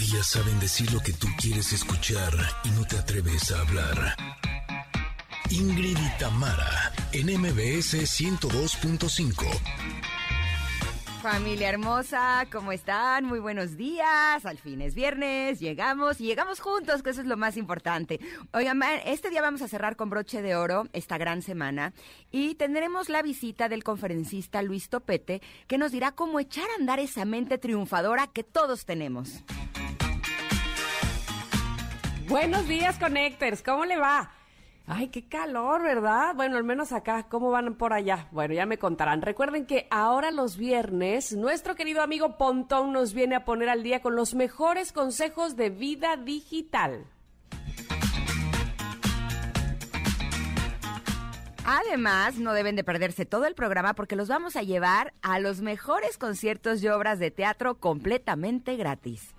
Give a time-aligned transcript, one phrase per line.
[0.00, 4.14] Ellas saben decir lo que tú quieres escuchar y no te atreves a hablar.
[5.50, 10.07] Ingrid y Tamara, en MBS 102.5.
[11.30, 13.26] Familia hermosa, ¿cómo están?
[13.26, 14.46] Muy buenos días.
[14.46, 18.18] Al fin es viernes, llegamos y llegamos juntos, que eso es lo más importante.
[18.54, 21.92] Oigan, este día vamos a cerrar con broche de oro esta gran semana
[22.30, 26.98] y tendremos la visita del conferencista Luis Topete, que nos dirá cómo echar a andar
[26.98, 29.44] esa mente triunfadora que todos tenemos.
[32.26, 34.37] Buenos días, Connectors, ¿cómo le va?
[34.90, 36.34] Ay, qué calor, ¿verdad?
[36.34, 38.26] Bueno, al menos acá, ¿cómo van por allá?
[38.30, 39.20] Bueno, ya me contarán.
[39.20, 44.00] Recuerden que ahora los viernes, nuestro querido amigo Pontón nos viene a poner al día
[44.00, 47.04] con los mejores consejos de vida digital.
[51.66, 55.60] Además, no deben de perderse todo el programa porque los vamos a llevar a los
[55.60, 59.34] mejores conciertos y obras de teatro completamente gratis.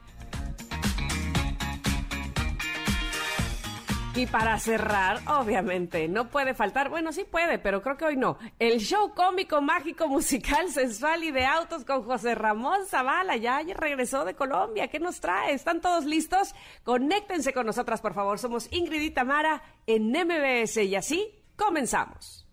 [4.16, 8.38] Y para cerrar, obviamente, no puede faltar, bueno, sí puede, pero creo que hoy no,
[8.58, 13.38] el show cómico, mágico, musical, sensual y de autos con José Ramón Zavala.
[13.38, 14.88] Ya, regresó de Colombia.
[14.88, 15.54] ¿Qué nos trae?
[15.54, 16.54] ¿Están todos listos?
[16.84, 18.40] Conéctense con nosotras, por favor.
[18.40, 22.48] Somos Ingrid y Tamara en MBS y así comenzamos.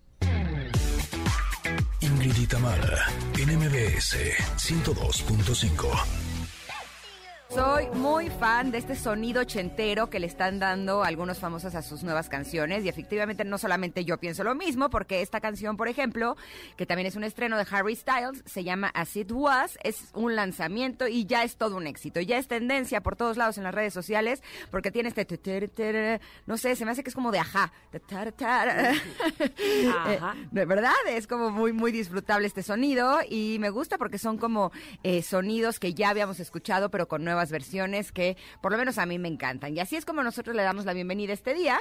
[2.01, 4.15] Ingrid y Tamara en MBS
[4.57, 6.26] 102.5.
[7.49, 12.03] Soy muy fan de este sonido ochentero que le están dando algunos famosos a sus
[12.03, 12.83] nuevas canciones.
[12.83, 16.35] Y efectivamente no solamente yo pienso lo mismo porque esta canción, por ejemplo,
[16.75, 20.35] que también es un estreno de Harry Styles, se llama As It Was, es un
[20.35, 23.73] lanzamiento y ya es todo un éxito, ya es tendencia por todos lados en las
[23.73, 25.25] redes sociales porque tiene este
[26.45, 27.71] no sé, se me hace que es como de ajá,
[30.51, 34.71] de verdad es como muy muy disfrutable este sonido y me gusta porque son como
[35.03, 39.05] eh, sonidos que ya habíamos escuchado pero con nuevas versiones que por lo menos a
[39.05, 39.75] mí me encantan.
[39.75, 41.79] Y así es como nosotros le damos la bienvenida este día.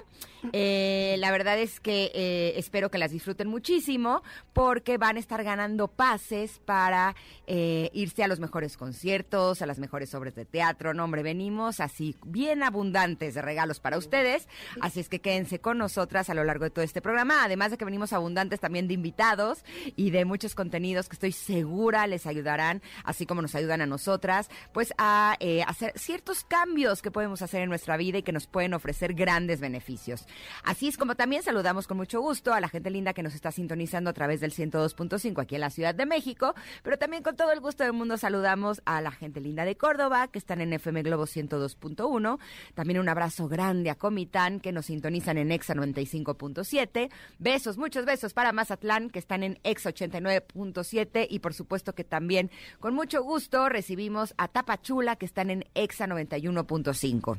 [0.52, 4.22] Eh, la verdad es que eh, espero que las disfruten muchísimo
[4.52, 7.14] porque van a estar ganando pases para
[7.46, 10.94] eh, irse a los mejores conciertos, a las mejores obras de teatro.
[10.94, 14.48] No, hombre, venimos así bien abundantes de regalos para ustedes.
[14.80, 17.44] Así es que quédense con nosotras a lo largo de todo este programa.
[17.44, 19.64] Además de que venimos abundantes también de invitados
[19.96, 24.48] y de muchos contenidos que estoy segura les ayudarán, así como nos ayudan a nosotras,
[24.72, 28.48] pues a eh, hacer ciertos cambios que podemos hacer en nuestra vida y que nos
[28.48, 30.26] pueden ofrecer grandes beneficios.
[30.64, 33.52] Así es como también saludamos con mucho gusto a la gente linda que nos está
[33.52, 37.52] sintonizando a través del 102.5 aquí en la Ciudad de México, pero también con todo
[37.52, 41.04] el gusto del mundo saludamos a la gente linda de Córdoba que están en FM
[41.04, 42.40] Globo 102.1.
[42.74, 47.08] También un abrazo grande a Comitán que nos sintonizan en Exa 95.7.
[47.38, 52.50] Besos, muchos besos para Mazatlán que están en Exa 89.7 y por supuesto que también
[52.80, 57.38] con mucho gusto recibimos a Tapachula que están en EXA 91.5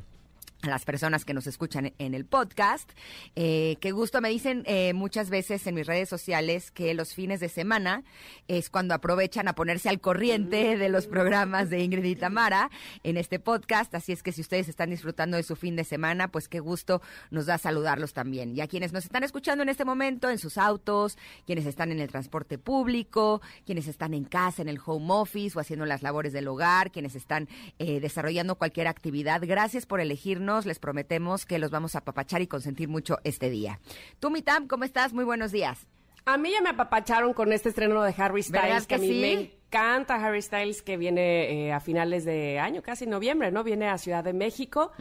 [0.62, 2.90] a las personas que nos escuchan en el podcast.
[3.36, 7.38] Eh, qué gusto, me dicen eh, muchas veces en mis redes sociales que los fines
[7.38, 8.02] de semana
[8.48, 12.70] es cuando aprovechan a ponerse al corriente de los programas de Ingrid y Tamara
[13.04, 13.94] en este podcast.
[13.94, 17.02] Así es que si ustedes están disfrutando de su fin de semana, pues qué gusto
[17.30, 18.56] nos da saludarlos también.
[18.56, 22.00] Y a quienes nos están escuchando en este momento en sus autos, quienes están en
[22.00, 26.32] el transporte público, quienes están en casa, en el home office o haciendo las labores
[26.32, 27.48] del hogar, quienes están
[27.78, 32.46] eh, desarrollando cualquier actividad, gracias por elegirnos les prometemos que los vamos a apapachar y
[32.46, 33.80] consentir mucho este día.
[34.18, 35.12] Tú, Mitam, ¿cómo estás?
[35.12, 35.86] Muy buenos días.
[36.24, 39.32] A mí ya me apapacharon con este estreno de Harry Styles, que, a mí me
[39.32, 43.64] encanta Harry Styles, que viene eh, a finales de año, casi noviembre, ¿no?
[43.64, 44.92] Viene a Ciudad de México.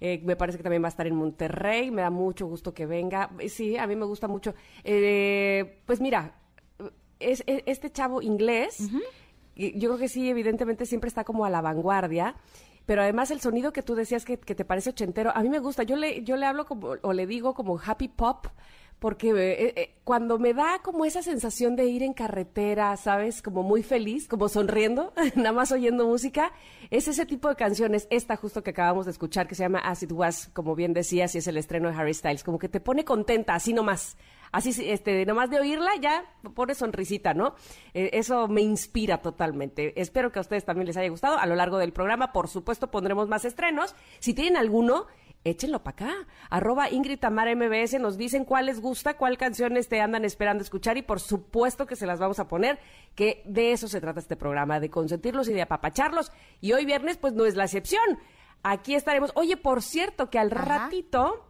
[0.00, 1.90] Eh, me parece que también va a estar en Monterrey.
[1.92, 3.30] Me da mucho gusto que venga.
[3.48, 4.54] Sí, a mí me gusta mucho.
[4.82, 6.34] Eh, pues mira,
[7.20, 8.78] es, este chavo inglés,
[9.54, 12.34] yo creo que sí, evidentemente siempre está como a la vanguardia
[12.86, 15.82] pero además el sonido que tú decías que, te parece ochentero, a mí me gusta.
[15.82, 18.46] Yo le, yo le hablo como, o le digo como happy pop,
[18.98, 23.42] porque eh, eh, cuando me da como esa sensación de ir en carretera, ¿sabes?
[23.42, 26.52] Como muy feliz, como sonriendo, nada más oyendo música,
[26.90, 30.02] es ese tipo de canciones, esta justo que acabamos de escuchar, que se llama As
[30.02, 32.80] It Was, como bien decías, y es el estreno de Harry Styles, como que te
[32.80, 34.16] pone contenta, así nomás
[34.54, 36.24] así, este, nomás de oírla ya
[36.54, 37.56] pone sonrisita, ¿no?
[37.92, 40.00] Eh, eso me inspira totalmente.
[40.00, 41.38] Espero que a ustedes también les haya gustado.
[41.38, 43.96] A lo largo del programa, por supuesto, pondremos más estrenos.
[44.20, 45.06] Si tienen alguno,
[45.42, 46.14] échenlo para acá.
[46.50, 51.02] Arroba Ingrid MBS, nos dicen cuál les gusta, cuál canciones te andan esperando escuchar y
[51.02, 52.78] por supuesto que se las vamos a poner,
[53.16, 56.30] que de eso se trata este programa, de consentirlos y de apapacharlos.
[56.60, 58.20] Y hoy viernes, pues no es la excepción.
[58.64, 59.30] Aquí estaremos.
[59.34, 61.44] Oye, por cierto, que al ratito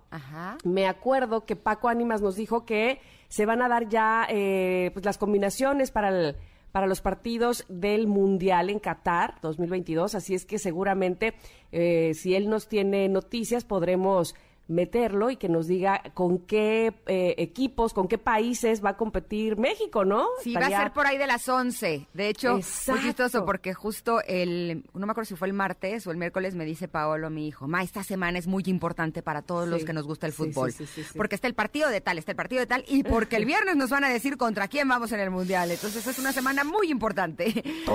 [0.65, 5.05] me acuerdo que Paco Ánimas nos dijo que se van a dar ya eh, pues
[5.05, 6.37] las combinaciones para el
[6.73, 11.35] para los partidos del Mundial en Qatar 2022, así es que seguramente
[11.71, 14.35] eh, si él nos tiene noticias podremos
[14.67, 19.59] meterlo y que nos diga con qué eh, equipos, con qué países va a competir
[19.59, 20.27] México, ¿no?
[20.43, 22.09] Sí, va a ser por ahí de las 11.
[22.15, 22.55] De hecho,
[22.89, 26.55] muy chistoso porque justo el, no me acuerdo si fue el martes o el miércoles,
[26.55, 29.93] me dice Paolo, mi hijo, ma, esta semana es muy importante para todos los que
[29.93, 30.73] nos gusta el fútbol.
[31.17, 33.77] porque está el partido de tal, está el partido de tal, y porque el viernes
[33.77, 35.71] nos van a decir contra quién vamos en el Mundial.
[35.71, 37.53] Entonces es una semana muy importante.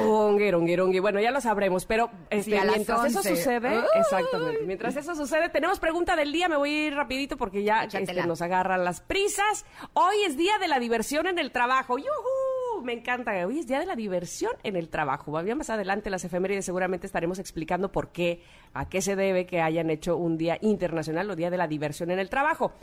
[0.93, 5.79] y Bueno, ya lo sabremos, pero este, mientras eso sucede, exactamente, mientras eso sucede, tenemos
[5.79, 9.65] pregunta del día, me voy a ir rapidito porque ya este, nos agarran las prisas.
[9.93, 11.97] Hoy es día de la diversión en el trabajo.
[11.97, 12.83] ¡Yuhu!
[12.83, 13.31] Me encanta.
[13.45, 15.31] Hoy es día de la diversión en el trabajo.
[15.31, 19.89] Más adelante las efemérides seguramente estaremos explicando por qué, a qué se debe que hayan
[19.89, 22.73] hecho un día internacional o día de la diversión en el trabajo.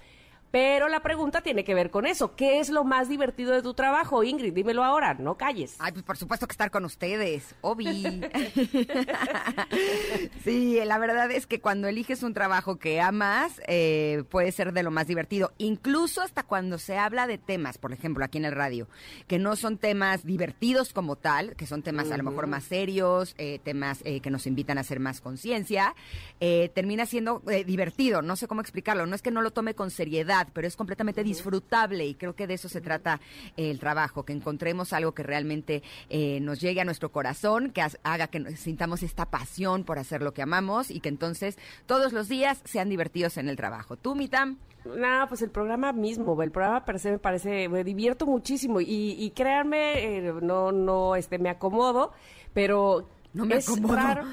[0.50, 2.36] Pero la pregunta tiene que ver con eso.
[2.36, 4.52] ¿Qué es lo más divertido de tu trabajo, Ingrid?
[4.52, 5.76] Dímelo ahora, no calles.
[5.78, 7.86] Ay, pues por supuesto que estar con ustedes, Obi.
[10.44, 14.82] sí, la verdad es que cuando eliges un trabajo que amas, eh, puede ser de
[14.82, 15.52] lo más divertido.
[15.58, 18.88] Incluso hasta cuando se habla de temas, por ejemplo, aquí en el radio,
[19.26, 23.34] que no son temas divertidos como tal, que son temas a lo mejor más serios,
[23.38, 25.94] eh, temas eh, que nos invitan a hacer más conciencia,
[26.38, 28.22] termina siendo divertido.
[28.22, 29.06] No sé cómo explicarlo.
[29.06, 32.46] No es que no lo tome con seriedad pero es completamente disfrutable y creo que
[32.46, 33.20] de eso se trata
[33.56, 38.26] el trabajo, que encontremos algo que realmente eh, nos llegue a nuestro corazón, que haga
[38.28, 42.60] que sintamos esta pasión por hacer lo que amamos y que entonces todos los días
[42.64, 43.96] sean divertidos en el trabajo.
[43.96, 44.58] ¿Tú, Mitam?
[44.84, 49.16] Nada, pues el programa mismo, el programa per se me parece, me divierto muchísimo y,
[49.18, 52.12] y créanme, eh, no, no, este, me acomodo,
[52.54, 54.24] pero no me es raro,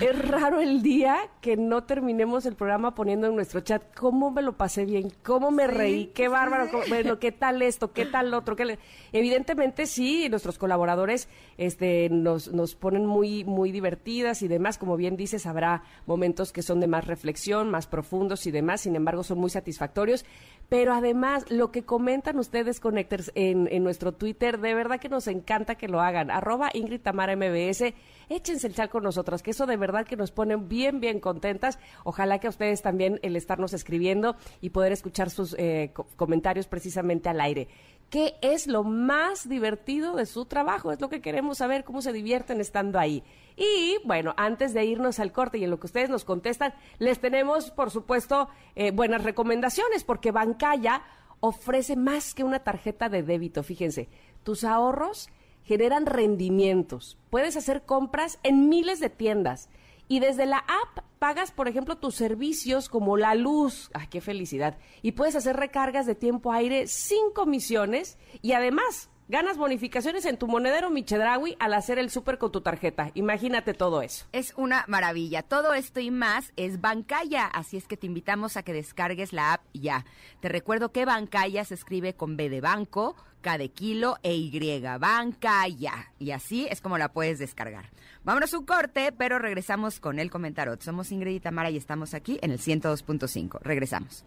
[0.00, 4.40] es raro el día que no terminemos el programa poniendo en nuestro chat cómo me
[4.40, 8.54] lo pasé bien, cómo me reí, qué bárbaro, bueno, qué tal esto, qué tal otro.
[8.54, 8.78] Qué
[9.12, 11.28] Evidentemente sí, nuestros colaboradores
[11.58, 14.78] este, nos, nos ponen muy, muy divertidas y demás.
[14.78, 18.82] Como bien dices, habrá momentos que son de más reflexión, más profundos y demás.
[18.82, 20.24] Sin embargo, son muy satisfactorios.
[20.68, 25.26] Pero además, lo que comentan ustedes, Connectors, en, en nuestro Twitter, de verdad que nos
[25.26, 26.30] encanta que lo hagan.
[26.30, 27.92] Arroba Ingrid Tamara MBS
[28.34, 31.78] échense el chat con nosotras, que eso de verdad que nos pone bien, bien contentas.
[32.04, 37.28] Ojalá que a ustedes también el estarnos escribiendo y poder escuchar sus eh, comentarios precisamente
[37.28, 37.68] al aire.
[38.10, 40.92] ¿Qué es lo más divertido de su trabajo?
[40.92, 43.22] Es lo que queremos saber, cómo se divierten estando ahí.
[43.56, 47.20] Y bueno, antes de irnos al corte y en lo que ustedes nos contestan, les
[47.20, 51.02] tenemos, por supuesto, eh, buenas recomendaciones, porque Bancaya
[51.40, 53.62] ofrece más que una tarjeta de débito.
[53.62, 54.10] Fíjense,
[54.42, 55.30] tus ahorros
[55.64, 57.18] generan rendimientos.
[57.30, 59.68] Puedes hacer compras en miles de tiendas
[60.08, 63.90] y desde la app pagas, por ejemplo, tus servicios como la luz.
[63.94, 64.76] ¡Ay, qué felicidad!
[65.02, 70.46] Y puedes hacer recargas de tiempo aire sin comisiones y además Ganas bonificaciones en tu
[70.46, 73.12] monedero Michedrawi al hacer el súper con tu tarjeta.
[73.14, 74.26] Imagínate todo eso.
[74.32, 75.42] Es una maravilla.
[75.42, 79.54] Todo esto y más es Bancaya, así es que te invitamos a que descargues la
[79.54, 80.04] app ya.
[80.40, 84.82] Te recuerdo que Bancaya se escribe con B de banco, K de kilo e Y.
[85.00, 86.12] Bancaya.
[86.18, 87.88] Y así es como la puedes descargar.
[88.24, 90.76] Vámonos un corte, pero regresamos con el comentario.
[90.78, 93.60] Somos Ingrid y Tamara y estamos aquí en el 102.5.
[93.62, 94.26] Regresamos.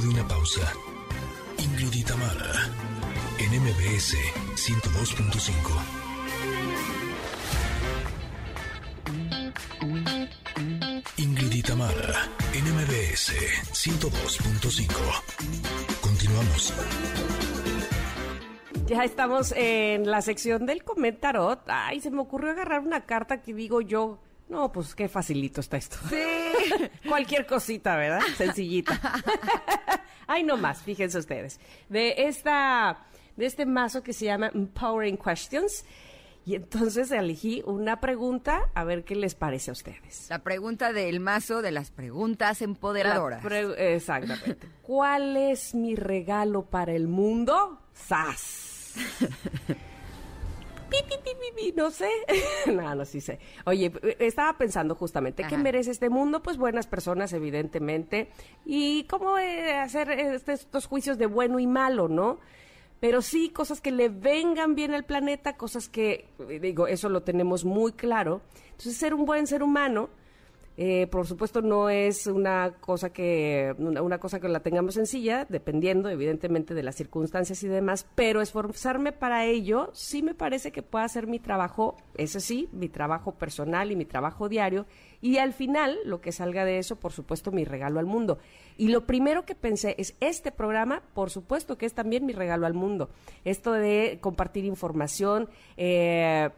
[0.00, 0.72] De una pausa.
[1.58, 2.02] Ingrid y
[3.38, 4.16] en MBS
[4.56, 5.50] 102.5.
[11.18, 11.62] Ingrid y
[12.54, 13.34] en MBS
[13.72, 14.88] 102.5.
[16.00, 16.72] Continuamos.
[18.86, 21.60] Ya estamos en la sección del comentarot.
[21.66, 24.18] Ay, se me ocurrió agarrar una carta que digo yo
[24.50, 25.96] no, pues qué facilito está esto.
[26.08, 26.88] Sí.
[27.08, 28.20] Cualquier cosita, ¿verdad?
[28.36, 29.00] Sencillita.
[30.26, 31.60] Ay, no más, fíjense ustedes.
[31.88, 35.84] De esta, de este mazo que se llama Empowering Questions.
[36.44, 40.26] Y entonces elegí una pregunta, a ver qué les parece a ustedes.
[40.30, 43.44] La pregunta del mazo de las preguntas empoderadoras.
[43.78, 44.66] exactamente.
[44.82, 47.80] ¿Cuál es mi regalo para el mundo?
[47.92, 48.94] ¡Sas!
[51.76, 52.10] no sé.
[52.72, 53.38] no, no, sí sé.
[53.64, 56.42] Oye, estaba pensando justamente, ¿qué merece este mundo?
[56.42, 58.30] Pues buenas personas, evidentemente.
[58.64, 62.38] Y cómo eh, hacer este, estos juicios de bueno y malo, ¿no?
[63.00, 66.28] Pero sí, cosas que le vengan bien al planeta, cosas que,
[66.60, 68.42] digo, eso lo tenemos muy claro.
[68.72, 70.10] Entonces, ser un buen ser humano
[70.82, 76.08] Eh, por supuesto, no es una cosa que una, cosa que la tengamos sencilla, dependiendo,
[76.08, 81.06] evidentemente, de las circunstancias y demás, pero esforzarme para ello sí me parece que pueda
[81.06, 84.86] ser mi trabajo, ese sí, mi trabajo personal y mi trabajo diario,
[85.20, 88.38] y al final, lo que salga de eso, por supuesto, mi regalo al mundo.
[88.78, 92.64] Y lo primero que pensé es, este programa, por supuesto que es también mi regalo
[92.64, 93.10] al mundo.
[93.44, 96.48] Esto de compartir información, eh,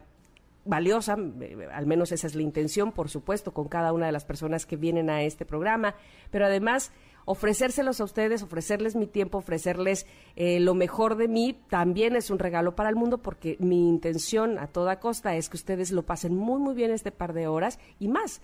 [0.65, 4.25] valiosa, eh, al menos esa es la intención, por supuesto, con cada una de las
[4.25, 5.95] personas que vienen a este programa,
[6.31, 6.91] pero además
[7.25, 10.05] ofrecérselos a ustedes, ofrecerles mi tiempo, ofrecerles
[10.35, 14.59] eh, lo mejor de mí, también es un regalo para el mundo porque mi intención
[14.59, 17.79] a toda costa es que ustedes lo pasen muy, muy bien este par de horas
[17.99, 18.41] y más.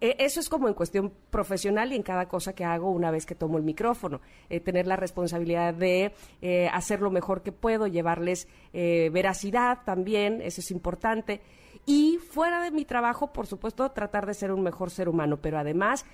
[0.00, 3.26] E, eso es como en cuestión profesional y en cada cosa que hago una vez
[3.26, 4.20] que tomo el micrófono.
[4.48, 10.40] Eh, tener la responsabilidad de eh, hacer lo mejor que puedo, llevarles eh, veracidad también,
[10.42, 11.42] eso es importante.
[11.86, 15.58] Y fuera de mi trabajo, por supuesto, tratar de ser un mejor ser humano, pero
[15.58, 16.06] además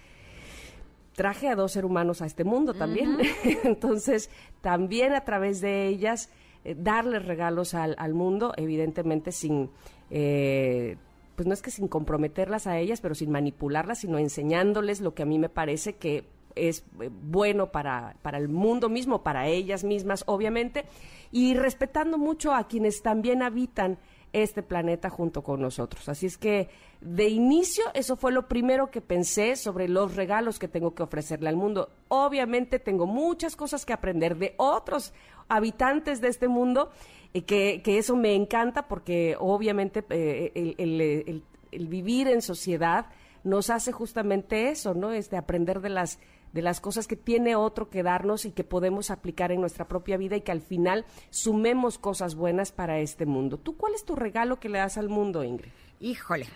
[1.15, 3.19] traje a dos seres humanos a este mundo también.
[3.65, 6.31] Entonces, también a través de ellas,
[6.77, 9.71] darles regalos al, al, mundo, evidentemente sin
[11.37, 15.23] pues no es que sin comprometerlas a ellas, pero sin manipularlas, sino enseñándoles lo que
[15.23, 16.25] a mí me parece que
[16.57, 20.87] es eh, bueno para, para el mundo mismo, para ellas mismas, obviamente,
[21.31, 23.99] y respetando mucho a quienes también habitan
[24.33, 26.09] este planeta junto con nosotros.
[26.09, 26.69] Así es que
[27.01, 31.49] de inicio eso fue lo primero que pensé sobre los regalos que tengo que ofrecerle
[31.49, 31.91] al mundo.
[32.09, 35.15] Obviamente tengo muchas cosas que aprender de otros
[35.49, 36.91] habitantes de este mundo
[37.43, 43.07] que, que, eso me encanta porque obviamente eh, el, el, vivir en sociedad
[43.45, 45.13] nos hace justamente eso, ¿no?
[45.13, 46.19] Es de aprender de las
[46.53, 50.17] de las cosas que tiene otro que darnos y que podemos aplicar en nuestra propia
[50.17, 53.59] vida y que al final sumemos cosas buenas para este mundo.
[53.59, 55.71] ¿Tú cuál es tu regalo que le das al mundo, Ingrid?
[56.01, 56.47] Híjole.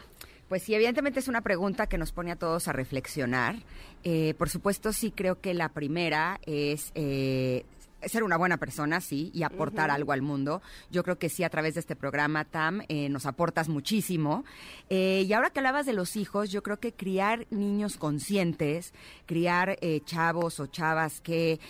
[0.48, 3.56] Pues sí, evidentemente es una pregunta que nos pone a todos a reflexionar.
[4.02, 7.66] Eh, por supuesto, sí creo que la primera es eh,
[8.06, 10.62] ser una buena persona, sí, y aportar algo al mundo.
[10.90, 14.44] Yo creo que sí, a través de este programa, Tam, eh, nos aportas muchísimo.
[14.88, 18.94] Eh, y ahora que hablabas de los hijos, yo creo que criar niños conscientes,
[19.26, 21.60] criar eh, chavos o chavas que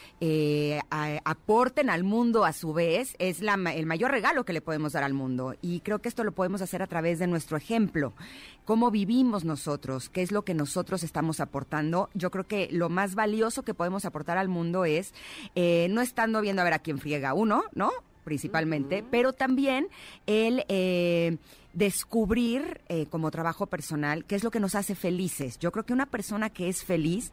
[1.24, 5.04] aporten al mundo a su vez, es la, el mayor regalo que le podemos dar
[5.04, 5.54] al mundo.
[5.62, 8.14] Y creo que esto lo podemos hacer a través de nuestro ejemplo
[8.70, 12.08] cómo vivimos nosotros, qué es lo que nosotros estamos aportando.
[12.14, 15.12] Yo creo que lo más valioso que podemos aportar al mundo es
[15.56, 17.90] eh, no estando viendo a ver a quién friega uno, ¿no?
[18.22, 19.88] Principalmente, pero también
[20.26, 20.64] el...
[20.68, 21.38] Eh,
[21.72, 25.56] descubrir eh, como trabajo personal qué es lo que nos hace felices.
[25.58, 27.30] Yo creo que una persona que es feliz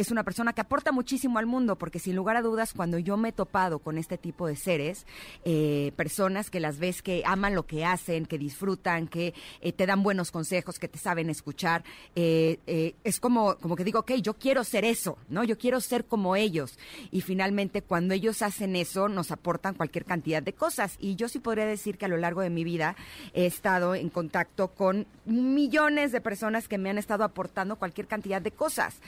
[0.00, 3.16] es una persona que aporta muchísimo al mundo, porque sin lugar a dudas, cuando yo
[3.16, 5.06] me he topado con este tipo de seres,
[5.44, 9.86] eh, personas que las ves que aman lo que hacen, que disfrutan, que eh, te
[9.86, 14.64] dan buenos consejos, que te saben escuchar, es como, como que digo, ok, yo quiero
[14.64, 15.44] ser eso, ¿no?
[15.44, 16.78] Yo quiero ser como ellos.
[17.10, 20.96] Y finalmente, cuando ellos hacen eso, nos aportan cualquier cantidad de cosas.
[20.98, 22.96] Y yo sí podría decir que a lo largo de mi vida
[23.34, 28.42] he estado en contacto con millones de personas que me han estado aportando cualquier cantidad
[28.42, 29.00] de cosas,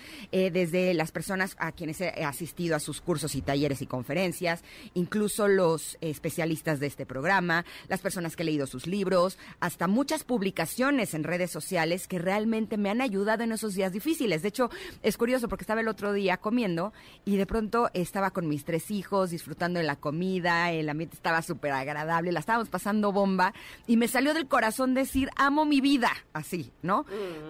[0.90, 4.62] eh, las personas a quienes he asistido a sus cursos y talleres y conferencias,
[4.94, 10.24] incluso los especialistas de este programa, las personas que he leído sus libros, hasta muchas
[10.24, 14.40] publicaciones en redes sociales que realmente me han ayudado en esos días difíciles.
[14.40, 14.70] De hecho,
[15.02, 16.94] es curioso porque estaba el otro día comiendo
[17.26, 21.42] y de pronto estaba con mis tres hijos disfrutando de la comida, el ambiente estaba
[21.42, 23.52] súper agradable, la estábamos pasando bomba
[23.86, 27.04] y me salió del corazón corazón decir, amo mi vida, así, ¿no?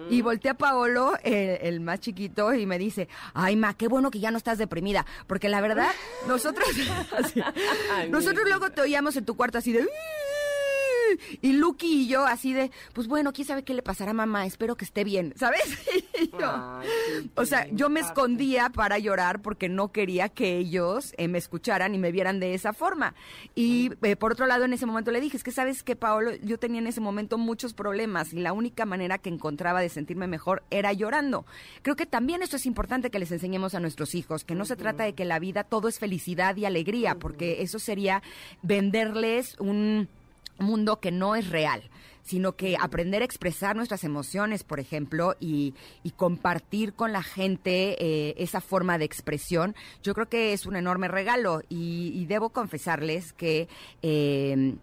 [0.09, 4.19] Y volteé a Paolo, el, más chiquito, y me dice, ay, ma, qué bueno que
[4.19, 5.91] ya no estás deprimida, porque la verdad,
[6.27, 6.67] nosotros,
[8.09, 9.87] nosotros luego te oíamos en tu cuarto así de
[11.41, 14.45] y Lucky y yo así de, pues bueno, quién sabe qué le pasará a mamá,
[14.45, 15.61] espero que esté bien, ¿sabes?
[17.35, 21.95] o sea, yo me escondía para llorar porque no quería que ellos eh, me escucharan
[21.95, 23.15] y me vieran de esa forma.
[23.55, 26.31] Y eh, por otro lado, en ese momento le dije, es que sabes que, Paolo,
[26.43, 30.27] yo tenía en ese momento muchos problemas y la única manera que encontraba de sentirme
[30.27, 31.45] mejor era llorando.
[31.81, 34.75] Creo que también esto es importante que les enseñemos a nuestros hijos, que no se
[34.75, 38.21] trata de que la vida todo es felicidad y alegría, porque eso sería
[38.61, 40.07] venderles un
[40.59, 41.89] mundo que no es real
[42.23, 45.75] sino que aprender a expresar nuestras emociones, por ejemplo, y,
[46.15, 51.09] compartir con la gente eh, esa forma de expresión, yo creo que es un enorme
[51.09, 51.61] regalo.
[51.69, 53.67] Y, debo confesarles que...
[54.01, 54.75] Eh,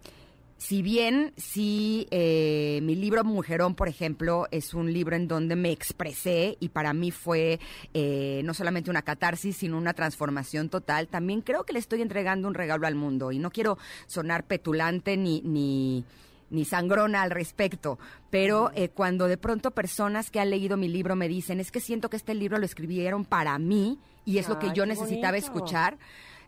[0.61, 5.71] si bien sí, eh, mi libro Mujerón, por ejemplo, es un libro en donde me
[5.71, 7.59] expresé y para mí fue
[7.95, 12.47] eh, no solamente una catarsis, sino una transformación total, también creo que le estoy entregando
[12.47, 13.31] un regalo al mundo.
[13.31, 16.05] Y no quiero sonar petulante ni, ni
[16.51, 17.97] ni sangrona al respecto,
[18.29, 21.79] pero eh, cuando de pronto personas que han leído mi libro me dicen, es que
[21.79, 25.97] siento que este libro lo escribieron para mí y es lo que yo necesitaba escuchar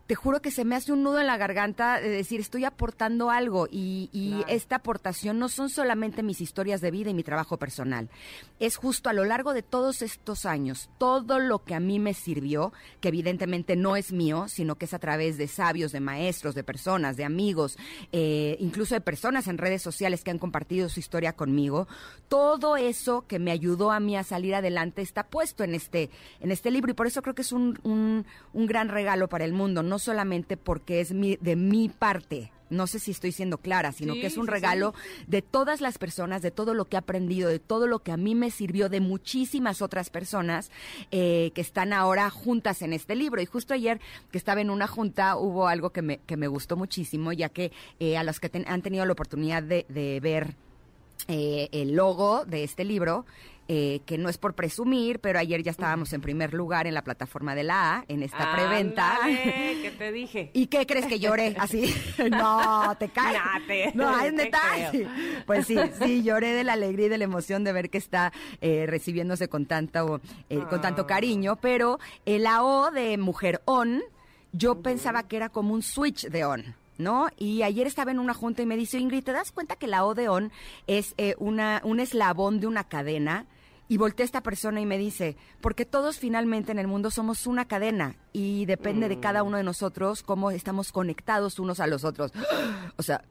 [0.06, 3.30] te juro que se me hace un nudo en la garganta de decir, estoy aportando
[3.30, 4.10] algo y,
[4.48, 8.10] esta aportación no son solamente mis historias de vida y mi trabajo personal,
[8.58, 12.14] es justo a lo largo de todos estos años, todo lo que a mí me
[12.14, 16.54] sirvió, que evidentemente no es mío, sino que es a través de sabios, de maestros,
[16.54, 17.78] de personas, de amigos,
[18.12, 21.86] eh, incluso de personas en redes sociales que han compartido su historia conmigo,
[22.28, 26.50] todo eso que me ayudó a mí a salir adelante está puesto en este, en
[26.50, 29.52] este libro y por eso creo que es un, un, un gran regalo para el
[29.52, 33.92] mundo no solamente porque es mi, de mi parte, no sé si estoy siendo clara,
[33.92, 34.94] sino que es un regalo
[35.26, 38.16] de todas las personas, de todo lo que he aprendido, de todo lo que a
[38.16, 40.70] mí me sirvió, de muchísimas otras personas
[41.10, 43.40] eh, que están ahora juntas en este libro.
[43.40, 46.76] Y justo ayer que estaba en una junta hubo algo que me, que me gustó
[46.76, 49.84] muchísimo, ya que eh, a los que han tenido la oportunidad de,
[50.22, 50.56] ver
[51.28, 53.24] eh, el logo de este libro,
[53.68, 57.02] eh, que no es por presumir, pero ayer ya estábamos en primer lugar en la
[57.02, 59.18] plataforma de la A, en esta preventa.
[59.24, 60.50] ¿Qué te dije?
[60.52, 61.56] ¿Y qué crees que lloré?
[61.58, 61.94] Así.
[62.30, 63.94] no, te caes.
[63.94, 65.08] No, un detalle.
[65.46, 68.32] Pues sí, sí, lloré de la alegría y de la emoción de ver que está
[68.60, 71.06] eh, recibiéndose con, tanto, eh, con tanto ah.
[71.06, 74.02] cariño, pero el O de Mujer On,
[74.52, 76.74] yo pensaba que era como un switch de on.
[76.98, 77.28] ¿no?
[77.36, 80.04] Y ayer estaba en una junta y me dice, Ingrid, ¿te das cuenta que la
[80.04, 80.52] Odeon
[80.86, 83.46] es eh, una, un eslabón de una cadena?
[83.88, 87.46] Y volteé a esta persona y me dice, porque todos finalmente en el mundo somos
[87.46, 89.46] una cadena y depende de cada mm.
[89.46, 92.32] uno de nosotros cómo estamos conectados unos a los otros.
[92.96, 93.24] O sea,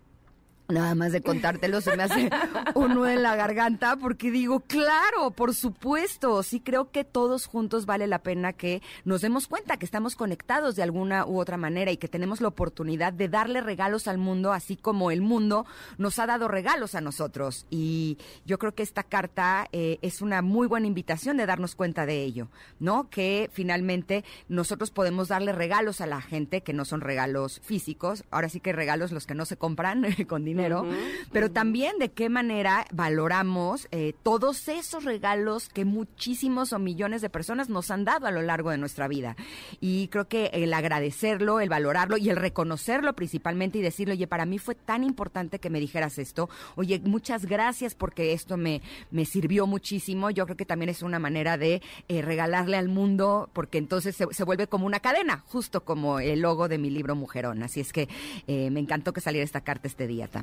[0.70, 2.29] Nada más de contártelo se me hace
[2.74, 7.86] un nudo en la garganta porque digo, claro, por supuesto, sí creo que todos juntos
[7.86, 11.91] vale la pena que nos demos cuenta que estamos conectados de alguna u otra manera
[11.91, 15.65] y que tenemos la oportunidad de darle regalos al mundo así como el mundo
[15.98, 17.65] nos ha dado regalos a nosotros.
[17.70, 22.05] Y yo creo que esta carta eh, es una muy buena invitación de darnos cuenta
[22.05, 22.48] de ello,
[22.79, 23.10] ¿no?
[23.10, 28.48] Que finalmente nosotros podemos darle regalos a la gente que no son regalos físicos, ahora
[28.48, 30.86] sí que regalos los que no se compran con dinero dinero,
[31.31, 37.29] pero también de qué manera valoramos eh, todos esos regalos que muchísimos o millones de
[37.29, 39.36] personas nos han dado a lo largo de nuestra vida.
[39.79, 44.45] Y creo que el agradecerlo, el valorarlo y el reconocerlo principalmente y decirle, oye, para
[44.45, 48.81] mí fue tan importante que me dijeras esto, oye, muchas gracias porque esto me,
[49.12, 50.30] me sirvió muchísimo.
[50.30, 54.43] Yo creo que también es una manera de eh, regalarle al mundo, porque entonces se,
[54.43, 57.63] vuelve como una cadena, justo como el logo de mi libro Mujerón.
[57.63, 58.08] Así es que
[58.47, 60.42] eh, me encantó que saliera esta carta este día también.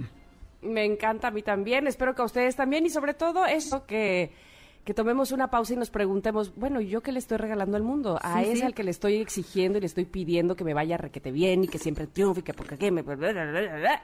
[0.63, 4.31] Me encanta a mí también, espero que a ustedes también y sobre todo eso que,
[4.85, 8.19] que tomemos una pausa y nos preguntemos, bueno, ¿yo qué le estoy regalando al mundo?
[8.23, 11.31] A ese al que le estoy exigiendo y le estoy pidiendo que me vaya requete
[11.31, 13.03] bien y que siempre triunfe y que porque qué me...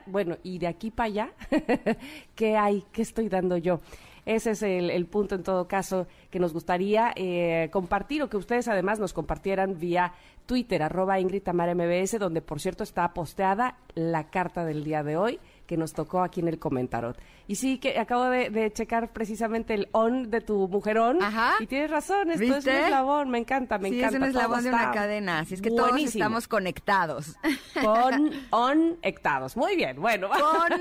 [0.07, 1.33] Bueno, y de aquí para allá,
[2.35, 2.85] ¿qué hay?
[2.93, 3.81] ¿Qué estoy dando yo?
[4.27, 8.67] Ese es el, punto en todo caso que nos gustaría eh, compartir o que ustedes
[8.67, 10.15] además nos compartieran vía
[10.47, 15.17] Twitter, arroba Ingrid Tamara MBS, donde por cierto está posteada la carta del día de
[15.17, 17.19] hoy que nos tocó aquí en el comentarot.
[17.49, 21.23] Y sí, que acabo de, checar precisamente el on de tu mujerón.
[21.23, 21.55] Ajá.
[21.61, 24.09] Y tienes razón, esto es un eslabón, me encanta, me encanta.
[24.09, 27.37] es un eslabón de una cadena, así es que todos estamos conectados.
[27.83, 30.29] Con conectados, muy bien, bueno.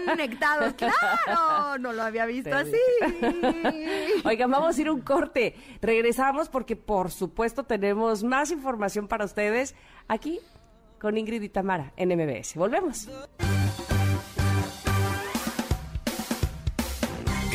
[0.08, 2.78] Conectados, claro, no lo había visto así.
[4.24, 5.56] Oigan, vamos a ir un corte.
[5.82, 9.76] Regresamos porque por supuesto tenemos más información para ustedes
[10.08, 10.40] aquí
[11.00, 12.56] con Ingrid y Tamara en MBS.
[12.56, 13.08] Volvemos.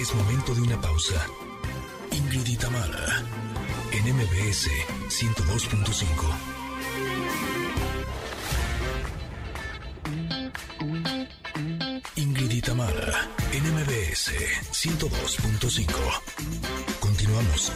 [0.01, 1.27] Es momento de una pausa.
[2.11, 3.23] Ingrid y Tamara,
[3.93, 4.71] en MBS
[5.11, 6.01] 102.5.
[12.17, 14.33] Ingrid y Tamara, en MBS
[14.73, 15.87] 102.5.
[16.99, 17.71] Continuamos.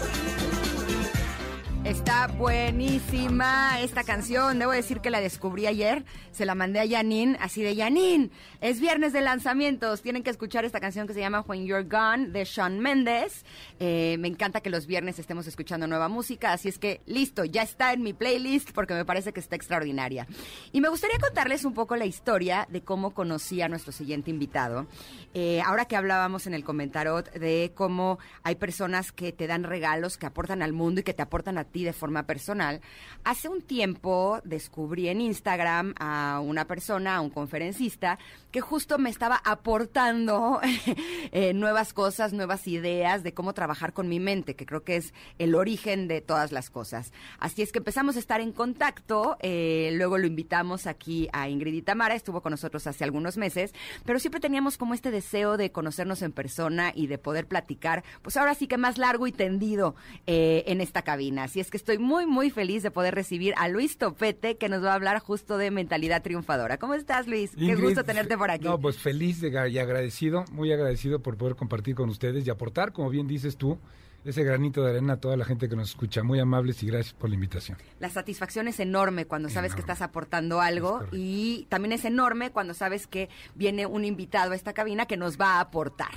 [1.84, 4.58] Está buenísima esta canción.
[4.58, 6.06] Debo decir que la descubrí ayer.
[6.30, 8.30] Se la mandé a Janine, así de Janine.
[8.62, 10.00] Es viernes de lanzamientos.
[10.00, 13.44] Tienen que escuchar esta canción que se llama When You're Gone de Sean Mendes.
[13.80, 16.54] Eh, me encanta que los viernes estemos escuchando nueva música.
[16.54, 20.26] Así es que listo, ya está en mi playlist porque me parece que está extraordinaria.
[20.72, 24.86] Y me gustaría contarles un poco la historia de cómo conocí a nuestro siguiente invitado.
[25.34, 30.16] Eh, ahora que hablábamos en el comentario de cómo hay personas que te dan regalos,
[30.16, 32.80] que aportan al mundo y que te aportan a ti de forma personal.
[33.24, 38.18] Hace un tiempo descubrí en Instagram a una persona, a un conferencista,
[38.52, 40.60] que justo me estaba aportando
[41.32, 45.12] eh, nuevas cosas, nuevas ideas de cómo trabajar con mi mente, que creo que es
[45.38, 47.12] el origen de todas las cosas.
[47.40, 51.74] Así es que empezamos a estar en contacto, eh, luego lo invitamos aquí a Ingrid
[51.74, 55.72] y Tamara, estuvo con nosotros hace algunos meses, pero siempre teníamos como este deseo de
[55.72, 59.96] conocernos en persona y de poder platicar, pues ahora sí que más largo y tendido
[60.28, 61.44] eh, en esta cabina.
[61.44, 64.84] Así es que estoy muy, muy feliz de poder recibir a Luis Topete, que nos
[64.84, 66.78] va a hablar justo de mentalidad triunfadora.
[66.78, 67.52] ¿Cómo estás, Luis?
[67.56, 68.66] Qué gusto tenerte por aquí.
[68.66, 73.08] No, pues feliz y agradecido, muy agradecido por poder compartir con ustedes y aportar, como
[73.08, 73.78] bien dices tú,
[74.26, 76.22] ese granito de arena a toda la gente que nos escucha.
[76.22, 77.78] Muy amables y gracias por la invitación.
[77.98, 82.74] La satisfacción es enorme cuando sabes que estás aportando algo y también es enorme cuando
[82.74, 86.12] sabes que viene un invitado a esta cabina que nos va a aportar.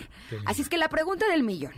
[0.45, 1.73] Así es que la pregunta del millón.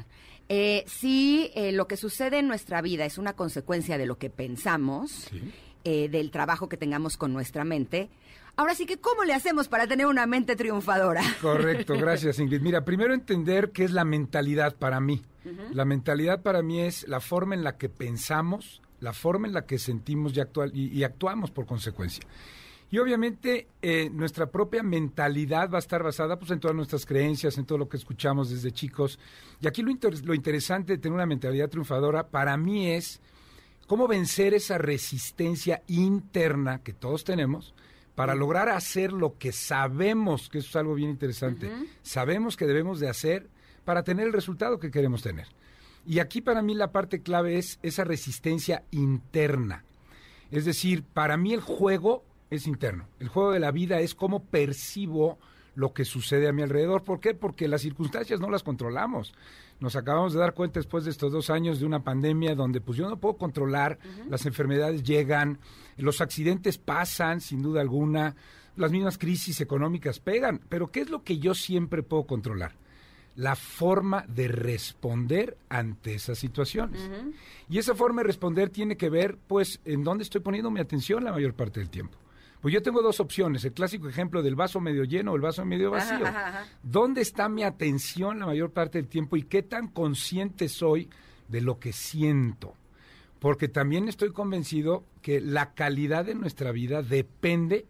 [0.50, 4.32] Eh, si eh, lo que sucede en nuestra vida es una consecuencia de lo que
[4.32, 5.30] pensamos,
[5.84, 8.10] eh, del trabajo que tengamos con nuestra mente,
[8.60, 11.24] Ahora sí que, ¿cómo le hacemos para tener una mente triunfadora?
[11.42, 12.60] Correcto, gracias Ingrid.
[12.60, 15.22] Mira, primero entender qué es la mentalidad para mí.
[15.72, 19.66] La mentalidad para mí es la forma en la que pensamos, la forma en la
[19.66, 22.26] que sentimos y, actual, y, actuamos por consecuencia.
[22.92, 27.58] Y obviamente eh, nuestra propia mentalidad va a estar basada pues, en todas nuestras creencias,
[27.58, 29.20] en todo lo que escuchamos desde chicos.
[29.62, 29.92] Y aquí lo,
[30.24, 33.22] lo interesante de tener una mentalidad triunfadora para mí es
[33.86, 37.76] cómo vencer esa resistencia interna que todos tenemos
[38.16, 41.72] para lograr hacer lo que sabemos, que eso es algo bien interesante,
[42.02, 43.48] sabemos que debemos de hacer
[43.86, 45.48] para tener el resultado que queremos tener.
[46.06, 49.86] Y aquí para mí la parte clave es esa resistencia interna.
[50.52, 53.08] Es decir, para mí el juego es interno.
[53.20, 55.38] El juego de la vida es cómo percibo
[55.76, 57.04] lo que sucede a mi alrededor.
[57.04, 57.34] ¿Por qué?
[57.34, 59.34] Porque las circunstancias no las controlamos.
[59.80, 62.98] Nos acabamos de dar cuenta después de estos dos años de una pandemia donde pues
[62.98, 63.98] yo no puedo controlar,
[64.30, 65.60] las enfermedades llegan,
[65.96, 68.36] los accidentes pasan sin duda alguna,
[68.76, 72.74] las mismas crisis económicas pegan, pero ¿qué es lo que yo siempre puedo controlar?
[73.38, 77.10] La forma de responder ante esas situaciones.
[77.70, 81.24] Y esa forma de responder tiene que ver pues en dónde estoy poniendo mi atención
[81.24, 82.18] la mayor parte del tiempo.
[82.62, 85.64] Pues yo tengo dos opciones, el clásico ejemplo del vaso medio lleno o el vaso
[85.64, 86.26] medio vacío.
[86.84, 91.10] ¿Dónde está mi atención la mayor parte del tiempo y qué tan consciente soy
[91.48, 92.74] de lo que siento?
[93.40, 97.86] Porque también estoy convencido que la calidad de nuestra vida depende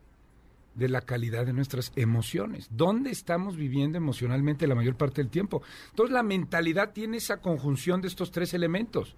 [0.75, 2.67] de la calidad de nuestras emociones.
[2.69, 5.63] ¿Dónde estamos viviendo emocionalmente la mayor parte del tiempo?
[5.89, 9.15] Entonces la mentalidad tiene esa conjunción de estos tres elementos.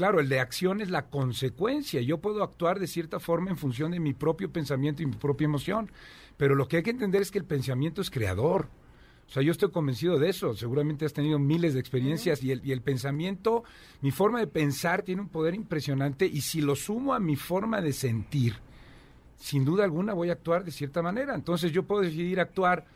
[0.00, 2.00] Claro, el de acción es la consecuencia.
[2.00, 5.44] Yo puedo actuar de cierta forma en función de mi propio pensamiento y mi propia
[5.44, 5.92] emoción.
[6.38, 8.70] Pero lo que hay que entender es que el pensamiento es creador.
[9.28, 10.54] O sea, yo estoy convencido de eso.
[10.54, 13.62] Seguramente has tenido miles de experiencias y, el, y el pensamiento,
[14.00, 17.82] mi forma de pensar tiene un poder impresionante y si lo sumo a mi forma
[17.82, 18.54] de sentir,
[19.36, 21.34] sin duda alguna voy a actuar de cierta manera.
[21.34, 22.86] Entonces yo puedo decidir actuar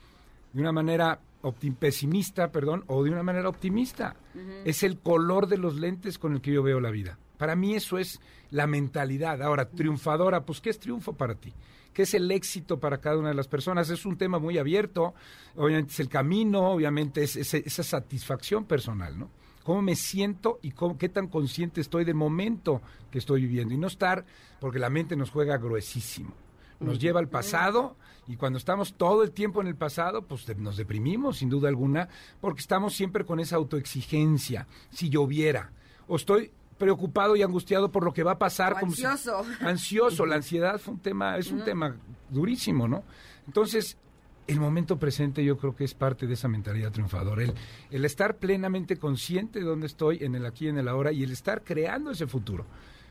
[0.54, 1.20] de una manera
[1.52, 4.16] pesimista, perdón, o de una manera optimista.
[4.64, 7.18] Es el color de los lentes con el que yo veo la vida.
[7.38, 9.42] Para mí eso es la mentalidad.
[9.42, 11.52] Ahora, triunfadora, pues ¿qué es triunfo para ti?
[11.92, 13.90] ¿Qué es el éxito para cada una de las personas?
[13.90, 15.14] Es un tema muy abierto,
[15.56, 19.30] obviamente es el camino, obviamente es, esa satisfacción personal, ¿no?
[19.64, 23.74] cómo me siento y qué tan consciente estoy del momento que estoy viviendo.
[23.74, 24.24] Y no estar,
[24.60, 26.32] porque la mente nos juega gruesísimo.
[26.78, 27.96] Nos lleva al pasado
[28.26, 32.08] y cuando estamos todo el tiempo en el pasado, pues nos deprimimos sin duda alguna,
[32.40, 34.66] porque estamos siempre con esa autoexigencia.
[34.90, 35.70] Si lloviera,
[36.08, 38.76] o estoy preocupado y angustiado por lo que va a pasar.
[38.80, 39.44] ansioso.
[39.60, 40.26] ansioso.
[40.26, 41.96] La ansiedad fue un tema, es un tema
[42.30, 43.04] durísimo, ¿no?
[43.46, 43.98] Entonces,
[44.46, 47.42] el momento presente yo creo que es parte de esa mentalidad triunfadora.
[47.42, 47.54] El,
[47.90, 51.22] el estar plenamente consciente de dónde estoy, en el aquí y en el ahora, y
[51.22, 52.66] el estar creando ese futuro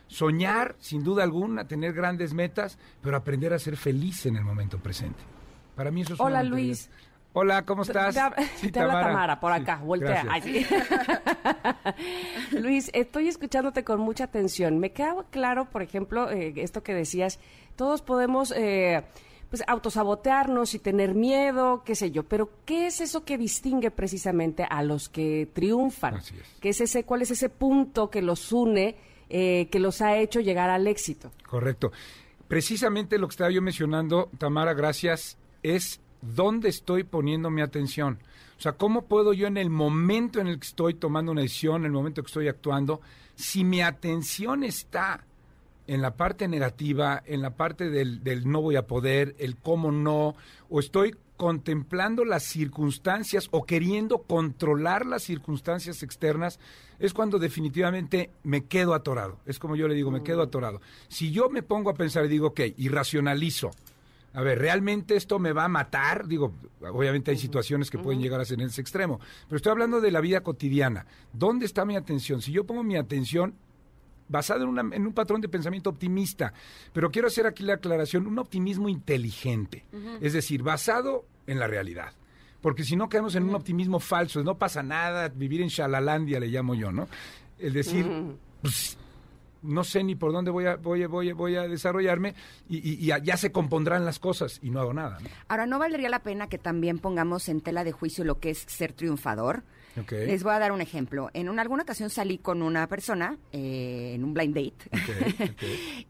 [0.07, 4.77] soñar, sin duda alguna, tener grandes metas, pero aprender a ser feliz en el momento
[4.79, 5.19] presente.
[5.75, 6.89] Para mí eso es Hola, Luis.
[7.35, 8.13] Hola, ¿cómo estás?
[8.13, 10.23] Te, habla Tamara, por acá, voltea.
[12.51, 14.77] Luis, estoy escuchándote con mucha atención.
[14.77, 17.39] Me queda claro, por ejemplo, eh, esto que decías,
[17.75, 19.03] todos podemos eh,
[19.49, 24.67] pues autosabotearnos y tener miedo, qué sé yo, pero ¿qué es eso que distingue precisamente
[24.69, 26.21] a los que triunfan?
[26.59, 28.95] ¿Qué es ese, ¿Cuál es ese punto que los une?
[29.35, 31.31] Eh, que los ha hecho llegar al éxito.
[31.49, 31.91] Correcto.
[32.47, 38.19] Precisamente lo que estaba yo mencionando, Tamara, gracias, es dónde estoy poniendo mi atención.
[38.59, 41.77] O sea, ¿cómo puedo yo en el momento en el que estoy tomando una decisión,
[41.81, 43.01] en el momento que estoy actuando,
[43.33, 45.25] si mi atención está
[45.87, 49.91] en la parte negativa, en la parte del, del, no voy a poder, el cómo
[49.91, 50.35] no,
[50.69, 56.59] o estoy contemplando las circunstancias o queriendo controlar las circunstancias externas,
[56.99, 59.39] es cuando definitivamente me quedo atorado.
[59.45, 60.47] Es como yo le digo, me quedo Mm.
[60.47, 60.81] atorado.
[61.07, 63.71] Si yo me pongo a pensar y digo, ok, y racionalizo,
[64.35, 66.27] a ver, ¿realmente esto me va a matar?
[66.27, 70.01] Digo, obviamente hay situaciones que pueden llegar a ser en ese extremo, pero estoy hablando
[70.01, 71.05] de la vida cotidiana.
[71.33, 72.41] ¿Dónde está mi atención?
[72.41, 73.53] Si yo pongo mi atención
[74.33, 76.51] basado en, una- en un patrón de pensamiento optimista.
[76.91, 79.85] Pero quiero hacer aquí la aclaración, un optimismo inteligente,
[80.19, 82.11] es decir, basado en la realidad.
[82.61, 86.47] Porque si no caemos en un optimismo falso, no pasa nada, vivir en Shalalandia le
[86.47, 87.07] llamo yo, ¿no?
[87.59, 88.05] El decir,
[88.61, 88.97] pues,
[89.61, 92.33] no sé ni por dónde voy a, voy a, voy a, voy a desarrollarme
[92.69, 95.19] y, y- y ya- ya se compondrán las cosas y no hago nada.
[95.21, 95.29] ¿no?
[95.47, 98.59] Ahora, ¿no valdría la pena que también pongamos en tela de juicio lo que es
[98.67, 99.63] ser triunfador?
[100.25, 101.29] Les voy a dar un ejemplo.
[101.33, 104.89] En una- alguna ocasión salí con una persona eh, en un blind date.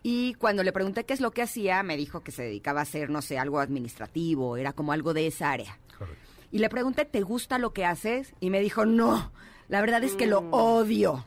[0.03, 2.83] Y cuando le pregunté qué es lo que hacía, me dijo que se dedicaba a
[2.83, 5.77] hacer, no sé, algo administrativo, era como algo de esa área.
[5.97, 6.19] Correcto.
[6.51, 8.33] Y le pregunté, ¿te gusta lo que haces?
[8.39, 9.31] Y me dijo, no,
[9.69, 11.25] la verdad es que lo odio.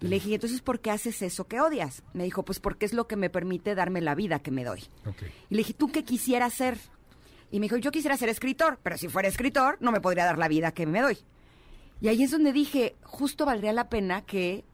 [0.00, 2.02] Y le dije, entonces, ¿por qué haces eso que odias?
[2.12, 4.84] Me dijo, pues porque es lo que me permite darme la vida que me doy.
[5.50, 6.76] Y le dije, ¿tú qué quisieras ser?
[7.50, 10.36] Y me dijo, yo quisiera ser escritor, pero si fuera escritor, no me podría dar
[10.38, 11.16] la vida que me doy.
[12.00, 14.64] Y ahí es donde dije, justo valdría la pena que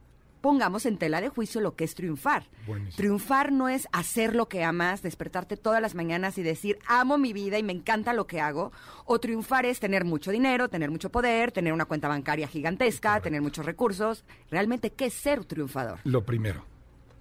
[0.43, 2.49] pongamos en tela de juicio lo que es triunfar.
[2.67, 2.97] Buenísimo.
[2.97, 7.33] Triunfar no es hacer lo que amas, despertarte todas las mañanas y decir, amo mi
[7.33, 8.73] vida y me encanta lo que hago.
[9.07, 13.41] O triunfar es tener mucho dinero, tener mucho poder, tener una cuenta bancaria gigantesca, tener
[13.41, 14.25] muchos recursos.
[14.51, 16.01] Realmente, ¿qué es ser triunfador?
[16.05, 16.65] Lo primero,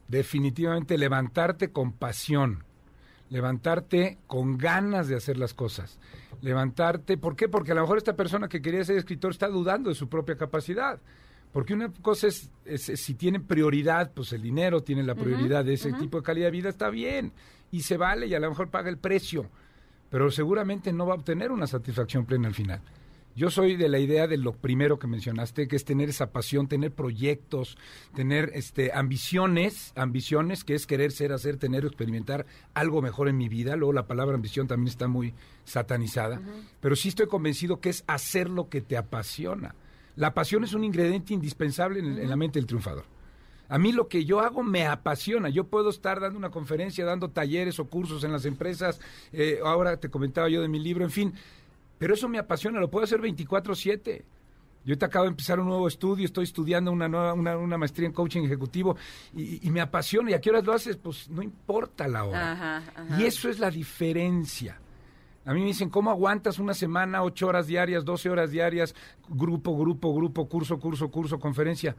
[0.07, 2.63] definitivamente levantarte con pasión,
[3.29, 5.99] levantarte con ganas de hacer las cosas,
[6.41, 7.47] levantarte, ¿por qué?
[7.49, 10.35] Porque a lo mejor esta persona que quería ser escritor está dudando de su propia
[10.35, 10.99] capacidad.
[11.53, 15.65] Porque una cosa es, es- es si tiene prioridad, pues el dinero tiene la prioridad
[15.65, 17.31] de ese tipo de calidad de vida, está bien,
[17.71, 19.47] y se vale y a lo mejor paga el precio,
[20.09, 22.81] pero seguramente no va a obtener una satisfacción plena al final.
[23.35, 26.67] Yo soy de la idea de lo primero que mencionaste, que es tener esa pasión,
[26.67, 27.77] tener proyectos,
[28.13, 33.47] tener este ambiciones, ambiciones, que es querer ser, hacer, tener, experimentar algo mejor en mi
[33.47, 33.75] vida.
[33.75, 36.41] Luego la palabra ambición también está muy satanizada,
[36.81, 39.75] pero sí estoy convencido que es hacer lo que te apasiona.
[40.17, 43.05] La pasión es un ingrediente indispensable en, en la mente del triunfador.
[43.71, 45.47] A mí lo que yo hago me apasiona.
[45.47, 48.99] Yo puedo estar dando una conferencia, dando talleres o cursos en las empresas.
[49.31, 51.33] eh, ahora te comentaba yo de mi libro, en fin.
[52.01, 54.23] Pero eso me apasiona, lo puedo hacer 24/7.
[54.83, 58.07] Yo te acabo de empezar un nuevo estudio, estoy estudiando una, nueva, una, una maestría
[58.07, 58.97] en coaching ejecutivo
[59.35, 60.31] y, y me apasiona.
[60.31, 60.97] ¿Y a qué horas lo haces?
[60.97, 62.53] Pues no importa la hora.
[62.53, 63.21] Ajá, ajá.
[63.21, 64.79] Y eso es la diferencia.
[65.45, 68.95] A mí me dicen, ¿cómo aguantas una semana, ocho horas diarias, 12 horas diarias,
[69.29, 71.95] grupo, grupo, grupo, curso, curso, curso, conferencia?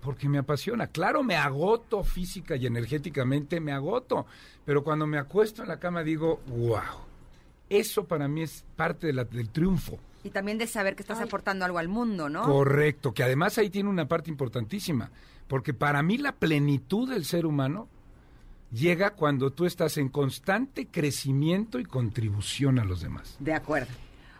[0.00, 0.86] Porque me apasiona.
[0.86, 4.26] Claro, me agoto física y energéticamente, me agoto.
[4.64, 7.09] Pero cuando me acuesto en la cama digo, wow,
[7.70, 9.98] eso para mí es parte de la- del triunfo.
[10.22, 12.42] Y también de saber que estás aportando algo al mundo, ¿no?
[12.42, 15.10] Correcto, que además ahí tiene una parte importantísima,
[15.48, 17.88] porque para mí la plenitud del ser humano
[18.70, 23.36] llega cuando tú estás en constante crecimiento y contribución a los demás.
[23.38, 23.92] De acuerdo.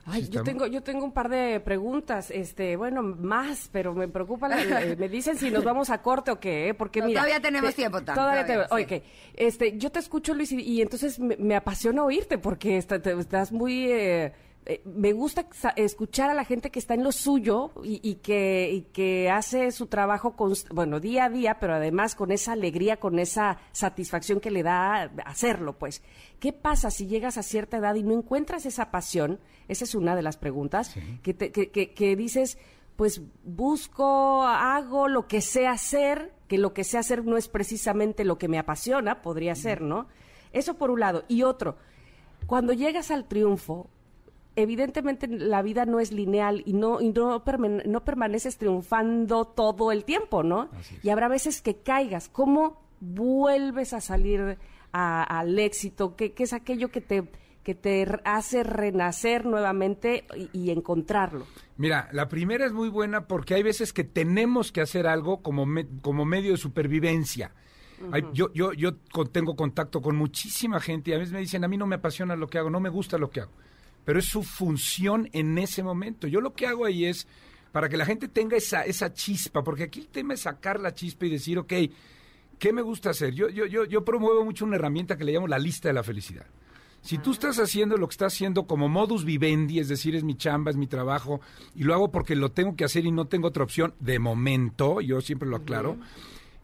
[0.06, 4.48] Ay, yo tengo, yo tengo un par de preguntas, este, bueno, más, pero me preocupa,
[4.48, 6.74] la- la- me dicen si nos vamos a corte o qué, ¿eh?
[6.74, 7.20] porque No, mira.
[7.20, 9.02] todavía tenemos te- tiempo, Tam, Todavía, todavía, te- sí.
[9.36, 13.12] este, yo te escucho, Luis, y, y entonces me, me apasiona oírte, porque está- te-
[13.18, 14.32] estás muy, eh,
[14.66, 15.46] eh, me gusta
[15.76, 19.70] escuchar a la gente que está en lo suyo y, y que, y que hace
[19.72, 24.38] su trabajo, const- bueno, día a día, pero además con esa alegría, con esa satisfacción
[24.40, 26.02] que le da hacerlo, pues.
[26.38, 29.40] ¿Qué pasa si llegas a cierta edad y no encuentras esa pasión?
[29.68, 32.58] Esa es una de las preguntas, que, te- que, que- que dices,
[32.96, 38.24] pues busco, hago lo que sé hacer, que lo que sé hacer no es precisamente
[38.24, 40.06] lo que me apasiona, podría ser, ¿no?
[40.52, 41.24] Eso por un lado.
[41.28, 41.76] Y otro,
[42.46, 43.88] cuando llegas al triunfo,
[44.56, 47.42] evidentemente la vida no es lineal y no, y no,
[47.86, 50.68] no permaneces triunfando todo el tiempo, ¿no?
[51.02, 52.28] Y habrá veces que caigas.
[52.28, 54.58] ¿Cómo vuelves a salir
[54.92, 56.16] a- al éxito?
[56.16, 57.24] ¿Qué, qué es aquello que te,
[57.62, 61.46] que te hace renacer nuevamente y, y encontrarlo?
[61.76, 65.64] Mira, la primera es muy buena porque hay veces que tenemos que hacer algo como,
[65.66, 67.52] me- como medio de supervivencia.
[68.32, 68.94] Yo, yo, yo
[69.30, 72.34] tengo contacto con muchísima gente y a veces me dicen, a mí no me apasiona
[72.34, 73.52] lo que hago, no me gusta lo que hago,
[74.10, 76.26] pero es su función en ese momento.
[76.26, 77.28] Yo lo que hago ahí es
[77.70, 80.92] para que la gente tenga esa, esa chispa, porque aquí el tema es sacar la
[80.92, 81.72] chispa y decir, ok,
[82.58, 83.32] ¿qué me gusta hacer?
[83.34, 86.02] Yo, yo, yo, yo promuevo mucho una herramienta que le llamo la lista de la
[86.02, 86.44] felicidad.
[87.02, 90.34] Si tú estás haciendo lo que estás haciendo como modus vivendi, es decir, es mi
[90.34, 91.40] chamba, es mi trabajo,
[91.76, 95.00] y lo hago porque lo tengo que hacer y no tengo otra opción, de momento,
[95.00, 95.98] yo siempre lo aclaro,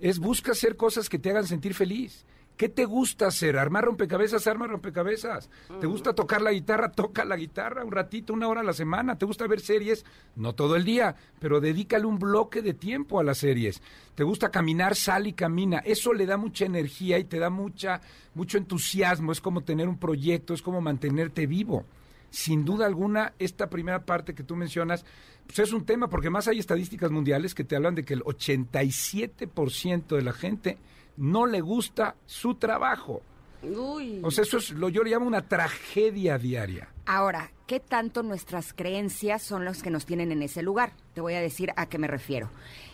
[0.00, 2.26] es busca hacer cosas que te hagan sentir feliz,
[2.56, 3.58] ¿Qué te gusta hacer?
[3.58, 4.46] ¿Armar rompecabezas?
[4.46, 5.50] Arma rompecabezas.
[5.78, 6.90] ¿Te gusta tocar la guitarra?
[6.90, 9.18] Toca la guitarra un ratito, una hora a la semana.
[9.18, 10.06] ¿Te gusta ver series?
[10.36, 13.82] No todo el día, pero dedícale un bloque de tiempo a las series.
[14.14, 14.96] ¿Te gusta caminar?
[14.96, 15.80] Sal y camina.
[15.80, 18.00] Eso le da mucha energía y te da mucha,
[18.34, 19.32] mucho entusiasmo.
[19.32, 21.84] Es como tener un proyecto, es como mantenerte vivo.
[22.30, 25.04] Sin duda alguna, esta primera parte que tú mencionas,
[25.46, 28.24] pues es un tema, porque más hay estadísticas mundiales que te hablan de que el
[28.24, 30.78] 87% de la gente
[31.16, 33.22] no le gusta su trabajo.
[33.62, 34.20] Uy.
[34.22, 36.88] O sea, eso es lo yo le llamo una tragedia diaria.
[37.06, 40.92] Ahora, ¿qué tanto nuestras creencias son las que nos tienen en ese lugar?
[41.14, 42.50] Te voy a decir a qué me refiero.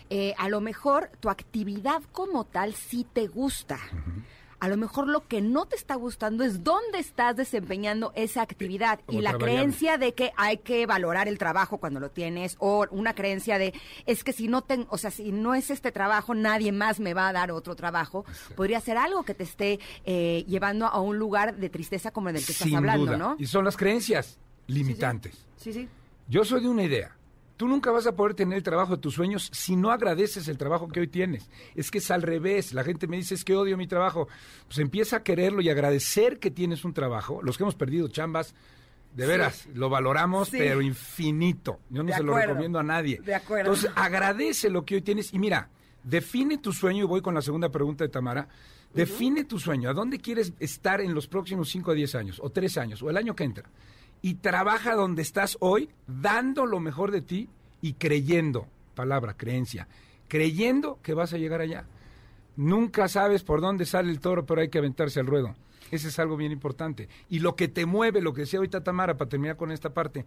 [0.09, 3.79] Eh, a lo mejor tu actividad como tal sí te gusta.
[4.63, 9.01] A lo mejor lo que no te está gustando es dónde estás desempeñando esa actividad
[9.09, 13.13] y la creencia de que hay que valorar el trabajo cuando lo tienes o una
[13.13, 13.73] creencia de
[14.05, 17.13] es que si no ten, o sea, si no es este trabajo nadie más me
[17.13, 18.23] va a dar otro trabajo.
[18.55, 22.35] Podría ser algo que te esté eh, llevando a un lugar de tristeza como el
[22.35, 23.17] del que estás hablando, duda.
[23.17, 23.35] ¿no?
[23.39, 25.45] Y son las creencias limitantes.
[25.57, 25.89] Sí, sí.
[26.29, 27.17] Yo soy de una idea.
[27.57, 30.57] Tú nunca vas a poder tener el trabajo de tus sueños si no agradeces el
[30.57, 31.49] trabajo que hoy tienes.
[31.75, 32.73] Es que es al revés.
[32.73, 34.27] La gente me dice, es que odio mi trabajo.
[34.67, 37.41] Pues empieza a quererlo y agradecer que tienes un trabajo.
[37.43, 38.55] Los que hemos perdido chambas,
[39.15, 40.57] de veras, lo valoramos, Sí.
[40.57, 41.79] pero infinito.
[41.91, 43.19] Yo no De se lo recomiendo a nadie.
[43.23, 43.71] De acuerdo.
[43.71, 45.31] Entonces, agradece lo que hoy tienes.
[45.33, 45.69] Y mira,
[46.03, 48.47] define tu sueño, y voy con la segunda pregunta de Tamara.
[48.95, 49.89] Define tu sueño.
[49.89, 52.39] ¿A dónde quieres estar en los próximos 5 a 10 años?
[52.43, 53.69] O 3 años, o el año que entra.
[54.23, 57.49] Y trabaja donde estás hoy, dando lo mejor de ti
[57.81, 59.87] y creyendo, palabra, creencia,
[60.27, 61.85] creyendo que vas a llegar allá.
[62.55, 65.53] Nunca sabes por dónde sale el toro, pero hay que aventarse al ruedo.
[65.91, 67.09] Ese es algo bien importante.
[67.29, 70.25] Y lo que te mueve, lo que decía ahorita Tamara, para terminar con esta parte,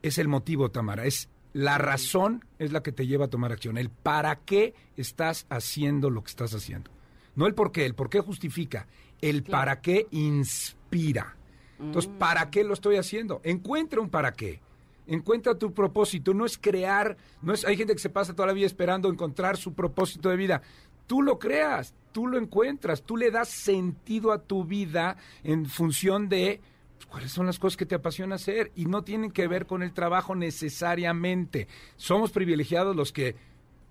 [0.00, 1.04] es el motivo, Tamara.
[1.04, 3.78] Es la razón es la que te lleva a tomar acción.
[3.78, 6.90] El para qué estás haciendo lo que estás haciendo.
[7.34, 8.86] No el por qué, el por qué justifica.
[9.20, 11.37] El para qué inspira.
[11.80, 13.40] Entonces, ¿para qué lo estoy haciendo?
[13.44, 14.60] Encuentra un para qué.
[15.06, 16.34] Encuentra tu propósito.
[16.34, 19.56] No es crear, no es, hay gente que se pasa toda la vida esperando encontrar
[19.56, 20.62] su propósito de vida.
[21.06, 26.28] Tú lo creas, tú lo encuentras, tú le das sentido a tu vida en función
[26.28, 26.60] de
[26.96, 29.82] pues, cuáles son las cosas que te apasiona hacer y no tienen que ver con
[29.82, 31.68] el trabajo necesariamente.
[31.96, 33.36] Somos privilegiados los que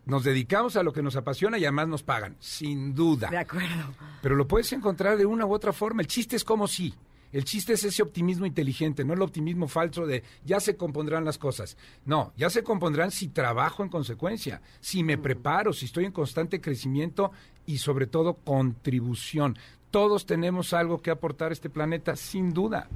[0.06, 3.30] nos dedicamos a lo que nos apasiona y además nos pagan, sin duda.
[3.30, 3.94] De acuerdo.
[4.22, 6.02] Pero lo puedes encontrar de una u otra forma.
[6.02, 6.94] El chiste es como sí.
[7.32, 11.38] El chiste es ese optimismo inteligente, no el optimismo falso de ya se compondrán las
[11.38, 11.78] cosas.
[12.06, 16.62] No, ya se compondrán si trabajo en consecuencia, si me preparo, si estoy en constante
[16.62, 17.32] crecimiento
[17.66, 19.58] y sobre todo contribución.
[19.92, 22.90] Todos tenemos algo que aportar a este planeta, sin duda.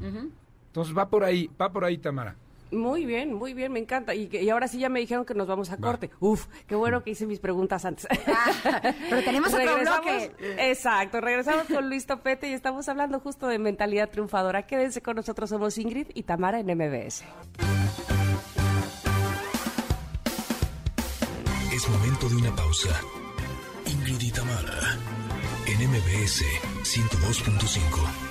[0.67, 2.36] Entonces va por ahí, va por ahí, Tamara.
[2.72, 4.16] Muy bien, muy bien, me encanta.
[4.16, 6.10] Y, ahora sí ya me dijeron que nos vamos a corte.
[6.20, 8.08] Uf, qué bueno que hice mis preguntas antes.
[9.10, 10.32] pero tenemos otro Regresamos- bloque.
[10.72, 14.66] Exacto, regresamos con Luis Topete y estamos hablando justo de mentalidad triunfadora.
[14.68, 17.24] Quédense con nosotros, somos Ingrid y Tamara en MBS.
[21.74, 22.90] Es momento de una pausa.
[23.86, 24.98] Ingrid y Tamara,
[25.68, 26.44] en MBS
[26.84, 28.31] 102.5.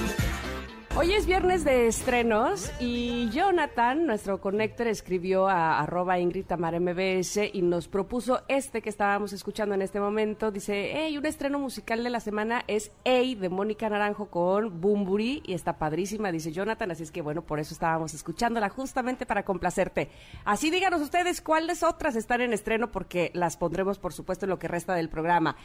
[0.93, 7.49] Hoy es viernes de estrenos y Jonathan, nuestro connector, escribió a arroba Ingrid Tamara MBS
[7.53, 10.51] y nos propuso este que estábamos escuchando en este momento.
[10.51, 15.41] Dice, hey, un estreno musical de la semana es Ey de Mónica Naranjo con Bumburi
[15.45, 19.43] y está padrísima, dice Jonathan, así es que bueno, por eso estábamos escuchándola justamente para
[19.43, 20.09] complacerte.
[20.43, 24.59] Así díganos ustedes cuáles otras están en estreno porque las pondremos por supuesto en lo
[24.59, 25.55] que resta del programa.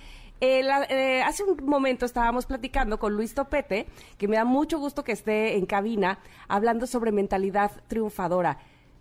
[0.41, 3.87] Eh, eh, hace un momento estábamos platicando con Luis Topete,
[4.19, 8.59] que me da mucho gusto que esté en cabina, hablando sobre mentalidad triunfadora.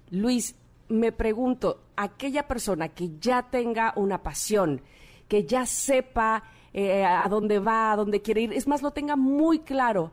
[0.10, 0.56] Luis,
[0.90, 4.82] me pregunto, aquella persona que ya tenga una pasión,
[5.28, 9.16] que ya sepa eh, a dónde va, a dónde quiere ir, es más, lo tenga
[9.16, 10.12] muy claro,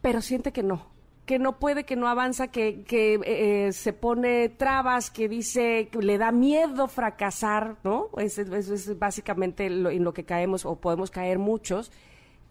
[0.00, 0.86] pero siente que no,
[1.26, 5.98] que no puede, que no avanza, que, que eh, se pone trabas, que dice que
[5.98, 8.10] le da miedo fracasar, ¿no?
[8.18, 11.90] Eso es, es básicamente lo, en lo que caemos o podemos caer muchos.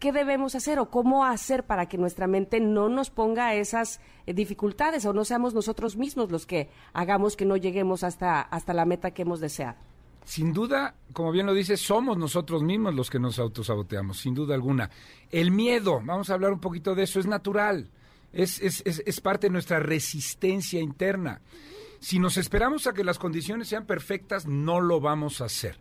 [0.04, 4.34] ¿Qué debemos hacer o cómo hacer para que nuestra mente no nos ponga esas eh,
[4.34, 8.84] dificultades o no seamos nosotros mismos los que hagamos que no lleguemos hasta, hasta la
[8.84, 9.78] meta que hemos deseado?
[10.26, 14.54] Sin duda, como bien lo dices, somos nosotros mismos los que nos autosaboteamos, sin duda
[14.54, 14.90] alguna.
[15.30, 17.88] El miedo, vamos a hablar un poquito de eso, es natural,
[18.30, 21.40] es, es, es, es parte de nuestra resistencia interna.
[22.00, 25.78] Si nos esperamos a que las condiciones sean perfectas, no lo vamos a hacer.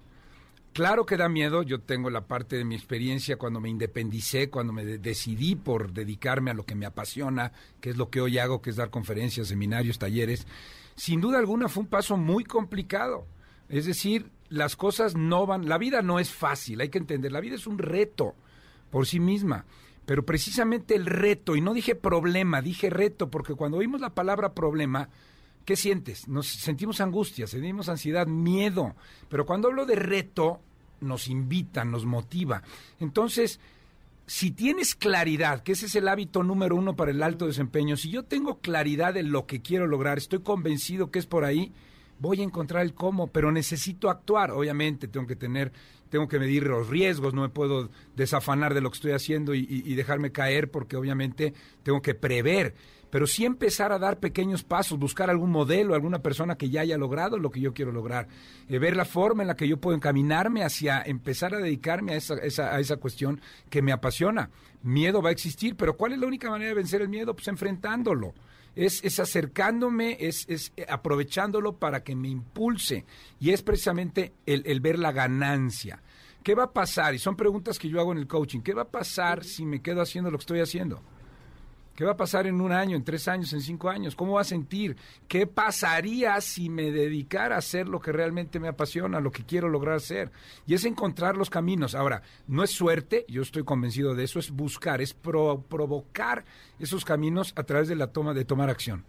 [0.74, 4.74] Claro que da miedo, yo tengo la parte de mi experiencia cuando me independicé, cuando
[4.74, 8.64] me decidí por dedicarme a lo que me apasiona, que es lo que hoy hago,
[8.64, 10.48] que es dar conferencias, seminarios, talleres.
[10.96, 13.28] Sin duda alguna fue un paso muy complicado.
[13.70, 17.40] Es decir, las cosas no van, la vida no es fácil, hay que entender, la
[17.40, 18.34] vida es un reto
[18.90, 19.66] por sí misma.
[20.08, 24.54] Pero precisamente el reto, y no dije problema, dije reto, porque cuando oímos la palabra
[24.54, 25.10] problema,
[25.66, 26.28] ¿Qué sientes?
[26.28, 28.96] Nos sentimos angustia, sentimos ansiedad, miedo.
[29.30, 30.60] Pero cuando hablo de reto,
[31.00, 32.64] nos invita, nos motiva.
[33.00, 33.60] Entonces,
[34.26, 38.10] si tienes claridad, que ese es el hábito número uno para el alto desempeño, si
[38.10, 41.72] yo tengo claridad de lo que quiero lograr, estoy convencido que es por ahí,
[42.20, 44.52] voy a encontrar el cómo, pero necesito actuar.
[44.52, 45.72] Obviamente, tengo que tener,
[46.10, 49.66] tengo que medir los riesgos, no me puedo desafanar de lo que estoy haciendo y,
[49.70, 51.54] y dejarme caer, porque obviamente
[51.84, 52.76] tengo que prever
[53.14, 56.98] pero sí empezar a dar pequeños pasos, buscar algún modelo, alguna persona que ya haya
[56.98, 58.28] logrado lo que yo quiero lograr,
[58.68, 62.16] eh, ver la forma en la que yo puedo encaminarme hacia empezar a dedicarme a
[62.16, 63.40] esa, a esa cuestión
[63.70, 64.50] que me apasiona.
[64.82, 67.36] Miedo va a existir, pero ¿cuál es la única manera de vencer el miedo?
[67.36, 68.34] Pues enfrentándolo.
[68.76, 73.06] Es, es, acercándome, es, es, aprovechándolo para que me impulse.
[73.40, 76.02] Y es precisamente el, el, ver la ganancia.
[76.42, 77.14] ¿Qué va a pasar?
[77.14, 78.62] Y son preguntas que yo hago en el coaching.
[78.62, 81.04] ¿Qué va a pasar si me quedo haciendo lo que estoy haciendo?
[81.96, 84.16] ¿Qué va a pasar en un año, en tres años, en cinco años?
[84.16, 84.98] ¿Cómo va a sentir?
[85.28, 89.70] ¿Qué pasaría si me dedicara a hacer lo que realmente me apasiona, lo que quiero
[89.70, 90.32] lograr hacer?
[90.66, 91.94] Y es encontrar los caminos.
[91.94, 96.46] Ahora, no es suerte, yo estoy convencido de eso, es buscar, es provocar
[96.80, 99.06] esos caminos a través de la toma de tomar acción.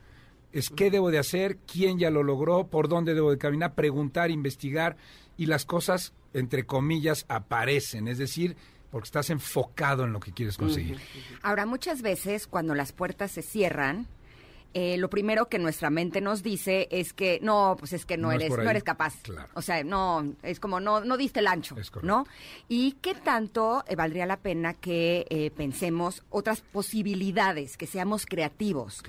[0.53, 4.30] Es qué debo de hacer, quién ya lo logró, por dónde debo de caminar, preguntar,
[4.30, 4.97] investigar
[5.39, 8.09] y las cosas, entre comillas, aparecen.
[8.09, 8.57] Es decir,
[8.95, 11.01] porque estás enfocado en lo que quieres conseguir.
[11.42, 14.07] Ahora, muchas veces cuando las puertas se cierran,
[14.74, 18.32] eh, lo primero que nuestra mente nos dice es que no, pues es que no,
[18.32, 19.14] eres, no eres capaz.
[19.54, 22.26] O sea, no, es como no, no diste el ancho, ¿no?
[22.68, 29.02] Y qué tanto eh, valdría la pena que eh, pensemos otras posibilidades, que seamos creativos.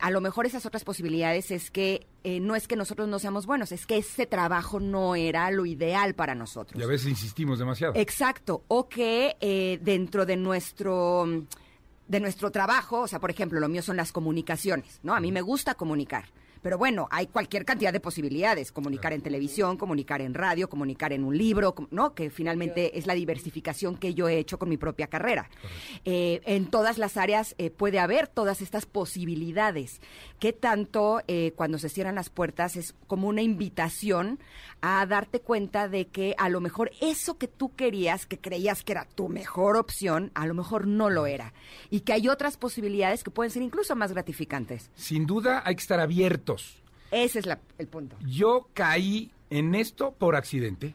[0.00, 3.72] a lo mejor esas otras posibilidades es que no es que nosotros no seamos buenos,
[3.72, 6.78] es que ese trabajo no era lo ideal para nosotros.
[6.78, 7.94] Y a veces insistimos demasiado.
[7.96, 8.64] Exacto.
[8.68, 11.26] O que dentro de nuestro
[12.10, 15.14] de nuestro trabajo, o sea, por ejemplo, lo mío son las comunicaciones, ¿no?
[15.14, 16.24] A mí me gusta comunicar.
[16.62, 21.24] Pero bueno, hay cualquier cantidad de posibilidades, comunicar en televisión, comunicar en radio, comunicar en
[21.24, 22.14] un libro, ¿no?
[22.14, 25.48] Que finalmente es la diversificación que yo he hecho con mi propia carrera.
[26.04, 30.00] Eh, en todas las áreas eh, puede haber todas estas posibilidades.
[30.38, 34.38] ¿Qué tanto eh, cuando se cierran las puertas es como una invitación
[34.82, 38.92] a darte cuenta de que a lo mejor eso que tú querías, que creías que
[38.92, 41.52] era tu mejor opción, a lo mejor no lo era.
[41.90, 44.90] Y que hay otras posibilidades que pueden ser incluso más gratificantes.
[44.94, 46.00] Sin duda hay que estar
[47.10, 47.48] Ese es
[47.78, 48.16] el punto.
[48.26, 50.94] Yo caí en esto por accidente.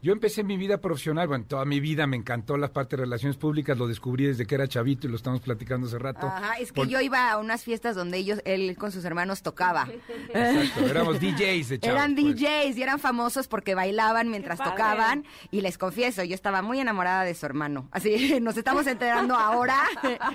[0.00, 3.36] Yo empecé mi vida profesional, bueno, toda mi vida me encantó la parte de relaciones
[3.36, 6.28] públicas, lo descubrí desde que era chavito y lo estamos platicando hace rato.
[6.28, 9.88] Ajá, es que yo iba a unas fiestas donde ellos, él con sus hermanos tocaba.
[10.32, 11.96] Exacto, éramos DJs de chavos.
[11.96, 12.76] Eran DJs pues.
[12.76, 17.34] y eran famosos porque bailaban mientras tocaban y les confieso, yo estaba muy enamorada de
[17.34, 17.88] su hermano.
[17.90, 19.82] Así, nos estamos enterando ahora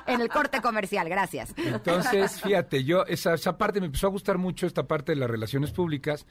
[0.08, 1.54] en el corte comercial, gracias.
[1.56, 5.30] Entonces, fíjate, yo, esa, esa parte me empezó a gustar mucho, esta parte de las
[5.30, 6.26] relaciones públicas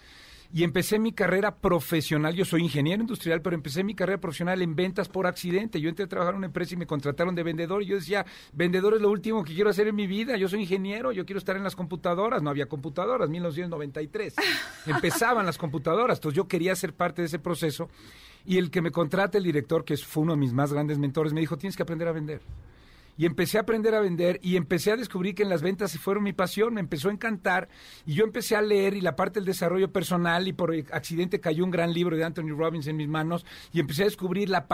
[0.55, 2.35] y empecé mi carrera profesional.
[2.35, 5.81] Yo soy ingeniero industrial, pero empecé mi carrera profesional en ventas por accidente.
[5.81, 7.83] Yo entré a trabajar en una empresa y me contrataron de vendedor.
[7.83, 10.37] Y yo decía, vendedor es lo último que quiero hacer en mi vida.
[10.37, 12.43] Yo soy ingeniero, yo quiero estar en las computadoras.
[12.43, 14.35] No había computadoras, 1993.
[14.87, 16.19] Empezaban las computadoras.
[16.19, 17.89] Entonces yo quería ser parte de ese proceso.
[18.45, 21.33] Y el que me contrata, el director, que fue uno de mis más grandes mentores,
[21.33, 22.43] me dijo, tienes que aprender a vender
[23.23, 26.25] y empecé a aprender a vender y empecé a descubrir que en las ventas fueron
[26.25, 27.69] mi pasión, me empezó a encantar
[28.05, 31.63] y yo empecé a leer y la parte del desarrollo personal y por accidente cayó
[31.63, 34.67] un gran libro de Anthony Robbins en mis manos y empecé a descubrir la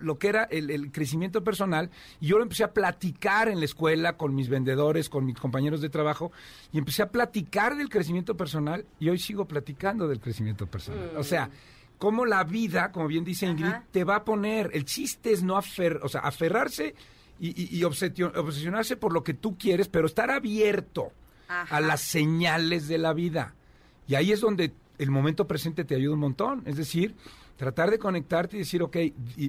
[0.00, 1.90] lo que era el, crecimiento personal
[2.20, 5.80] y yo lo empecé a platicar en la escuela con mis vendedores, con mis compañeros
[5.80, 6.32] de trabajo
[6.72, 11.12] y empecé a platicar del crecimiento personal y hoy sigo platicando del crecimiento personal.
[11.18, 11.50] O sea,
[11.98, 15.56] como la vida, como bien dice Ingrid, te va a poner, el chiste es no
[15.56, 16.96] afer, o sea, aferrarse
[17.44, 21.12] y, obsesionarse por lo que tú quieres, pero estar abierto
[21.48, 23.54] a las señales de la vida.
[24.06, 26.62] Y ahí es donde el momento presente te ayuda un montón.
[26.66, 27.16] Es decir,
[27.56, 28.96] tratar de conectarte y decir, ok,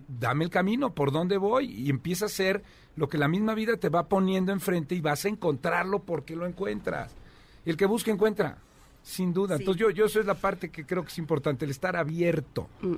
[0.08, 2.64] dame el camino, por dónde voy, y empieza a hacer
[2.96, 6.46] lo que la misma vida te va poniendo enfrente y vas a encontrarlo porque lo
[6.46, 7.16] encuentras.
[7.66, 8.58] el que busca encuentra,
[9.04, 9.56] sin duda.
[9.56, 12.68] Entonces yo, yo eso es la parte que creo que es importante, el estar abierto.
[12.82, 12.96] Mm.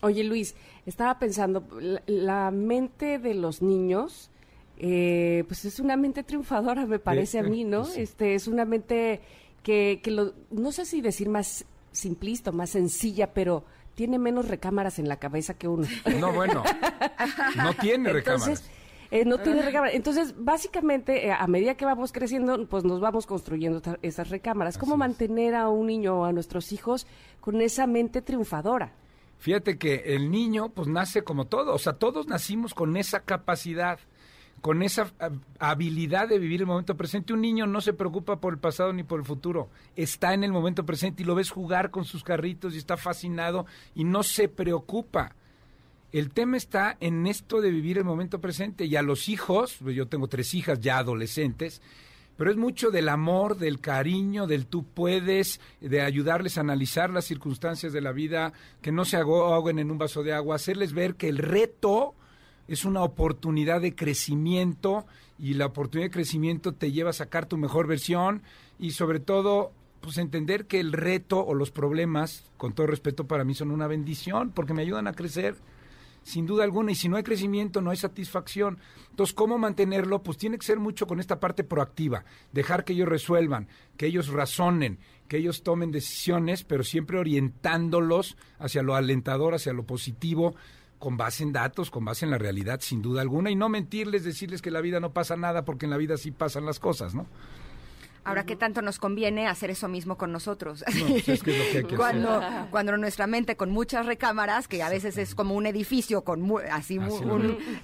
[0.00, 0.54] Oye Luis,
[0.86, 1.66] estaba pensando,
[2.06, 4.30] la, mente de los niños,
[4.76, 7.86] eh, pues es una mente triunfadora, me parece a mí, ¿no?
[7.96, 9.20] Este, es una mente
[9.62, 15.00] que, que lo, no sé si decir más simplista, más sencilla, pero tiene menos recámaras
[15.00, 15.86] en la cabeza que uno.
[16.20, 16.62] No, bueno,
[17.56, 18.62] no tiene recámaras.
[19.10, 19.94] Eh, no tiene recámaras.
[19.94, 24.78] Entonces, básicamente, eh, a medida que vamos creciendo, pues nos vamos construyendo esas recámaras.
[24.78, 27.06] ¿Cómo mantener a un niño o a nuestros hijos
[27.40, 28.92] con esa mente triunfadora?
[29.38, 34.00] Fíjate que el niño, pues nace como todo, o sea, todos nacimos con esa capacidad
[34.60, 35.12] con esa
[35.58, 37.32] habilidad de vivir el momento presente.
[37.32, 40.52] Un niño no se preocupa por el pasado ni por el futuro, está en el
[40.52, 44.48] momento presente y lo ves jugar con sus carritos y está fascinado y no se
[44.48, 45.34] preocupa.
[46.10, 49.94] El tema está en esto de vivir el momento presente y a los hijos, pues
[49.94, 51.82] yo tengo tres hijas ya adolescentes,
[52.38, 57.24] pero es mucho del amor, del cariño, del tú puedes, de ayudarles a analizar las
[57.24, 61.16] circunstancias de la vida, que no se ahoguen en un vaso de agua, hacerles ver
[61.16, 62.14] que el reto
[62.68, 65.04] es una oportunidad de crecimiento
[65.36, 68.42] y la oportunidad de crecimiento te lleva a sacar tu mejor versión
[68.78, 73.42] y sobre todo pues entender que el reto o los problemas, con todo respeto para
[73.42, 75.56] mí, son una bendición porque me ayudan a crecer
[76.28, 78.78] sin duda alguna, y si no hay crecimiento, no hay satisfacción.
[79.10, 80.22] Entonces, ¿cómo mantenerlo?
[80.22, 83.66] Pues tiene que ser mucho con esta parte proactiva, dejar que ellos resuelvan,
[83.96, 89.84] que ellos razonen, que ellos tomen decisiones, pero siempre orientándolos hacia lo alentador, hacia lo
[89.84, 90.54] positivo,
[90.98, 94.22] con base en datos, con base en la realidad, sin duda alguna, y no mentirles,
[94.22, 96.78] decirles que en la vida no pasa nada, porque en la vida sí pasan las
[96.78, 97.26] cosas, ¿no?
[98.24, 100.84] Ahora, ¿qué tanto nos conviene hacer eso mismo con nosotros?
[101.96, 106.48] cuando, cuando nuestra mente con muchas recámaras, que a veces es como un edificio con
[106.70, 106.98] así,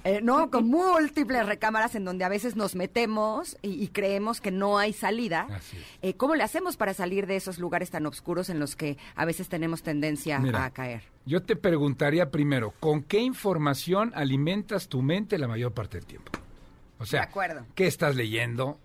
[0.03, 4.77] eh, no, con múltiples recámaras en donde a veces nos metemos y, creemos que no
[4.77, 5.47] hay salida.
[6.01, 9.25] Eh, ¿Cómo le hacemos para salir de esos lugares tan oscuros en los que a
[9.25, 11.03] veces tenemos tendencia a caer?
[11.25, 16.31] Yo te preguntaría primero, ¿con qué información alimentas tu mente la mayor parte del tiempo?
[16.99, 17.29] O sea,
[17.73, 18.79] ¿qué estás leyendo?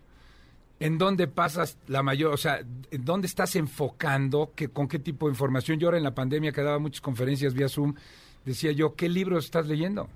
[0.80, 2.60] En dónde pasas la mayor, o sea,
[2.90, 5.78] en dónde estás enfocando, que, con qué tipo de información.
[5.78, 7.94] Yo ahora en la pandemia que daba muchas conferencias vía Zoom,
[8.46, 10.08] decía yo, ¿qué libros estás leyendo?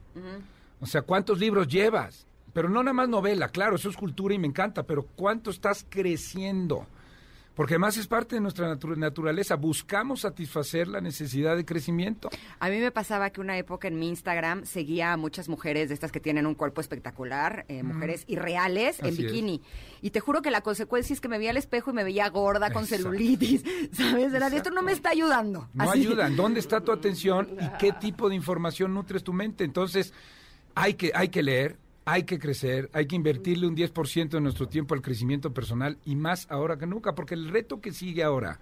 [0.81, 2.27] O sea, ¿cuántos libros llevas?
[2.55, 5.85] Pero no nada más novela, claro, eso es cultura y me encanta, pero ¿cuánto estás
[5.89, 6.87] creciendo?
[7.55, 9.57] Porque además es parte de nuestra naturaleza.
[9.57, 12.31] Buscamos satisfacer la necesidad de crecimiento.
[12.59, 15.95] A mí me pasaba que una época en mi Instagram seguía a muchas mujeres de
[15.95, 19.63] estas que tienen un cuerpo espectacular, eh, mujeres irreales en bikini.
[20.03, 22.29] Y te juro que la consecuencia es que me veía al espejo y me veía
[22.29, 24.33] gorda con celulitis, ¿sabes?
[24.35, 25.69] Era esto no me está ayudando.
[25.73, 26.37] No ayudan.
[26.37, 29.65] ¿Dónde está tu atención y qué tipo de información nutres tu mente?
[29.65, 30.13] Entonces,
[30.75, 34.69] hay que, hay que leer, hay que crecer, hay que invertirle un 10% de nuestro
[34.69, 38.61] tiempo al crecimiento personal y más ahora que nunca, porque el reto que sigue ahora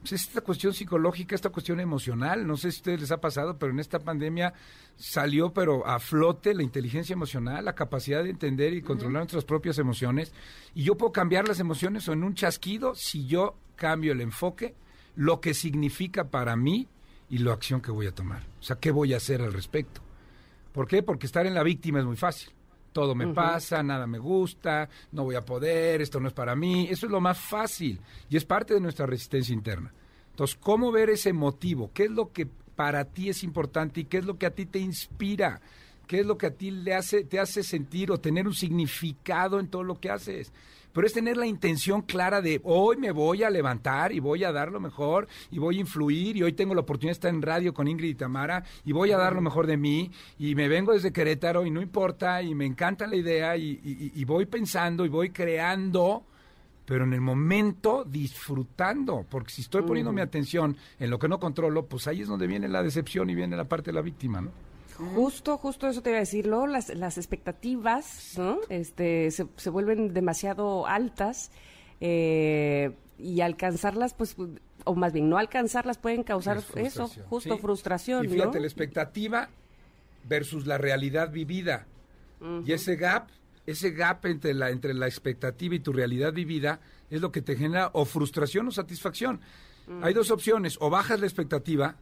[0.00, 2.46] pues, es esta cuestión psicológica, esta cuestión emocional.
[2.46, 4.52] No sé si a ustedes les ha pasado, pero en esta pandemia
[4.96, 9.78] salió pero a flote la inteligencia emocional, la capacidad de entender y controlar nuestras propias
[9.78, 10.34] emociones.
[10.74, 14.74] Y yo puedo cambiar las emociones o en un chasquido si yo cambio el enfoque,
[15.16, 16.86] lo que significa para mí
[17.30, 18.42] y la acción que voy a tomar.
[18.60, 20.02] O sea, ¿qué voy a hacer al respecto?
[20.72, 21.02] ¿Por qué?
[21.02, 22.52] Porque estar en la víctima es muy fácil
[22.94, 26.86] todo me pasa, nada me gusta, no voy a poder, esto no es para mí.
[26.88, 29.92] Eso es lo más fácil y es parte de nuestra resistencia interna.
[30.30, 31.90] Entonces, ¿cómo ver ese motivo?
[31.92, 34.64] ¿Qué es lo que para ti es importante y qué es lo que a ti
[34.66, 35.60] te inspira?
[36.06, 39.58] ¿Qué es lo que a ti le hace, te hace sentir o tener un significado
[39.58, 40.52] en todo lo que haces?
[40.94, 44.52] Pero es tener la intención clara de hoy me voy a levantar y voy a
[44.52, 47.42] dar lo mejor y voy a influir y hoy tengo la oportunidad de estar en
[47.42, 50.68] radio con Ingrid y Tamara y voy a dar lo mejor de mí y me
[50.68, 55.08] vengo desde Querétaro y no importa y me encanta la idea y, voy pensando y
[55.08, 56.24] voy creando
[56.86, 61.40] pero en el momento disfrutando, porque si estoy poniendo mi atención en lo que no
[61.40, 64.42] controlo, pues ahí es donde viene la decepción y viene la parte de la víctima,
[64.42, 64.50] ¿no?
[64.96, 68.58] Justo, justo eso te iba a decir, Las, las expectativas, ¿no?
[68.68, 71.50] Este, se, se vuelven demasiado altas
[72.00, 74.36] eh, y alcanzarlas, pues,
[74.84, 78.24] o más bien no alcanzarlas pueden causar eso, justo frustración.
[78.24, 79.48] Y fíjate, la expectativa
[80.28, 81.86] versus la realidad vivida.
[82.66, 83.28] Y ese gap,
[83.66, 87.56] ese gap entre la, entre la expectativa y tu realidad vivida es lo que te
[87.56, 89.40] genera o frustración o satisfacción.
[90.02, 91.96] Hay dos opciones, o bajas la expectativa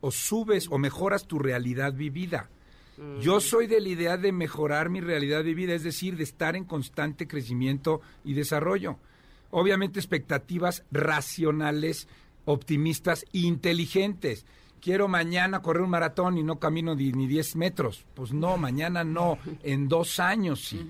[0.00, 2.50] o subes o mejoras tu realidad vivida.
[2.96, 3.20] Mm.
[3.20, 6.64] Yo soy de la idea de mejorar mi realidad vivida, es decir, de estar en
[6.64, 8.98] constante crecimiento y desarrollo.
[9.50, 12.08] Obviamente expectativas racionales,
[12.44, 14.46] optimistas, inteligentes.
[14.80, 18.04] Quiero mañana correr un maratón y no camino ni, 10 metros.
[18.14, 20.86] Pues no, mañana no, en dos años sí.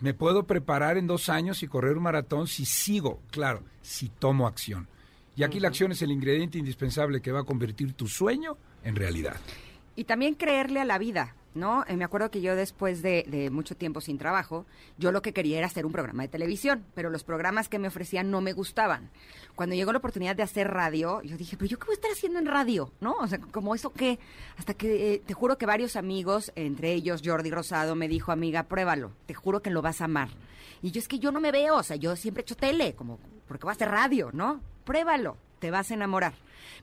[0.00, 4.46] Me puedo preparar en dos años y correr un maratón si sigo, claro, si tomo
[4.46, 4.88] acción.
[5.40, 8.94] Y aquí la acción es el ingrediente indispensable que va a convertir tu sueño en
[8.94, 9.36] realidad.
[9.96, 11.34] Y también creerle a la vida.
[11.54, 11.84] ¿No?
[11.88, 14.66] Eh, me acuerdo que yo después de, mucho tiempo sin trabajo,
[14.98, 17.88] yo lo que quería era hacer un programa de televisión, pero los programas que me
[17.88, 19.10] ofrecían no me gustaban.
[19.54, 22.10] Cuando llegó la oportunidad de hacer radio, yo dije, pero yo qué voy a estar
[22.10, 23.14] haciendo en radio, ¿no?
[23.14, 24.18] O sea, como eso qué,
[24.56, 28.64] hasta que eh, te juro que varios amigos, entre ellos Jordi Rosado, me dijo, amiga,
[28.64, 30.28] pruébalo, te juro que lo vas a amar.
[30.82, 32.94] Y yo es que yo no me veo, o sea, yo siempre he hecho tele,
[32.94, 34.60] como, porque voy a hacer radio, ¿no?
[34.84, 36.32] Pruébalo, te vas a enamorar.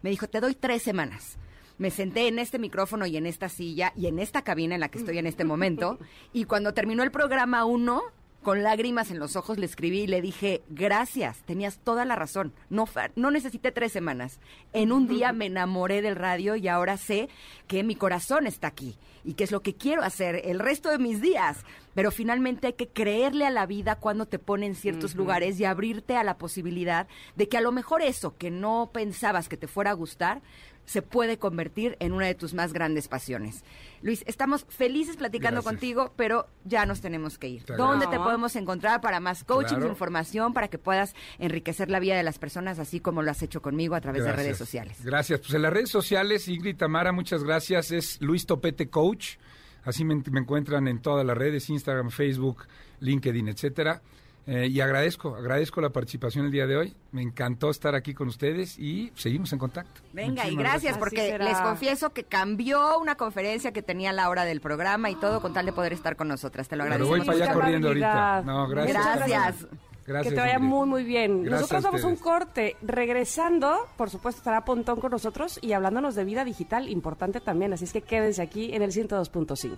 [0.02, 1.38] Me dijo, te doy tres semanas
[1.78, 4.90] me senté en este micrófono y en esta silla y en esta cabina en la
[4.90, 6.00] que estoy en este momento.
[6.34, 8.04] Y cuando terminó el programa uno,
[8.48, 12.54] con lágrimas en los ojos le escribí y le dije, gracias, tenías toda la razón.
[12.70, 14.40] No, no necesité tres semanas.
[14.72, 17.28] En un día me enamoré del radio y ahora sé
[17.68, 20.98] que mi corazón está aquí y que es lo que quiero hacer el resto de
[20.98, 21.66] mis días.
[21.94, 25.66] Pero finalmente hay que creerle a la vida cuando te pone en ciertos lugares y
[25.66, 29.68] abrirte a la posibilidad de que a lo mejor eso que no pensabas que te
[29.68, 30.42] fuera a gustar,
[30.88, 33.64] se puede convertir en una de tus más grandes pasiones.
[34.02, 37.66] Luis, estamos felices platicando contigo, pero ya nos tenemos que ir.
[37.66, 42.24] ¿Dónde te podemos encontrar para más coaching, información, para que puedas enriquecer la vida de
[42.24, 44.98] las personas, así como lo has hecho conmigo a través de redes sociales?
[45.04, 45.42] Gracias.
[45.42, 47.92] Pues en las redes sociales, Ingrid Tamara, muchas gracias.
[47.92, 49.36] Es Luis Topete Coach.
[49.84, 52.66] Así me, me encuentran en todas las redes, Instagram, Facebook,
[53.02, 54.02] LinkedIn, etcétera.
[54.48, 56.96] Eh, y agradezco, agradezco la participación el día de hoy.
[57.12, 60.02] Me encantó estar aquí con ustedes y seguimos en contacto.
[60.14, 64.62] Venga, y gracias, porque les confieso que cambió una conferencia que tenía la hora del
[64.62, 66.70] programa y todo con tal de poder estar con nosotras.
[66.70, 67.12] Te lo agradezco.
[67.12, 68.42] Pero voy para allá corriendo ahorita.
[68.44, 68.96] No, gracias.
[68.96, 69.68] Gracias.
[70.08, 71.44] Gracias, que te vaya muy, muy bien.
[71.44, 72.78] nosotros damos un corte.
[72.82, 77.74] Regresando, por supuesto, estará Pontón con nosotros y hablándonos de vida digital, importante también.
[77.74, 79.78] Así es que quédense aquí en el 102.5.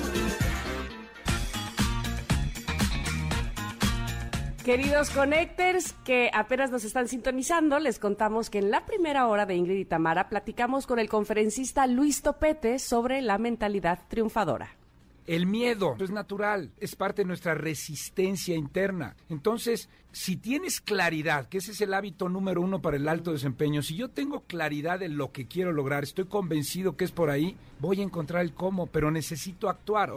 [4.63, 9.55] Queridos connectors que apenas nos están sintonizando, les contamos que en la primera hora de
[9.55, 14.69] Ingrid y Tamara platicamos con el conferencista Luis Topete sobre la mentalidad triunfadora.
[15.25, 19.15] El miedo es natural, es parte de nuestra resistencia interna.
[19.29, 23.81] Entonces, si tienes claridad, que ese es el hábito número uno para el alto desempeño,
[23.81, 27.57] si yo tengo claridad en lo que quiero lograr, estoy convencido que es por ahí,
[27.79, 30.11] voy a encontrar el cómo, pero necesito actuar.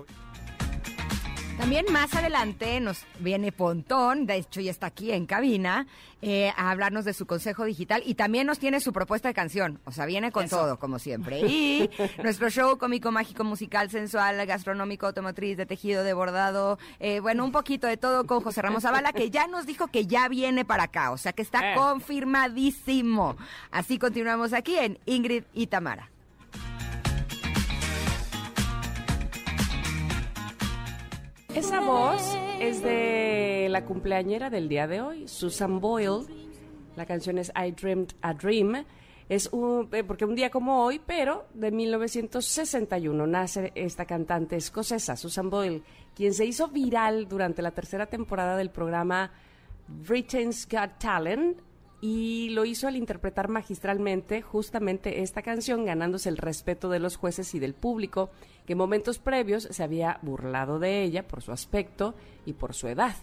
[1.59, 5.87] También más adelante nos viene Pontón, de hecho ya está aquí en cabina,
[6.21, 9.81] eh, a hablarnos de su consejo digital y también nos tiene su propuesta de canción,
[9.85, 11.41] o sea, viene con todo, como siempre.
[11.55, 11.91] Y
[12.23, 17.53] nuestro show cómico, mágico, musical, sensual, gastronómico, automotriz, de tejido, de bordado, eh, bueno, un
[17.53, 20.85] poquito de todo con José Ramos Zavala, que ya nos dijo que ya viene para
[20.85, 21.77] acá, o sea, que está eh.
[21.77, 23.37] confirmadísimo.
[23.71, 26.11] Así continuamos aquí en Ingrid y Tamara.
[31.55, 32.21] Esa voz
[32.59, 36.27] es de la cumpleañera del día de hoy, Susan Boyle.
[36.97, 38.85] La canción es I Dreamed a Dream.
[39.29, 45.17] Es un, eh, porque un día como hoy, pero de 1961 nace esta cantante escocesa,
[45.17, 45.85] Susan Boyle,
[46.17, 49.31] quien se hizo viral durante la tercera temporada del programa
[49.87, 51.61] Britain's Got Talent
[52.05, 57.55] y lo hizo al interpretar magistralmente justamente esta canción, ganándose el respeto de los jueces
[57.55, 58.29] y del público,
[58.67, 62.89] que en momentos previos se había burlado de ella por su aspecto y por su
[62.89, 63.17] edad.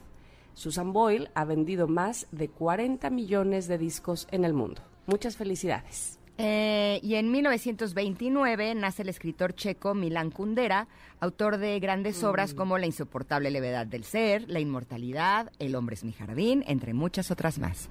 [0.55, 4.81] Susan Boyle ha vendido más de 40 millones de discos en el mundo.
[5.05, 6.17] Muchas felicidades.
[6.39, 10.87] Eh, y en 1929 nace el escritor checo Milan Kundera,
[11.19, 12.57] autor de grandes obras mm.
[12.57, 17.29] como La insoportable levedad del ser, La inmortalidad, El hombre es mi jardín, entre muchas
[17.29, 17.87] otras más.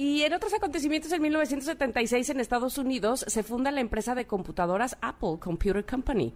[0.00, 4.96] Y en otros acontecimientos, en 1976 en Estados Unidos se funda la empresa de computadoras
[5.02, 6.34] Apple Computer Company.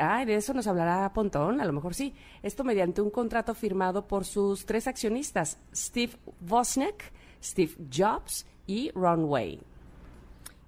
[0.00, 2.14] ah, de eso nos hablará Pontón, a lo mejor sí.
[2.44, 6.12] Esto mediante un contrato firmado por sus tres accionistas, Steve
[6.48, 9.62] Wozniak, Steve Jobs y Ron Wayne.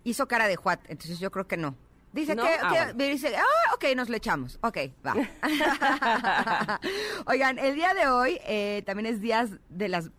[0.02, 1.76] Hizo cara de Juat, entonces yo creo que no.
[2.12, 4.58] Dice que, ah, dice, ah, ok, nos le echamos.
[4.62, 5.14] Ok, va.
[7.26, 10.10] Oigan, el día de hoy eh, también es días de las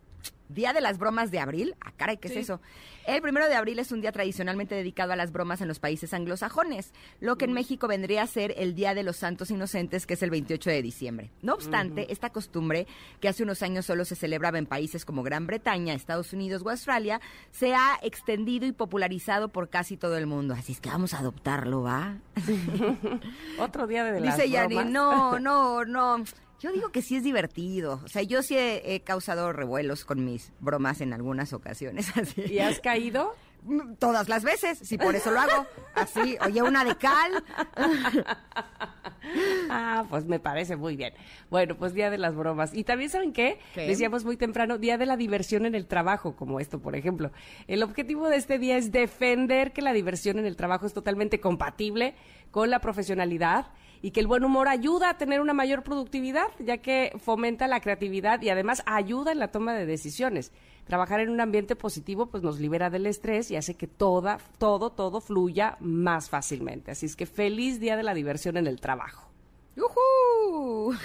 [0.54, 1.74] Día de las Bromas de Abril.
[1.80, 2.60] Ah, caray, ¿qué es eso?
[3.06, 6.14] El primero de abril es un día tradicionalmente dedicado a las bromas en los países
[6.14, 10.14] anglosajones, lo que en México vendría a ser el Día de los Santos Inocentes, que
[10.14, 11.30] es el 28 de diciembre.
[11.42, 12.86] No obstante, esta costumbre,
[13.20, 16.70] que hace unos años solo se celebraba en países como Gran Bretaña, Estados Unidos o
[16.70, 20.54] Australia, se ha extendido y popularizado por casi todo el mundo.
[20.54, 22.16] Así es que vamos a adoptarlo, ¿va?
[23.58, 26.24] Otro día de las Dice Yani, no, no, no
[26.60, 28.00] Yo digo que sí es divertido.
[28.04, 32.08] O sea, yo sí he, causado revuelos con mis bromas en algunas ocasiones.
[32.16, 32.42] Así.
[32.42, 33.34] ¿Y has caído?
[33.64, 35.66] Mm, todas las veces, sí, por eso lo hago.
[35.94, 37.44] Así, oye, una de cal.
[39.70, 41.14] ah, pues me parece muy bien.
[41.50, 42.74] Bueno, pues día de las bromas.
[42.74, 43.58] Y también, ¿saben qué?
[43.74, 47.30] Decíamos muy temprano, día de la diversión en el trabajo, como esto, por ejemplo.
[47.66, 51.40] El objetivo de este día es defender que la diversión en el trabajo es totalmente
[51.40, 52.14] compatible
[52.50, 53.66] con la profesionalidad
[54.04, 57.80] y que el buen humor ayuda a tener una mayor productividad, ya que fomenta la
[57.80, 60.52] creatividad y además ayuda en la toma de decisiones.
[60.84, 64.90] Trabajar en un ambiente positivo pues nos libera del estrés y hace que toda, todo,
[64.90, 66.90] todo fluya más fácilmente.
[66.90, 69.30] Así es que feliz día de la diversión en el trabajo.
[69.74, 70.94] ¡Yujú!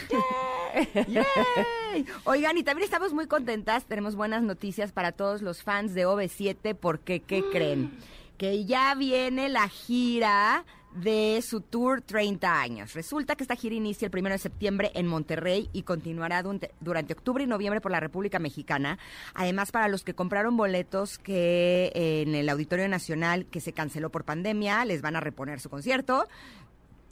[2.26, 6.76] Oigan, y también estamos muy contentas, tenemos buenas noticias para todos los fans de OV7
[6.76, 7.98] porque, ¿qué creen?
[8.38, 12.94] Que ya viene la gira de su tour 30 años.
[12.94, 16.44] Resulta que esta gira inicia el 1 de septiembre en Monterrey y continuará
[16.80, 18.98] durante octubre y noviembre por la República Mexicana.
[19.34, 24.26] Además, para los que compraron boletos que en el Auditorio Nacional que se canceló por
[24.26, 26.28] pandemia, les van a reponer su concierto.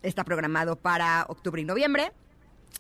[0.02, 2.12] Está programado para octubre y noviembre.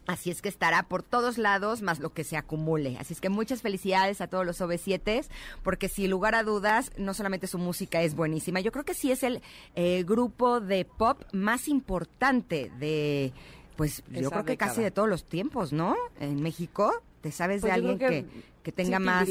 [0.07, 2.97] Así es que estará por todos lados, más lo que se acumule.
[2.97, 5.25] Así es que muchas felicidades a todos los OV7,
[5.63, 9.11] porque sin lugar a dudas, no solamente su música es buenísima, yo creo que sí
[9.11, 9.41] es el
[9.75, 13.33] eh, grupo de pop más importante de,
[13.75, 15.97] pues yo creo que casi de todos los tiempos, ¿no?
[16.21, 18.25] En México, ¿te sabes de pues alguien que,
[18.63, 19.27] que, tenga más...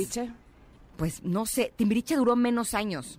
[0.98, 3.18] Pues no sé, Timbiriche duró menos años.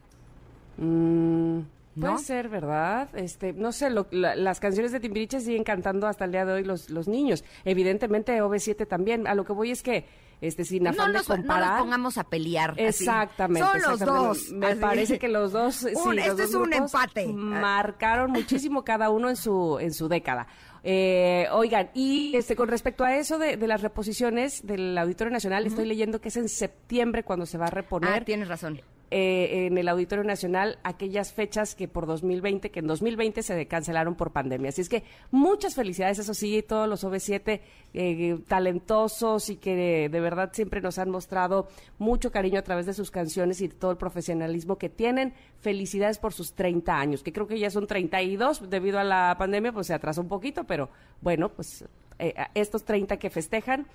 [0.77, 1.61] Mm.
[1.99, 3.09] Puede ser, ¿verdad?
[3.15, 6.89] Este, no sé, las canciones de Timbiriche siguen cantando hasta el día de hoy los,
[6.89, 7.43] los niños.
[7.65, 9.27] Evidentemente OV7 también.
[9.27, 10.05] A lo que voy es que
[10.39, 11.65] este sin afán de comparar.
[11.65, 12.75] No nos pongamos a pelear.
[12.77, 13.67] Exactamente.
[13.67, 14.51] Son los dos.
[14.51, 15.75] Me parece que los dos.
[15.75, 15.89] sí,
[16.19, 17.27] este es un empate.
[17.27, 20.47] Marcaron muchísimo cada uno en su en su década.
[20.83, 25.85] Eh, oigan, y este con respecto a eso de, las reposiciones del Auditorio Nacional, estoy
[25.85, 28.21] leyendo que es en septiembre cuando se va a reponer.
[28.21, 28.79] Ah, tienes razón.
[29.09, 34.15] Eh, en el Auditorio Nacional aquellas fechas que por 2020, que en 2020 se cancelaron
[34.15, 34.67] por pandemia.
[34.67, 37.61] Así es que muchas felicidades, eso sí, todos los OV7
[37.93, 42.93] eh, talentosos y que de, verdad siempre nos han mostrado mucho cariño a través de
[42.93, 45.33] sus canciones y todo el profesionalismo que tienen.
[45.61, 49.71] Felicidades por sus 30 años, que creo que ya son 32 debido a la pandemia,
[49.71, 50.89] pues se atrasó un poquito, pero
[51.21, 51.85] bueno, pues
[52.19, 53.87] eh, estos 30 que festejan,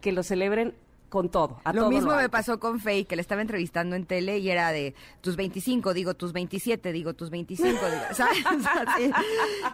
[0.00, 0.74] que lo celebren
[1.12, 1.60] con todo.
[1.74, 4.94] lo mismo me pasó con Faye, que le estaba entrevistando en tele y era de
[5.20, 8.38] tus 25, digo tus 27, digo tus 25, digo, ¿sabes?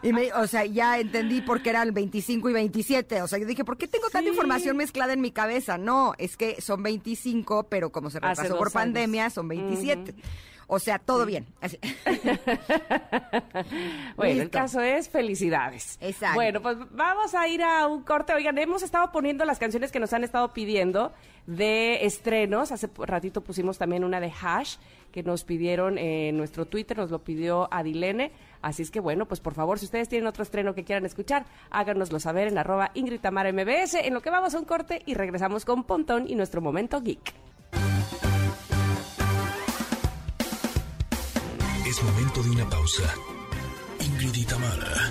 [0.02, 3.22] Y me, o sea, ya entendí por qué eran 25 y 27.
[3.22, 5.78] O sea, yo dije, ¿por qué tengo tanta información mezclada en mi cabeza?
[5.78, 10.16] No, es que son 25, pero como se retrasó por pandemia, son 27.
[10.70, 11.46] O sea, todo bien.
[14.16, 15.96] bueno, el caso es felicidades.
[16.02, 16.34] Exacto.
[16.34, 18.34] Bueno, pues vamos a ir a un corte.
[18.34, 21.10] Oigan, hemos estado poniendo las canciones que nos han estado pidiendo
[21.46, 22.70] de estrenos.
[22.70, 24.76] Hace ratito pusimos también una de Hash
[25.10, 28.30] que nos pidieron en nuestro Twitter, nos lo pidió Adilene.
[28.60, 31.46] Así es que bueno, pues por favor, si ustedes tienen otro estreno que quieran escuchar,
[31.70, 35.64] háganoslo saber en arroba Ingrid MBS, en lo que vamos a un corte y regresamos
[35.64, 37.32] con Pontón y nuestro momento geek.
[41.88, 43.14] Es momento de una pausa.
[43.98, 45.10] Ingrid y Tamara,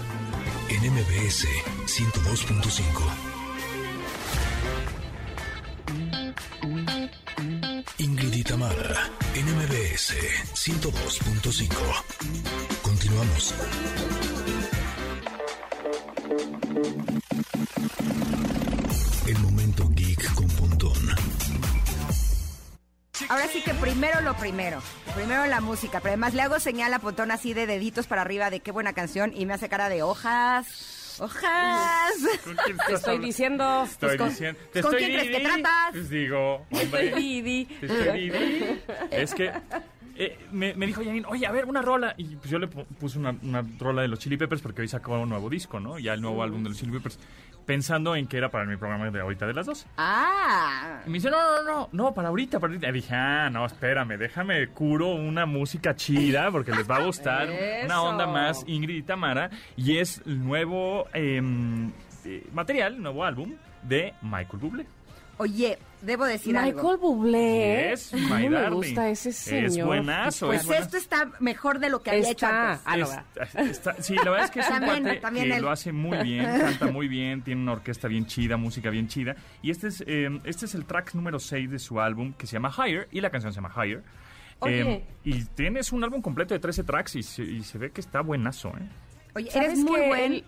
[0.70, 1.48] en MBS
[1.88, 3.02] 102.5.
[7.98, 10.14] Ingrid y Tamara, en MBS
[10.54, 11.74] 102.5.
[12.84, 13.56] Continuamos.
[23.48, 24.82] Ahora sí que primero lo primero.
[25.16, 28.50] Primero la música, pero además le hago señal a Pontón así de deditos para arriba
[28.50, 31.16] de qué buena canción y me hace cara de hojas.
[31.22, 32.14] ¡Hojas!
[32.88, 33.84] Te estoy diciendo.
[33.84, 34.60] Estoy ¿Con, diciendo.
[34.82, 35.92] ¿con quién crees que tratas?
[35.92, 37.16] Pues digo, hombre.
[37.16, 37.66] Didi.
[37.66, 38.82] Te estoy Didi.
[39.12, 39.54] Es que
[40.18, 42.16] eh, me, me, dijo Janine, oye, a ver, una rola.
[42.18, 45.14] Y pues yo le puse una, una, rola de los Chili Peppers porque hoy sacó
[45.22, 46.00] un nuevo disco, ¿no?
[46.00, 47.18] Ya el nuevo álbum de los Chili Peppers
[47.68, 49.86] pensando en que era para mi programa de ahorita de las dos.
[49.98, 51.02] Ah.
[51.06, 52.90] Y me dice, no, no, no, no, para ahorita, para ahorita.
[52.90, 57.50] Y dije, ah, no, espérame, déjame curo una música chida porque les va a gustar.
[57.86, 59.52] una onda más Ingrid y Tamara.
[59.76, 61.92] Y es el nuevo em,
[62.26, 63.54] eh, material, nuevo álbum
[63.84, 64.86] de Michael Bublé.
[65.38, 65.78] Oye,
[66.08, 66.98] debo decir Michael algo.
[66.98, 67.92] Bublé.
[67.92, 69.66] Es, my me gusta ese señor.
[69.66, 70.48] Es buenazo.
[70.48, 72.82] Pues esto está mejor de lo que había hecho antes.
[72.86, 73.24] Ah,
[74.00, 77.08] sí, la verdad es que es un cuate que lo hace muy bien, canta muy
[77.08, 79.36] bien, tiene una orquesta bien chida, música bien chida.
[79.62, 82.54] Y este es, eh, este es el track número 6 de su álbum que se
[82.54, 84.02] llama Higher y la canción se llama Higher.
[84.66, 88.70] Eh, y tienes un álbum completo de 13 tracks y se, ve que está buenazo,
[88.70, 88.88] ¿eh?
[89.36, 90.44] Oye, eres muy buen...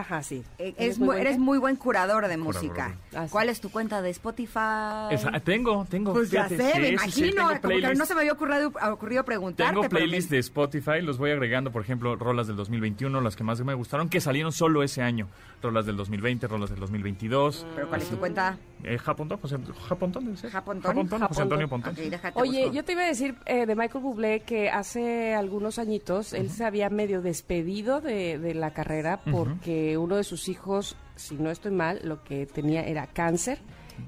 [0.00, 0.44] Ajá, sí.
[0.58, 2.94] Eh, eres, muy, eres muy buen curador de música.
[3.14, 5.08] Ah, ¿Cuál es tu cuenta de Spotify?
[5.10, 6.12] Esa- tengo, tengo.
[6.12, 7.30] Pues ya fíjate, sé, me sí, sí, sí, imagino.
[7.30, 7.98] tengo como que playlist.
[7.98, 9.72] no se me había ocurrido, ocurrido preguntarte.
[9.72, 13.44] Tengo pero me- de Spotify, los voy agregando, por ejemplo, rolas del 2021, las que
[13.44, 15.28] más me gustaron, que salieron solo ese año.
[15.62, 17.66] Rolas del 2020, rolas del 2022.
[17.74, 18.58] ¿Pero cuál es tu cuenta?
[18.84, 19.56] Eh, Japontón, José,
[19.88, 20.50] Japontón debe ser.
[20.50, 20.94] ¿Japontón?
[20.94, 21.94] Japontón, José Antonio Pontón.
[22.34, 22.74] Oye, busco.
[22.74, 26.64] yo te iba a decir eh, de Michael Bublé que hace algunos añitos él se
[26.64, 31.72] había medio despedido de, de la carrera porque uno de sus hijos, si no estoy
[31.72, 33.58] mal, lo que tenía era cáncer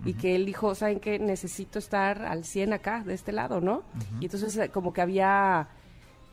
[0.05, 1.19] y que él dijo, ¿saben qué?
[1.19, 3.83] Necesito estar al 100 acá, de este lado, ¿no?
[4.21, 5.69] Y entonces eh, como que había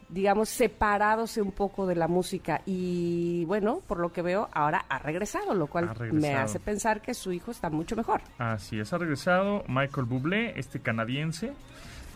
[0.10, 5.00] digamos, separadose un poco de la música y bueno, por lo que veo, ahora ha
[5.00, 8.22] regresado, lo cual me hace pensar que su hijo está mucho mejor.
[8.38, 11.54] Así es, ha regresado Michael Bublé, este canadiense,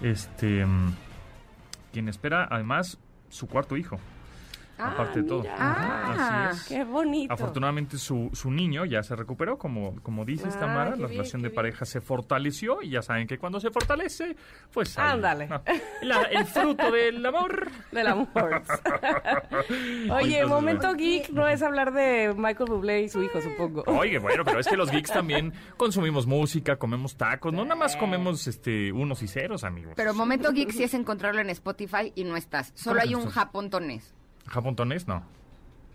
[0.01, 0.93] este, mm,
[1.91, 2.97] quien espera además
[3.29, 3.97] su cuarto hijo.
[4.79, 5.43] Ah, aparte de todo.
[5.57, 6.77] Ah, Así es.
[6.77, 7.33] Qué bonito.
[7.33, 11.41] Afortunadamente su, su niño ya se recuperó, como, como dices Ah, Tamara, la bien, relación
[11.41, 14.35] de pareja se fortaleció y ya saben que cuando se fortalece,
[14.73, 15.49] pues Ándale.
[16.31, 17.69] el fruto del amor.
[17.91, 18.27] Del amor.
[20.11, 23.83] Oye, Entonces, momento geek no es hablar de Michael Bublé y su hijo, supongo.
[23.87, 27.95] Oye, bueno, pero es que los geeks también consumimos música, comemos tacos, no nada más
[27.95, 29.93] comemos este unos y ceros, amigos.
[29.95, 32.71] Pero Momento Geek sí es encontrarlo en Spotify y no estás.
[32.75, 34.13] Solo ¿Cómo que hay un japontonés.
[34.49, 35.07] ¿Japontonés?
[35.07, 35.23] No.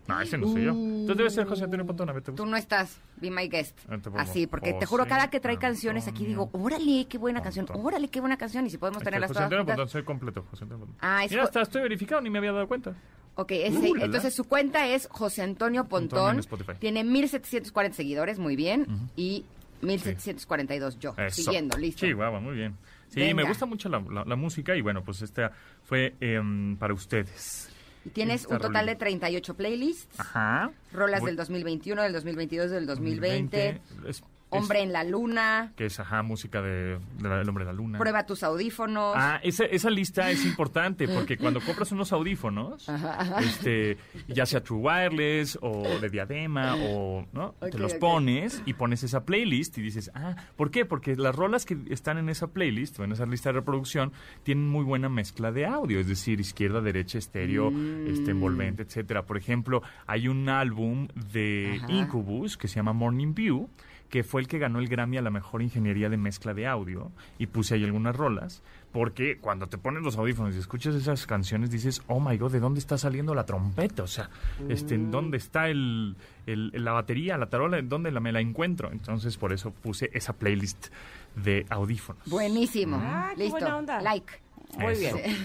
[0.06, 0.72] No, ese no soy yo.
[0.72, 3.78] Entonces debe ser José Antonio Pontón, a ver, ¿te Tú no estás, be my guest.
[3.88, 7.06] Ah, te pongo Así, porque te José juro, cada que trae canciones aquí digo, órale,
[7.08, 7.86] qué buena canción, Pontón.
[7.86, 8.66] órale, qué buena canción.
[8.66, 9.60] Y si podemos Ahí tenerlas está, José todas.
[9.60, 9.76] Antonio juntas.
[9.76, 10.98] Pontón, soy completo, José Antonio Pontón.
[11.00, 12.94] Ah, es Mira, jo- hasta estoy verificado, ni me había dado cuenta.
[13.36, 14.04] Ok, ese- Uh, la, la.
[14.04, 16.34] entonces su cuenta es José Antonio Pontón Pontón.
[16.34, 16.72] en Spotify.
[16.78, 18.86] Tiene 1740 seguidores, muy bien.
[19.16, 19.46] Y
[19.80, 21.14] 1742 yo.
[21.16, 21.42] Eso.
[21.42, 22.04] Siguiendo, listo.
[22.06, 22.76] Sí, guau, muy bien.
[23.08, 23.34] Sí, Venga.
[23.36, 25.50] me gusta mucho la, la- la música y bueno, pues esta
[25.82, 27.70] fue em, para ustedes.
[28.04, 30.20] Y tienes un total de 38 playlists.
[30.20, 30.70] Ajá.
[30.92, 33.80] Rolas Voy- del 2021, del 2022, del 2020.
[34.06, 34.22] Es-
[34.58, 35.72] Hombre es- en la luna.
[35.76, 37.98] Que es, ajá, música de, de la- del hombre de la luna.
[37.98, 39.14] Prueba tus audífonos.
[39.16, 42.88] Ah, esa, esa lista es importante porque cuando compras unos audífonos,
[43.40, 43.96] este,
[44.28, 47.52] ya sea True Wireless o de diadema o, ¿no?
[47.70, 50.84] Te los pones y pones esa playlist y dices, ah, ¿por qué?
[50.84, 54.68] Porque las rolas que están en esa playlist o en esa lista de reproducción tienen
[54.68, 58.06] muy buena mezcla de audio, es decir, izquierda, derecha, estéreo, Mm.
[58.08, 59.24] este, envolvente, etcétera.
[59.26, 61.92] Por ejemplo, hay un álbum de Ajá.
[61.92, 63.68] Incubus que se llama Morning View
[64.14, 67.10] que fue el que ganó el Grammy a la mejor ingeniería de mezcla de audio
[67.36, 68.62] y puse ahí algunas rolas
[68.92, 72.60] porque cuando te pones los audífonos y escuchas esas canciones dices, oh my god, ¿de
[72.60, 74.04] dónde está saliendo la trompeta?
[74.04, 74.30] O sea,
[74.68, 76.14] este, ¿en ¿dónde está el,
[76.46, 77.78] el- la batería, la tarola?
[77.78, 78.92] ¿En dónde la, me la encuentro?
[78.92, 80.92] Entonces por eso puse esa playlist
[81.34, 82.22] de audífonos.
[82.28, 82.96] Buenísimo.
[83.02, 83.58] Ah, qué Listo.
[83.58, 84.00] buena onda.
[84.00, 84.32] Like.
[84.78, 85.36] Muy Eso, bien.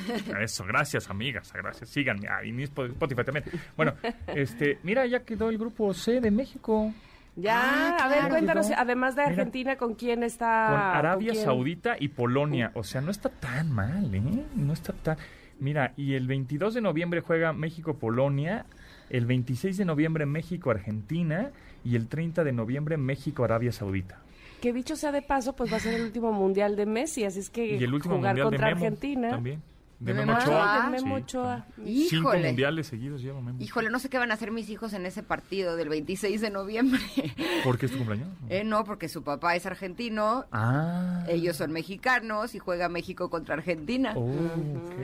[0.41, 1.89] Eso, gracias amigas, gracias.
[1.89, 3.45] Síganme, ah, y mi Spotify también.
[3.75, 3.93] Bueno,
[4.27, 6.93] este, mira, ya quedó el grupo C de México.
[7.41, 9.23] Ya, Ah, a ver, cuéntanos, además de.
[9.23, 10.67] Argentina, ¿con quién está?
[10.69, 11.33] con Arabia?
[11.35, 12.71] Saudita y Polonia.
[12.75, 14.21] O sea, no está tan mal, ¿eh?
[14.55, 15.17] No está tan...
[15.59, 18.65] Mira, y el 22 de noviembre juega México-Polonia,
[19.09, 21.51] el 26 de noviembre México-Argentina
[21.83, 24.19] y el 30 de noviembre México-Arabia Saudita.
[24.61, 27.39] Que dicho sea de paso, pues va a ser el último mundial de Messi, así
[27.39, 29.29] es que Y el último jugar mundial de contra Memo Argentina.
[29.31, 29.61] también.
[29.99, 30.45] De De Memo Ochoa.
[30.45, 30.75] Ochoa.
[30.85, 31.65] Ah, de Memo Sí, Ochoa.
[31.75, 32.07] también.
[32.09, 33.59] Cinco mundiales seguidos lleva Memo.
[33.61, 36.49] Híjole, no sé qué van a hacer mis hijos en ese partido del 26 de
[36.49, 37.01] noviembre.
[37.65, 38.29] ¿Por qué es tu cumpleaños?
[38.47, 41.25] eh, no, porque su papá es argentino, Ah.
[41.27, 44.13] ellos son mexicanos y juega México contra Argentina.
[44.15, 44.31] Oh.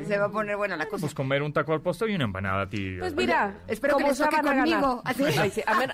[0.08, 1.02] Se va a poner buena la cosa.
[1.02, 2.96] Pues comer un taco al pastor y una empanada a ti.
[2.98, 5.04] Pues mira, espero que les toque a conmigo.
[5.52, 5.92] sí, a, men-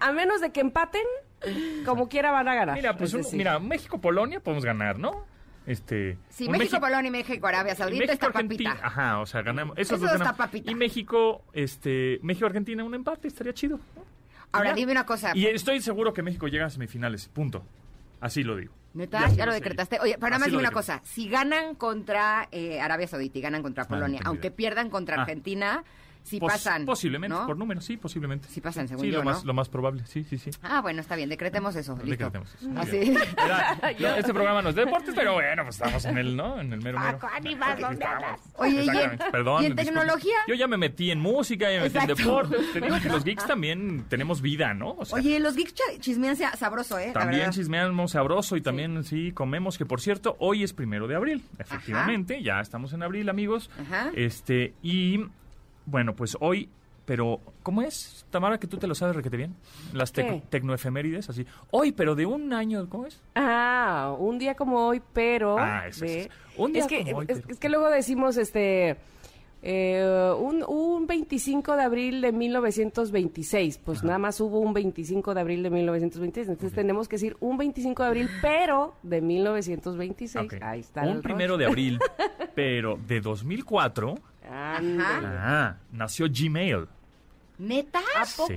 [0.00, 1.02] a menos de que empaten,
[1.86, 2.74] como quiera van a ganar.
[2.76, 5.24] Mira, pues un- mira, México-Polonia podemos ganar, ¿no?
[5.66, 8.86] Este, Sí, México, México- Polonia y México, Arabia Saudita está Argentina, papita.
[8.86, 9.78] ajá, o sea, ganamos.
[9.78, 10.70] Eso dos está papita.
[10.70, 13.78] Y México, este, México Argentina un empate estaría chido.
[13.96, 14.04] ¿no?
[14.52, 14.74] Ahora, Ya.
[14.76, 15.32] dime una cosa.
[15.34, 17.64] Y estoy seguro que México llega a semifinales, punto.
[18.20, 18.72] Así lo digo.
[18.94, 19.20] ¿Neta?
[19.28, 19.98] Ya, Ya, lo decretaste.
[20.00, 21.00] Oye, pero nada más dime una cosa.
[21.02, 24.56] Si ganan contra eh, Arabia Saudita y ganan contra Ah, Polonia, no aunque idea.
[24.56, 25.22] pierdan contra Ah.
[25.22, 25.82] Argentina,
[26.40, 26.86] Pos- pasan.
[26.86, 27.46] Posiblemente, ¿no?
[27.46, 28.48] por números, sí, posiblemente.
[28.48, 29.30] Sí pasan, según Sí, yo, lo ¿no?
[29.30, 30.50] más, lo más probable, sí, sí, sí.
[30.62, 31.28] Ah, bueno, está bien.
[31.28, 31.92] Decretemos eso.
[32.02, 32.10] Listo.
[32.10, 32.70] Decretemos eso.
[32.76, 33.14] Así.
[34.00, 36.60] no, este programa no es de deportes, pero bueno, pues estamos en el, ¿no?
[36.60, 37.18] En el mero mero.
[37.18, 38.24] Paco, Aníbal, Aquí ¿dónde estamos.
[38.24, 38.40] andas?
[38.56, 39.18] Oye, ¿y en-.
[39.30, 40.36] Perdón, y en tecnología?
[40.48, 42.72] Yo ya me metí en música, ya me metí en deportes.
[42.72, 44.92] Te digo que los geeks también tenemos vida, ¿no?
[44.98, 47.10] O sea, Oye, los geeks ch- chismean sea- sabroso, ¿eh?
[47.12, 51.44] También chismeamos sabroso y también sí comemos, que por cierto, hoy es primero de abril.
[51.58, 53.70] Efectivamente, ya estamos en abril, amigos.
[53.78, 54.10] Ajá.
[54.14, 55.26] Este, y
[55.86, 56.68] bueno, pues hoy,
[57.04, 59.54] pero ¿cómo es, Tamara, que tú te lo sabes requete bien?
[59.92, 60.42] Las tec- ¿Qué?
[60.50, 61.44] tecnoefemérides, así.
[61.70, 63.20] Hoy, pero de un año, ¿cómo es?
[63.34, 65.56] Ah, un día como hoy, pero...
[65.58, 66.30] Ah, eso, de- eso.
[66.56, 68.96] Un día es que, como hoy, es, pero- es que luego decimos, este...
[69.66, 75.40] Eh, un, un 25 de abril de 1926, pues nada más hubo un 25 de
[75.40, 80.44] abril de 1926, entonces tenemos que decir un 25 de abril, pero de 1926.
[80.44, 80.54] Ok.
[80.62, 81.00] Ahí está.
[81.02, 81.98] Un el primero de abril,
[82.54, 84.16] pero de 2004,
[84.50, 85.26] Ándale.
[85.28, 86.86] ah, nació Gmail.
[87.56, 88.00] ¿Neta?
[88.18, 88.50] ¿A Sí, poco?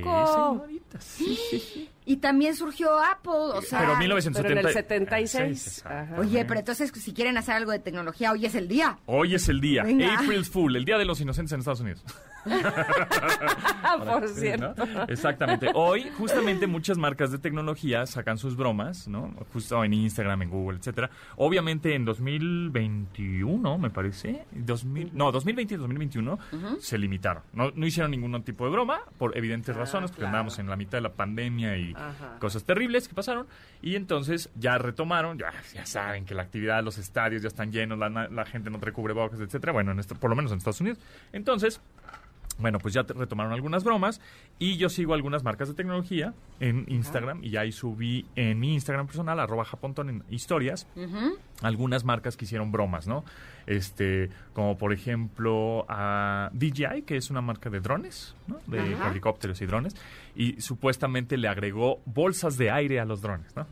[0.66, 1.90] señorita, sí, sí, sí.
[2.06, 3.80] Y también surgió Apple, o sea...
[3.80, 4.68] Pero Pero en 1970.
[4.70, 5.68] el 76.
[5.68, 6.14] exacto.
[6.16, 6.22] Ajá.
[6.22, 8.98] Oye, pero entonces si quieren hacer algo de tecnología, hoy es el día.
[9.06, 10.18] Hoy es el día, Venga.
[10.20, 12.04] April's Fool, el Día de los Inocentes en Estados Unidos.
[14.06, 14.74] Por Sí, cierto.
[14.86, 15.04] ¿no?
[15.04, 15.70] Exactamente.
[15.74, 19.34] Hoy, justamente, muchas marcas de tecnología sacan sus bromas, ¿no?
[19.54, 21.10] Justo en Instagram, en Google, etcétera.
[21.38, 26.40] Obviamente, en 2021, me parece, 2000, no, 2020 y 2021,
[26.80, 27.44] se limitaron.
[27.54, 30.30] No, no hicieron ningún tipo de broma, por evidentes razones, porque claro.
[30.30, 32.38] andábamos en la mitad de la pandemia y Ajá.
[32.40, 33.48] cosas terribles que pasaron.
[33.82, 37.98] Y entonces ya retomaron, ya, ya saben que la actividad, los estadios ya están llenos,
[37.98, 39.72] la, la gente no trae cubrebocas, etcétera.
[39.74, 41.00] Bueno, en esto, por lo menos en Estados Unidos.
[41.32, 41.82] Entonces,
[42.60, 44.20] bueno, pues ya te- retomaron algunas bromas
[44.60, 49.06] y yo sigo algunas marcas de tecnología en Instagram y ahí subí en mi Instagram
[49.08, 50.88] personal, arroba japontón en historias,
[51.62, 53.24] algunas marcas que hicieron bromas, ¿no?
[53.68, 58.58] Este, como por ejemplo a DJI, que es una marca de drones, ¿no?
[58.68, 59.12] De Ajá.
[59.12, 59.96] helicópteros y drones,
[60.36, 63.68] y supuestamente le agregó bolsas de aire a los drones, ¿no?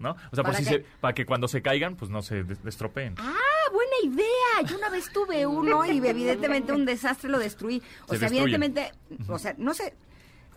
[0.00, 0.10] ¿No?
[0.30, 3.14] O sea, ¿Para si se- para que cuando se caigan, pues no se des- estropeen.
[3.18, 3.34] Ah,
[3.72, 4.68] buena idea.
[4.68, 7.82] Yo una vez tuve uno y evidentemente un desastre lo destruí.
[8.06, 8.54] O Se sea, destruye.
[8.54, 8.92] evidentemente,
[9.28, 9.94] o sea, no sé,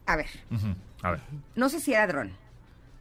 [0.06, 0.76] a ver, Ujú.
[1.02, 1.22] A ver,
[1.56, 2.32] no sé si era dron,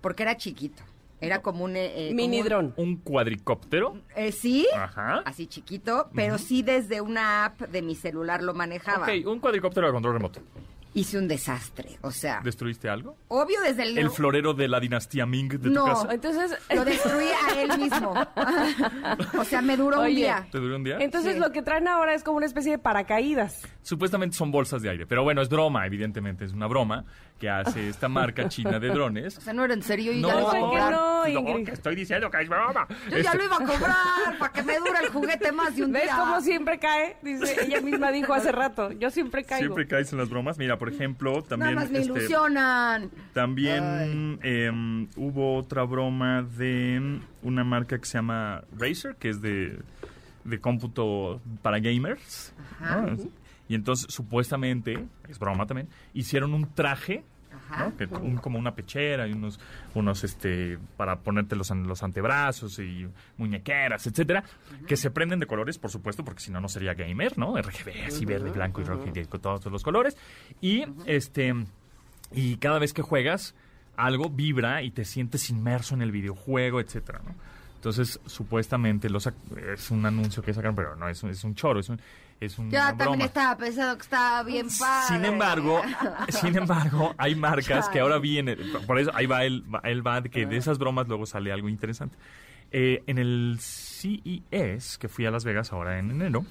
[0.01, 0.83] porque era chiquito.
[1.21, 1.75] Era como un...
[1.75, 2.73] eh, eh, Mini dron.
[2.77, 4.01] un cuadricóptero.
[4.15, 5.23] eh, sí, Ajá.
[5.25, 9.05] así chiquito, pero sí desde una app de mi celular lo manejaba.
[9.05, 10.41] Ok, un cuadricóptero a control remoto.
[10.95, 13.17] Hice un desastre, o sea, ¿Destruiste algo?
[13.29, 13.99] obvio desde el...
[13.99, 15.85] ¿El florero de la dinastía Ming de tu No.
[15.85, 16.09] casa?
[16.13, 18.15] Entonces, Lo destruí a él mismo.
[19.39, 20.47] o sea, me duró un día.
[20.51, 20.97] ¿Te duró un día?
[21.01, 21.41] entonces Sí.
[21.41, 23.63] lo que traen ahora es como una especie de paracaídas.
[23.83, 27.05] Supuestamente son bolsas de aire, pero bueno, es broma, evidentemente, es una broma
[27.39, 29.39] que hace esta marca china de drones.
[29.39, 30.93] O sea, no era en serio y No, ya lo iba a ¿Por qué cobrar.
[30.93, 31.67] no, No, Ingrid?
[31.67, 32.87] que estoy diciendo que es broma.
[33.11, 35.93] Yo ya lo iba a cobrar para que me dure el juguete más de un
[35.93, 36.17] ¿Ves día.
[36.19, 37.17] cómo siempre cae?
[37.23, 39.67] Dice, ella misma dijo hace rato, yo siempre caigo.
[39.67, 40.59] Siempre caes en las bromas.
[40.59, 41.75] Mira, por ejemplo, también...
[41.75, 43.11] Nada más me este, ilusionan.
[43.33, 49.79] También em, hubo otra broma de una marca que se llama Razer, que es de,
[50.45, 52.55] de cómputo para gamers.
[52.81, 53.17] ¿no?
[53.69, 57.25] Y entonces, supuestamente, es broma también, hicieron un traje.
[57.77, 57.97] ¿No?
[57.97, 59.59] Que- un- como una pechera y unos,
[59.95, 63.07] unos este, para ponerte los, los antebrazos y
[63.37, 64.45] muñequeras, etcétera,
[64.87, 67.57] que se prenden de colores, por supuesto, porque si no, no sería gamer, ¿no?
[67.61, 70.17] RGB, así verde, blanco y rojo, y con todos los colores.
[70.61, 71.55] Y este
[72.33, 73.55] y cada vez que juegas
[73.97, 77.35] algo vibra y te sientes inmerso en el videojuego, etcétera, ¿no?
[77.77, 79.29] Entonces, supuestamente los
[79.73, 82.01] es un anuncio que sacaron, pero no es, un- es un choro, es un
[82.41, 83.25] es un- Ya una también broma.
[83.25, 85.07] estaba pensando que estaba bien padre.
[85.17, 85.83] Sin embargo,
[86.29, 90.21] sin embargo, hay marcas que ahora vienen, por eso ahí va el, va- él va
[90.21, 92.17] de que de esas bromas luego sale algo interesante.
[92.71, 96.45] Eh, en el CES, que fui a Las Vegas ahora en enero,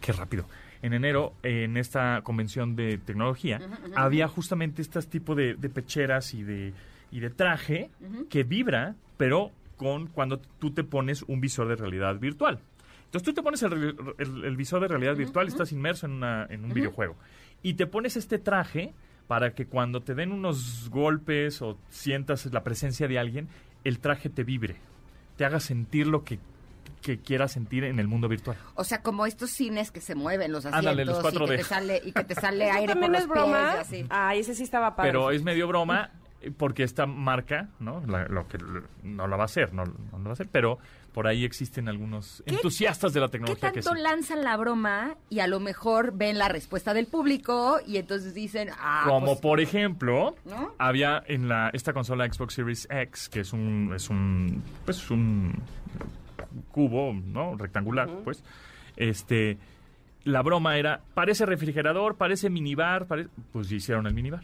[0.00, 0.44] qué rápido.
[0.82, 3.60] En enero, eh, en esta convención de tecnología,
[3.94, 6.74] había justamente este tipo de, de pecheras y de,
[7.10, 7.90] y de traje
[8.28, 12.58] que vibra, pero con cuando tú te pones un visor de realidad virtual.
[13.12, 16.06] Entonces tú te pones el, re- el- el visor de realidad virtual y estás inmerso
[16.06, 17.14] en, una- en un videojuego.
[17.62, 18.94] Y te pones este traje
[19.28, 23.48] para que cuando te den unos golpes o sientas la presencia de alguien,
[23.84, 24.76] el traje te vibre,
[25.36, 26.38] te haga sentir lo que,
[27.02, 28.56] que quieras sentir en el mundo virtual.
[28.76, 31.48] O sea, como estos cines que se mueven los asientos Ándale, los y, 4D.
[31.50, 33.72] que te sale, y que te sale ¿Eso aire por también los es broma?
[33.74, 34.06] pies y así.
[34.08, 35.10] Ay, ese sí estaba padre.
[35.12, 36.10] Pero es medio broma
[36.40, 38.02] eh, porque esta marca, ¿no?
[38.06, 38.58] La- lo que
[39.02, 40.78] no la va a hacer, no, no la va a hacer, pero
[41.12, 44.02] por ahí existen algunos entusiastas de la ¿Qué tecnología que tanto sí.
[44.02, 48.70] lanzan la broma y a lo mejor ven la respuesta del público y entonces dicen,
[48.78, 50.74] ah, Como pues, por ejemplo, ¿No?
[50.78, 55.62] había en la esta consola Xbox Series X, que es un es un pues un
[56.70, 57.56] cubo, ¿no?
[57.56, 58.42] rectangular, pues.
[58.96, 59.58] Este
[60.24, 64.42] la broma era parece refrigerador, parece minibar, pare- pues ya hicieron el minibar.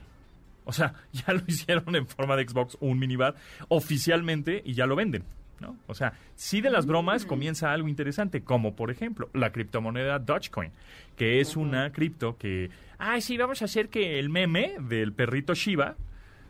[0.65, 3.35] O sea, ya lo hicieron en forma de Xbox un minibar
[3.69, 5.25] oficialmente y ya lo venden.
[5.61, 5.77] ¿No?
[5.87, 10.71] O sea, sí de las bromas comienza algo interesante, como por ejemplo la criptomoneda Dogecoin,
[11.17, 15.55] que es una cripto que, ay, sí, vamos a hacer que el meme del perrito
[15.55, 15.97] Shiba,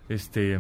[0.09, 0.59] este,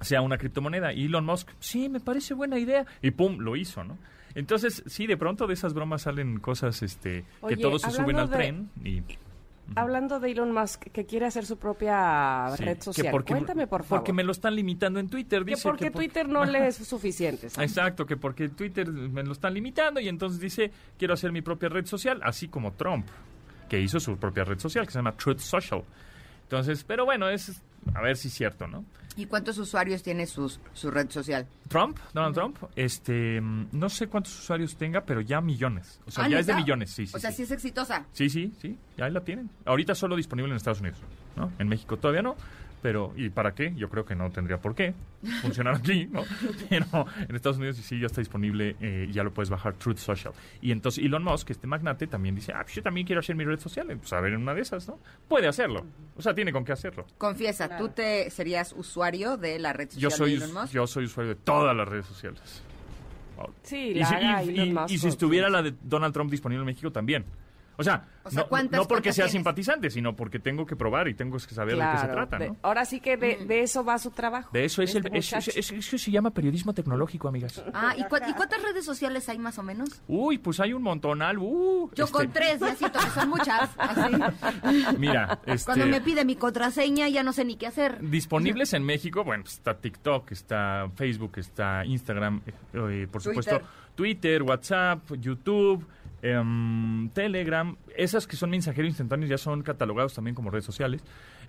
[0.00, 0.92] sea una criptomoneda.
[0.92, 2.86] Y Elon Musk, sí, me parece buena idea.
[3.02, 3.98] Y pum, lo hizo, ¿no?
[4.34, 8.18] Entonces, sí, de pronto de esas bromas salen cosas este, Oye, que todos se suben
[8.18, 9.02] al de- tren y...
[9.74, 13.10] Hablando de Elon Musk, que quiere hacer su propia sí, red social.
[13.10, 13.98] porque- Cuéntame, por favor.
[14.00, 15.44] Porque me lo están limitando en Twitter.
[15.44, 17.50] Que Dice porque que por- Twitter no le es suficiente.
[17.50, 17.70] ¿sabes?
[17.72, 21.68] Exacto, que porque Twitter me lo están limitando y entonces dice, quiero hacer mi propia
[21.68, 23.06] red social, así como Trump.
[23.68, 25.82] que hizo su propia red social, que se llama Truth Social.
[26.44, 27.60] Entonces, pero bueno, es
[27.94, 28.84] a ver si es cierto, ¿no?
[29.18, 31.46] ¿Y cuántos usuarios tiene sus, su red social?
[31.68, 36.00] Trump, Donald Trump, este, mm, no sé cuántos usuarios tenga, pero ya millones.
[36.06, 37.16] O sea, Ah, ya es de millones, sí, sí.
[37.16, 37.38] O sea, sí.
[37.38, 38.04] sí es exitosa.
[38.12, 39.48] Sí, sí, sí, ya la tienen.
[39.64, 40.98] Ahorita solo disponible en Estados Unidos,
[41.34, 41.50] ¿no?
[41.58, 42.36] En México todavía no,
[42.82, 43.74] pero ¿y para qué?
[43.74, 44.94] Yo creo que no tendría por qué
[45.42, 46.22] funcionar aquí, ¿no?
[46.68, 46.86] Pero
[47.28, 50.32] en Estados Unidos sí ya está disponible, eh, ya lo puedes bajar Truth Social.
[50.60, 53.44] Y entonces Elon Musk, este magnate, también dice, ah, pues yo también quiero hacer mi
[53.44, 53.86] red social.
[53.98, 55.00] Pues a ver, en una de esas, ¿no?
[55.28, 55.84] Puede hacerlo.
[56.16, 57.06] O sea, tiene con qué hacerlo.
[57.18, 60.72] Confiesa, ¿tú te serías usuario de la red social Yo soy, de Elon Musk?
[60.72, 62.62] yo soy usuario de todas las redes sociales.
[63.64, 66.30] Sí, Y, la si, y- Elon y- Musk y si estuviera la de Donald Trump
[66.30, 67.24] disponible en México también.
[67.78, 69.32] O sea, O sea, no, ¿cuántas- no porque sea tienes?
[69.32, 72.48] simpatizante, sino porque tengo que probar y tengo que saber de qué se trata, de-
[72.48, 72.56] ¿no?
[72.62, 74.50] ahora sí que de, de eso va su trabajo.
[74.52, 75.06] De eso es el...
[75.14, 77.62] este es- es- eso se llama periodismo tecnológico, amigas.
[77.74, 80.02] Ah, ¿y, cuántas redes sociales hay más o menos?
[80.08, 81.38] Uy, pues hay un montonal.
[81.38, 83.70] Uh, Yo este, con tres, ya siento que son muchas.
[83.76, 84.12] Así.
[84.98, 88.00] Mira, este, Cuando me pide mi contraseña ya no sé ni qué hacer.
[88.00, 93.60] disponibles en México, bueno, pues está TikTok, está Facebook, está Instagram, eh, eh, por supuesto.
[93.94, 95.86] Twitter, WhatsApp, YouTube,
[96.22, 97.76] em, Telegram.
[97.96, 101.02] Esas que son mensajeros instantáneos ya son catalogados también como redes sociales.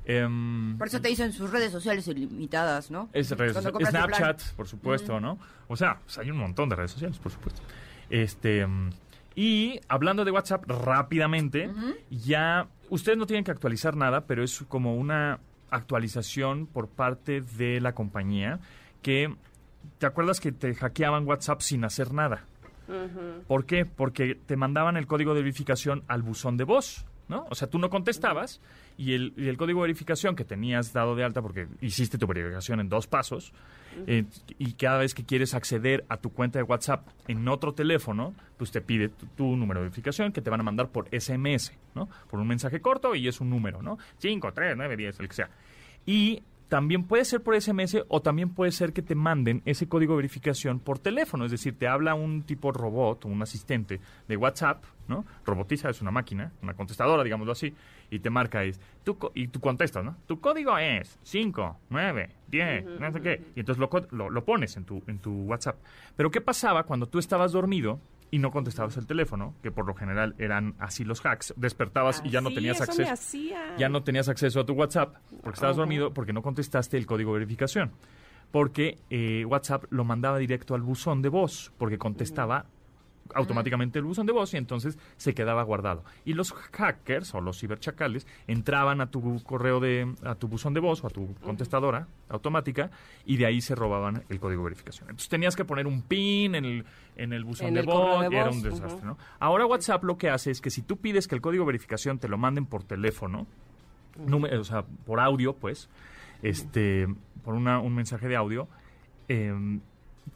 [0.06, 3.10] Em, Por eso te dicen sus redes sociales ilimitadas, ¿no?
[3.14, 3.90] Es redes sociales.
[3.90, 5.38] Snapchat, por supuesto, ¿no?
[5.68, 7.62] O sea, pues hay un montón de redes sociales, por supuesto.
[8.10, 8.90] Este mm,
[9.36, 11.70] y hablando de WhatsApp rápidamente,
[12.10, 15.40] ya ustedes no tienen que actualizar nada, pero es como una
[15.70, 18.60] actualización por parte de la compañía
[19.04, 19.36] que
[20.00, 22.46] ¿te acuerdas que te hackeaban WhatsApp sin hacer nada?
[23.48, 23.86] ¿Por qué?
[23.86, 27.46] Porque te mandaban el código de verificación al buzón de voz, ¿no?
[27.50, 28.62] O sea, tú no contestabas
[28.98, 32.28] y el, y el código de verificación que tenías dado de alta porque hiciste tu
[32.28, 33.54] verificación en dos pasos
[34.06, 34.26] eh,
[34.58, 38.72] y cada vez que quieres acceder a tu cuenta de WhatsApp en otro teléfono, pues
[38.72, 42.08] te pide tu, tu número de verificación que te van a mandar por SMS, ¿no?
[42.30, 43.98] Por un mensaje corto y es un número, ¿no?
[44.20, 45.50] 5, 3, 9, 10, el que sea.
[46.06, 50.14] Y también puede ser por SMS o también puede ser que te manden ese código
[50.14, 51.46] de verificación por teléfono.
[51.46, 55.26] Es decir, te habla un tipo robot o un asistente de WhatsApp, ¿no?
[55.46, 57.74] Robotiza es una máquina, una contestadora, digámoslo así,
[58.10, 60.18] y te marca es, tu co- y tú contestas, ¿no?
[60.28, 63.44] Tu código es 5, 9, 10, no sé qué.
[63.56, 65.78] Y entonces lo, lo, lo pones en tu, en tu WhatsApp.
[66.18, 68.00] Pero ¿qué pasaba cuando tú estabas dormido
[68.32, 69.54] y no contestabas el teléfono?
[69.62, 71.54] Que por lo general eran así los hacks.
[71.58, 73.38] Despertabas y ya no Así, tenías acceso
[73.78, 77.34] ya no tenías acceso a tu WhatsApp porque estabas dormido porque no contestaste el código
[77.34, 77.92] de verificación.
[78.52, 82.66] Porque eh, WhatsApp lo mandaba directo al buzón de voz porque contestaba
[83.36, 86.04] automáticamente el buzón de voz y entonces se quedaba guardado.
[86.26, 90.80] Y los hackers o los ciberchacales entraban a tu correo de a tu buzón de
[90.80, 92.92] voz o a tu contestadora automática
[93.26, 95.10] y de ahí se robaban el código de verificación.
[95.10, 98.22] Entonces tenías que poner un pin en el en el buzón En de el voz
[98.30, 99.06] de y era un desastre.
[99.06, 99.18] ¿no?
[99.40, 102.20] Ahora WhatsApp lo que hace es que si tú pides que el código de verificación
[102.20, 103.48] te lo manden por teléfono,
[104.26, 105.90] número- o sea, por audio, pues,
[106.42, 107.08] este,
[107.44, 108.68] por una- un mensaje de audio,
[109.28, 109.82] em,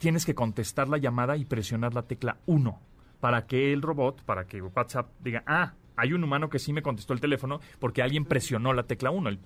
[0.02, 2.80] tienes que contestar la llamada y presionar la tecla 1
[3.20, 6.82] para que el robot, para que WhatsApp diga, ah, hay un humano que sí me
[6.82, 9.40] contestó el teléfono porque alguien presionó la tecla 1, el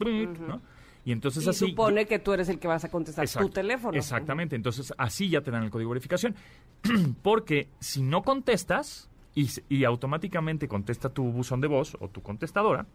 [0.48, 0.62] ¿no?
[1.04, 1.70] Y entonces y así...
[1.72, 3.98] supone que tú eres el que vas a contestar tu teléfono.
[3.98, 6.36] Exactamente, entonces así ya te dan el código de verificación.
[7.22, 12.88] Porque si no contestas y automáticamente contesta tu buzón de voz o tu contestadora,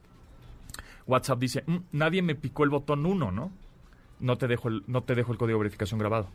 [1.06, 3.52] WhatsApp dice, "Mm, nadie me picó el botón 1, ¿no?
[4.18, 6.28] No te, dejo el, no te dejo el código de verificación grabado.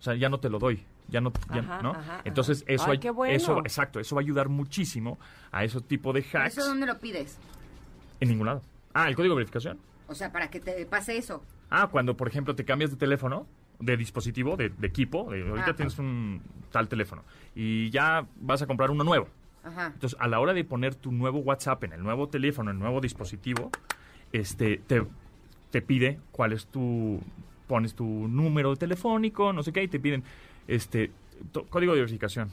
[0.00, 1.90] O sea, ya no te lo doy, ya no, ya- Ajá, ¿no?
[1.90, 2.72] ajá, Entonces ajá.
[2.74, 3.34] eso, Ay, qué bueno.
[3.34, 5.18] eso, exacto, eso va a ayudar muchísimo
[5.52, 7.38] a ese tipo de hacks ¿Eso dónde lo pides?
[8.20, 8.62] en ningún lado.
[8.94, 9.78] Ah, el código de verificación.
[10.08, 11.42] O sea, para que te pase eso.
[11.68, 13.46] Ah, cuando, por ejemplo, te cambias de teléfono,
[13.78, 15.74] de dispositivo, de, de equipo, de- ahorita Ajá.
[15.76, 16.42] tienes un
[16.72, 17.22] tal teléfono
[17.54, 19.28] y ya vas a comprar uno nuevo.
[19.62, 19.88] Ajá.
[19.94, 22.82] Entonces, a la hora de poner tu nuevo WhatsApp en el nuevo teléfono, en el
[22.82, 23.70] nuevo dispositivo,
[24.32, 25.06] este, te,
[25.70, 27.20] te pide cuál es tu,
[27.70, 30.24] pones tu número telefónico, no sé qué, y te piden
[30.66, 31.12] este
[31.68, 32.50] código de verificación.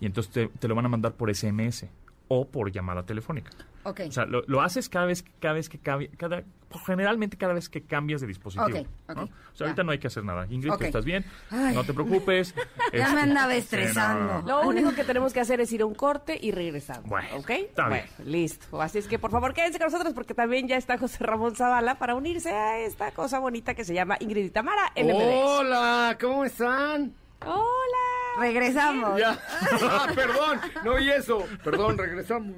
[0.00, 1.86] Y entonces te lo van a mandar por SMS
[2.28, 3.50] o por llamada telefónica.
[3.84, 4.00] Ok.
[4.08, 6.42] O sea, lo, lo haces cada vez, cada vez que cambia, cada,
[6.84, 8.66] generalmente cada vez que cambias de dispositivo.
[8.80, 9.22] Ok, ok, ¿no?
[9.22, 9.32] O ya.
[9.54, 10.44] sea, ahorita no hay que hacer nada.
[10.50, 11.72] Ingrid, tú estás bien, Ay.
[11.74, 12.52] no te preocupes.
[12.92, 14.42] Ya me Este, andaba estresando.
[14.42, 14.48] no.
[14.62, 17.08] Lo único que tenemos que hacer es ir a un corte y regresamos.
[17.08, 17.50] Bueno, ¿Ok?
[17.50, 18.04] está bien.
[18.16, 18.80] Bueno, listo.
[18.82, 21.96] Así es que por favor quédense con nosotros porque también ya está José Ramón Zavala
[21.98, 25.14] para unirse a esta cosa bonita que se llama Ingrid y Tamara MBS.
[25.14, 27.12] Hola, ¿cómo están?
[27.44, 28.40] Hola.
[28.40, 29.18] Regresamos.
[29.18, 29.38] Ya.
[29.82, 31.44] Ah, perdón, no oí eso.
[31.62, 32.56] Perdón, regresamos.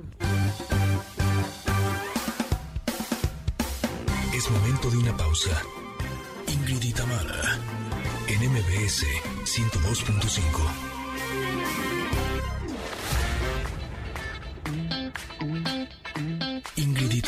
[4.35, 5.62] Es momento de una pausa.
[6.47, 7.59] Ingrid y Tamara,
[8.29, 9.05] en MBS
[9.45, 10.98] 102.5.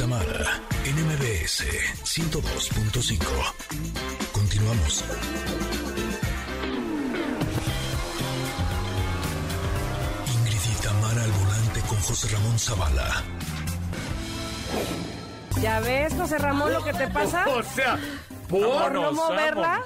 [0.00, 1.64] Tamara en MBS
[2.04, 3.18] 102.5.
[4.32, 5.04] Continuamos.
[12.10, 13.22] José Ramón Zavala.
[15.62, 17.44] ¿Ya ves, José Ramón, lo que te pasa?
[17.48, 17.96] O sea,
[18.48, 19.80] ¿Por no moverla?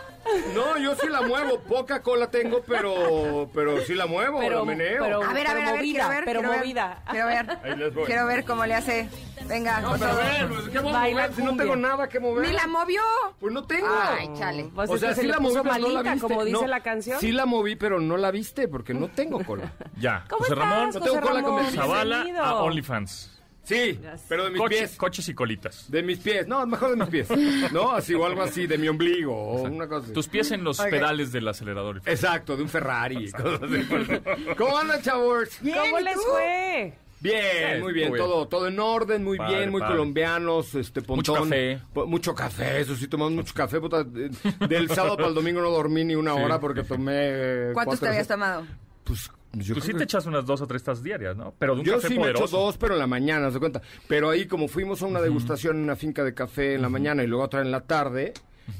[0.54, 1.58] No, yo sí la muevo.
[1.60, 5.02] Poca cola tengo, pero, pero sí la muevo, Pero- la meneo.
[5.04, 6.24] pero- A ver, a ver, a ver, movida, quiero ver.
[6.24, 7.02] pero quiero ver, movida.
[7.10, 7.58] Quiero ver.
[7.62, 8.04] Ahí les voy.
[8.06, 9.08] Quiero ver cómo le hace.
[9.48, 11.34] Venga, No, pero ver, pues, ¿qué voy a mover?
[11.34, 12.46] Si no tengo nada que mover.
[12.48, 13.02] Ni la movió.
[13.38, 13.88] Pues no tengo.
[13.88, 14.70] Ay, chale.
[14.74, 16.28] Pues o sea, se sí le la moví, pero no la malita, viste.
[16.28, 17.20] como dice No, la canción.
[17.20, 19.72] Sí la moví, pero no la viste porque no tengo cola.
[19.98, 20.24] Ya.
[20.28, 21.66] ¿Cómo José estás, Ramón, No tengo José cola con Ramón?
[21.66, 23.30] el Zavala a OnlyFans.
[23.64, 23.98] Sí,
[24.28, 24.96] pero de mis Coche- pies.
[24.96, 25.90] coches y colitas.
[25.90, 26.46] De mis pies.
[26.46, 27.72] No, mejor de mis pies.
[27.72, 30.12] No, así o algo así, de mi ombligo o una cosa así.
[30.12, 30.90] Tus pies en los Ok.
[30.90, 32.02] pedales del acelerador.
[32.04, 33.30] Exacto, de un Ferrari.
[33.32, 34.54] cosas así.
[34.58, 35.48] ¿Cómo andan, chavos?
[35.62, 36.92] ¿Cómo les fue?
[37.24, 39.94] Bien, muy bien, todo, todo en orden, muy Padre, bien, muy padre.
[39.96, 41.44] colombianos, este pontón.
[41.48, 41.80] café.
[41.92, 43.80] Po- Mucho café, eso sí, tomamos mucho café.
[43.80, 44.30] puta, de-
[44.68, 46.42] del sábado para el domingo no dormí ni una Sí.
[46.42, 47.12] hora porque tomé...
[47.14, 48.66] eh, ¿Cuántos te habías tomado?
[49.04, 51.54] Pues yo Tú creo sí que- te echas unas dos o tres tazas diarias, ¿no?
[51.58, 52.58] Pero de un Yo café sí me echo poderoso.
[52.58, 53.80] dos, pero en la mañana, ¿se cuenta?
[54.06, 57.22] Pero ahí, como fuimos a una degustación en una finca de café en la mañana
[57.24, 58.34] y luego otra en la tarde,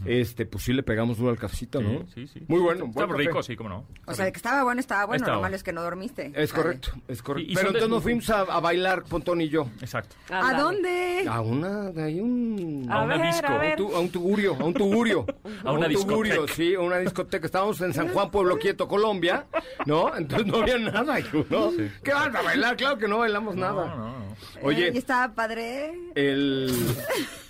[0.06, 2.06] este, pues sí le pegamos duro al cafecito, Sí, ¿no?
[2.14, 2.42] sí, sí.
[2.48, 3.84] Muy bueno, Está buen rico, sí, cómo no.
[4.06, 5.22] O sea, de que estaba bueno, estaba bueno.
[5.24, 5.36] Estaba.
[5.36, 6.32] Lo malo es que no dormiste.
[6.34, 6.62] Es Vale.
[6.62, 7.48] correcto, es correcto.
[7.48, 9.68] Y- y pero de- entonces nos fuimos a, a bailar, Pontón y yo.
[9.80, 10.16] Exacto.
[10.30, 11.24] ¿A dónde?
[11.28, 12.86] A una, ahí un...
[12.90, 13.46] A A una ver, disco.
[13.46, 13.82] a A un, ver.
[13.82, 15.26] un tugurio, a un tugurio.
[15.64, 16.54] A una tugurio, discoteca.
[16.54, 17.46] sí, a una discoteca.
[17.46, 19.46] Estábamos en San Juan, Pueblo Quieto, Colombia,
[19.86, 20.14] ¿no?
[20.16, 21.18] Entonces no había nada,
[21.50, 21.70] ¿no?
[22.02, 22.76] ¿Qué van a bailar?
[22.76, 23.86] Claro que no bailamos nada.
[23.86, 24.24] No, no, no.
[24.62, 25.94] Oye, Eh, ¿Y estaba padre?
[26.14, 26.70] El,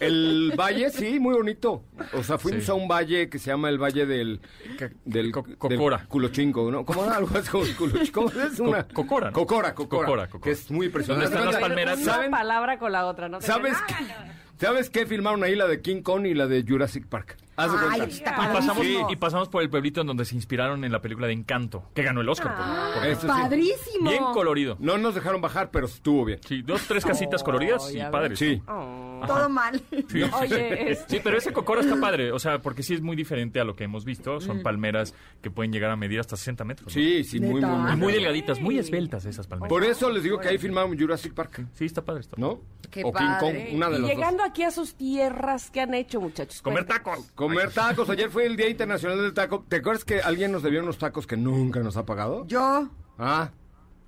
[0.00, 1.82] el valle, sí, muy bonito.
[2.12, 2.70] O sea, fuimos Sí.
[2.70, 4.40] a un valle que se llama el Valle del...
[5.04, 6.04] del, Co- del Cocora.
[6.08, 6.84] Culochingo, ¿no?
[6.84, 7.02] ¿Cómo?
[7.10, 8.12] Algo así como Culochingo.
[8.30, 8.58] ¿Cómo es?
[8.60, 8.82] Una...
[8.88, 9.32] Co- Cocora, ¿no?
[9.34, 10.06] Cocora, Cocora.
[10.06, 10.42] Cocora, Cocora.
[10.44, 11.30] Que es muy impresionante.
[11.30, 11.98] ¿Dónde están las palmeras?
[12.02, 12.30] Una ¿Saben?
[12.30, 13.40] palabra con la otra, ¿no?
[13.40, 13.76] ¿Sabes,
[14.58, 15.56] ¿Sabes qué filmaron ahí?
[15.56, 17.36] La de King Kong y la de Jurassic Park.
[17.56, 18.04] Haz de Ay, cuenta.
[18.06, 21.26] está Y pasamos, y pasamos por el pueblito en donde se inspiraron en la película
[21.28, 22.54] de Encanto, que ganó el Oscar.
[22.56, 23.26] por- por- Eso sí.
[23.28, 24.10] Padrísimo.
[24.10, 24.76] bien colorido.
[24.80, 26.40] No nos dejaron bajar, pero estuvo bien.
[26.46, 28.38] Sí, dos, tres casitas coloridas y ya padres.
[28.38, 28.60] Sí.
[29.26, 29.80] Todo mal.
[30.08, 30.22] Sí.
[30.40, 33.60] Oye, es- Sí, pero ese cocora está padre, o sea, porque sí es muy diferente
[33.60, 34.36] a lo que hemos visto.
[34.36, 34.40] Mm.
[34.40, 36.86] Son palmeras que pueden llegar a medir hasta 60 metros.
[36.88, 36.92] ¿no?
[36.92, 37.96] Sí, sí, muy, muy, muy.
[37.96, 39.68] Muy delgaditas, muy esbeltas esas palmeras.
[39.68, 42.36] Por eso les digo que ahí filmaron Jurassic Park, Sí, está padre esto.
[42.38, 42.60] ¿no?
[42.90, 44.10] Qué o King Kong, una de y las dos.
[44.10, 46.62] llegando aquí a sus tierras, ¿qué han hecho, muchachos?
[46.62, 47.30] Comer tacos.
[47.34, 48.08] Comer tacos.
[48.10, 49.64] Ayer fue el Día Internacional del Taco.
[49.68, 52.46] ¿Te acuerdas que alguien nos debió unos tacos que nunca nos ha pagado?
[52.46, 52.88] Yo,
[53.18, 53.50] Ah.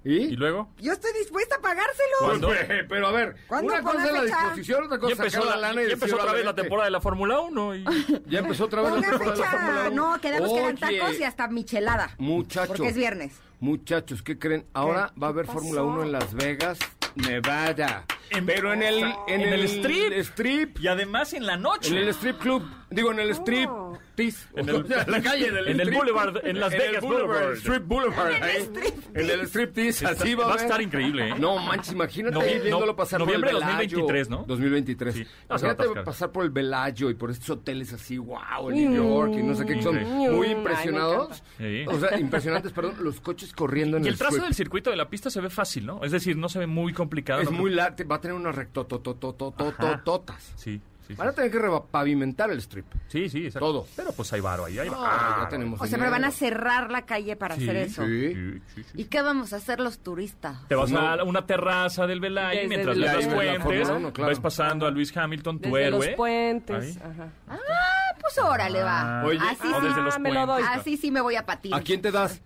[0.06, 0.18] ¿Y?
[0.18, 0.68] ¿Y luego?
[0.78, 2.40] yo estoy dispuesta a pagárselo.
[2.40, 5.56] Pues, pero a ver, ¿Cuándo una cosa es la disposición, otra cosa es sacar la,
[5.56, 7.84] la lana y ya empezó otra vez la temporada de la Fórmula 1 y...
[8.26, 9.88] Ya empezó otra vez la temporada de la Fórmula fecha.
[9.88, 9.90] 1.
[9.90, 12.10] No, quedamos que eran tacos y hasta michelada.
[12.18, 12.68] Muchachos.
[12.68, 13.32] Porque es viernes.
[13.58, 14.66] Muchachos, ¿qué creen?
[14.74, 16.78] Ahora va a haber Fórmula 1 en Las Vegas,
[17.16, 18.04] Nevada.
[18.44, 20.12] Pero en el, en, En el strip.
[20.12, 20.78] strip.
[20.80, 21.90] Y además en la noche.
[21.90, 22.62] En el strip club.
[22.90, 23.70] Digo, en el strip.
[24.16, 24.48] Tis.
[24.56, 25.94] En el- O sea, la calle, en el, en el strip.
[25.98, 27.56] boulevard, en Las el Vegas boulevard, Boulevard.
[27.58, 28.30] Strip Boulevard.
[28.32, 28.56] En el ahí.
[28.62, 30.02] strip En el strip tis.
[30.02, 31.34] Así va, va a estar increíble, ¿eh?
[31.38, 33.98] No, manches, imagínate ahí viéndolo no- pasar por noviembre el de Velayo.
[33.98, 34.44] 2023, ¿no?
[34.48, 35.14] 2023.
[35.14, 35.24] Sí.
[35.48, 39.32] No, Imagínate pasar por el Velayo y por estos hoteles así, wow, en New York
[39.38, 41.42] y no sé qué, que son muy impresionados.
[41.86, 44.44] O sea, impresionantes, perdón, los coches corriendo en Y el el trazo strip.
[44.46, 46.02] del circuito de la pista se ve fácil, ¿no?
[46.02, 47.42] Es decir, no se ve muy complicado.
[47.42, 47.58] Es ¿no?
[47.58, 50.52] muy largo, va a tener unas rectotototototototas.
[50.56, 51.14] Sí, sí, sí.
[51.14, 52.86] Van a tener que reba- pavimentar el strip.
[53.08, 53.66] Sí, sí, exacto.
[53.66, 53.86] Todo.
[53.96, 55.02] Pero pues hay varo ahí, hay varo.
[55.04, 58.04] Ah, ya tenemos O sea, pero van a cerrar la calle para hacer eso.
[58.06, 58.34] Sí.
[58.34, 58.90] Sí, sí, sí.
[59.00, 60.58] ¿Y qué vamos a hacer los turistas?
[60.68, 61.00] Te vas No.
[61.00, 64.28] a una terraza del Velay Desde mientras ves las la puentes, claro.
[64.28, 66.06] ves pasando a Luis Hamilton, tu Desde héroe.
[66.06, 66.96] los puentes.
[66.96, 66.98] Ahí.
[67.02, 67.28] Ajá.
[67.48, 69.20] Ah, pues órale, va.
[69.20, 70.66] Ah, Oye, así, o sí, desde los Ah, me lo puentes.
[70.68, 70.78] doy.
[70.80, 71.74] así sí me voy a patir.
[71.74, 72.40] ¿A quién te das?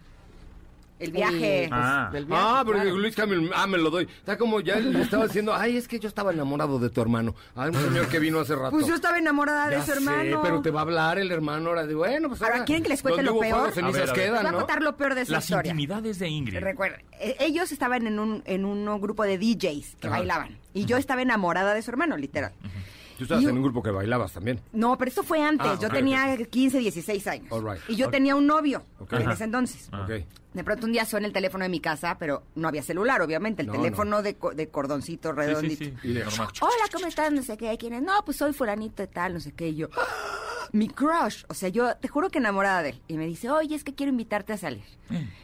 [1.00, 1.64] El viaje.
[1.64, 2.10] Y, pues, Ah.
[2.12, 2.96] del viaje, Ah, pero claro.
[2.96, 4.04] Luis Camil, ah, me lo doy.
[4.04, 7.34] Está como ya le estaba diciendo, ay, es que yo estaba enamorado de tu hermano.
[7.56, 8.70] Ay, un señor que vino hace rato.
[8.70, 10.40] Pues yo estaba enamorada de su sé, hermano.
[10.42, 13.02] pero te va a hablar el hermano ahora de, bueno, pues Ahora, ¿quieren que les
[13.02, 13.68] cuente lo peor?
[13.68, 14.12] A ver, a ver.
[14.12, 14.58] Quedan, voy a ¿no?
[14.58, 15.70] contar lo peor de esa Las historia.
[15.72, 16.58] intimidades de Ingrid.
[16.60, 20.18] Recuerden, eh, ellos estaban en un, en un grupo de DJs que Ajá.
[20.18, 20.58] bailaban.
[20.74, 22.52] Y yo estaba enamorada de su hermano, literal.
[23.20, 24.62] Tú estabas Y- en un grupo que bailabas también.
[24.72, 25.66] No, pero esto fue antes.
[25.66, 27.52] Ah, yo ok, tenía 15, 16 años.
[27.52, 27.82] All right.
[27.86, 29.12] Y yo tenía un novio Ok.
[29.12, 29.90] en ese entonces.
[30.54, 33.60] De pronto un día suena el teléfono de mi casa, pero no había celular, obviamente.
[33.60, 35.84] El No, teléfono De, co- de cordoncito Sí, redondito.
[35.84, 36.08] sí, sí.
[36.08, 36.22] Y de-.
[36.24, 37.30] Hola, ¿cómo estás?
[37.30, 37.76] No sé qué.
[37.78, 38.02] ¿Quién es?
[38.02, 39.68] No, pues soy fulanito y tal, no sé qué.
[39.68, 40.06] Y yo, "Ah,
[40.72, 41.44] mi crush.
[41.48, 43.02] O sea, yo te juro que enamorada de él.
[43.08, 44.82] Y me dice, oye, es que quiero invitarte a salir.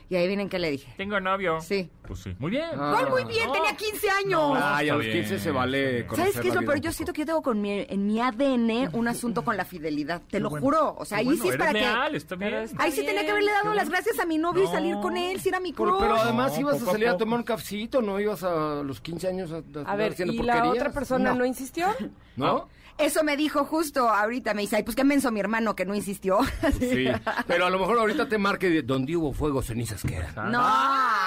[0.09, 0.95] Y ahí vienen que le dije.
[0.97, 1.61] Tengo novio.
[1.61, 1.91] Sí.
[2.07, 2.35] Pues sí.
[2.39, 2.67] Muy bien.
[2.75, 2.93] Ah.
[2.97, 3.51] ¿Cuál muy bien?
[3.53, 4.59] Tenía 15 años.
[4.63, 6.77] Ay, a los 15 bien, se vale conocer ¿Sabes qué es la lo peor?
[6.77, 9.65] un Yo siento que yo tengo con mi, en mi ADN un asunto con la
[9.65, 10.23] fidelidad.
[10.31, 10.95] Te lo juro.
[10.97, 12.17] O sea, ahí Bueno, sí es para que...
[12.17, 12.51] está bien.
[12.53, 14.95] Pero está Ahí sí tenía que haberle dado las gracias a mi novio y salir
[15.03, 16.01] con él, si era mi Pero, crush.
[16.01, 18.21] pero además No, ibas a poco a salir a tomar un cafecito, ¿no?
[18.21, 20.77] Ibas a los 15 años a, a, A ver, haciendo ¿y la porquerías?
[20.83, 21.45] otra persona no, No.
[21.45, 21.89] insistió?
[22.37, 22.69] ¿No?
[22.99, 24.55] Eso me dijo justo ahorita.
[24.55, 26.39] Me dice, ay, pues qué menso mi hermano que no insistió.
[26.79, 27.07] Sí.
[27.47, 30.51] Pero a lo mejor ahorita te marque de donde hubo fuego, cenizas quedan.
[30.53, 30.61] No,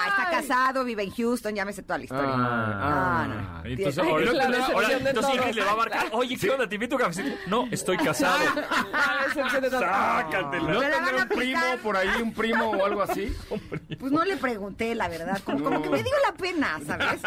[0.06, 2.30] está casado, vive en Houston, ya me sé toda la historia.
[2.34, 3.26] Ah, Ah,
[3.62, 3.64] no.
[3.70, 5.34] Entonces, Ay, ahora, la ahora, de entonces.
[5.34, 6.68] Ingrid le va a marcar, oye, ¿qué onda?
[6.68, 7.36] ¿Te invito a cafecito?
[7.46, 8.38] No, estoy casado.
[9.34, 10.72] Sácatela.
[10.72, 13.32] ¿No tendrá un primo por ahí, un primo o algo así?
[13.98, 15.40] Pues no le pregunté, la verdad.
[15.44, 17.20] Como, como que me dio la pena, ¿sabes?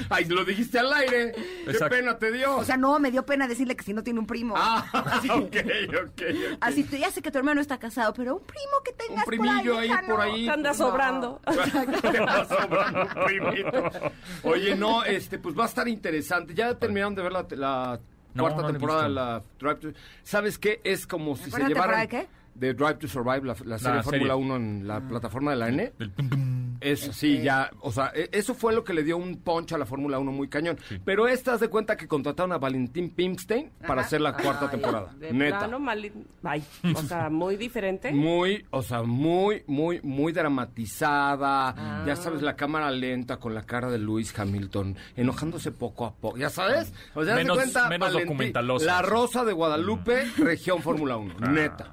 [0.10, 1.32] Ay, lo dijiste al aire.
[1.32, 1.96] ¿Qué Exacto.
[1.96, 2.56] pena te dio?
[2.56, 4.54] o sea, no, me dio pena decirle que si no tiene un primo.
[4.56, 4.84] ah,
[5.30, 5.56] ok, ok,
[6.06, 6.22] ok.
[6.60, 9.24] Así, tú ya sé que tu hermano está casado, pero un primo que Un tengas
[9.24, 10.44] primillo por ahí, por ahí.
[10.46, 11.40] Te anda sobrando.
[12.02, 13.90] Te va sobrando un primito.
[14.42, 16.54] Oye, no, este, pues va a estar interesante.
[16.54, 18.00] Ya terminaron de ver la, la
[18.34, 19.88] No, cuarta no la temporada de la Drive to...
[20.22, 20.80] ¿Sabes qué?
[20.84, 22.00] Es como si se cuarta llevaran...
[22.00, 22.36] temporada de qué?
[22.54, 24.02] De Drive to Survive, la, la serie.
[24.02, 25.92] Fórmula 1 en la plataforma de la N.
[25.98, 26.55] Del pum, pum.
[26.80, 27.02] Es.
[27.02, 29.78] Este, sí, ya, o sea, e, eso fue lo que le dio un punch a
[29.78, 30.78] la Fórmula 1 muy cañón.
[31.04, 35.14] Pero estás de cuenta que contrataron a Valentín Pimpstein para hacer la cuarta temporada.
[35.18, 35.58] De neta.
[35.58, 35.80] Plano.
[36.42, 38.12] Ay, o sea, muy diferente.
[38.12, 41.74] Muy, o sea, muy, muy, muy dramatizada.
[42.06, 42.16] Ya ah.
[42.16, 46.36] sabes, la cámara lenta con la cara de Luis Hamilton, enojándose poco a poco.
[46.36, 48.86] Ya sabes, o sea, menos, cuenta, documentalosa.
[48.86, 51.34] La Rosa de Guadalupe, región Fórmula 1.
[51.40, 51.48] Ah.
[51.48, 51.92] Neta.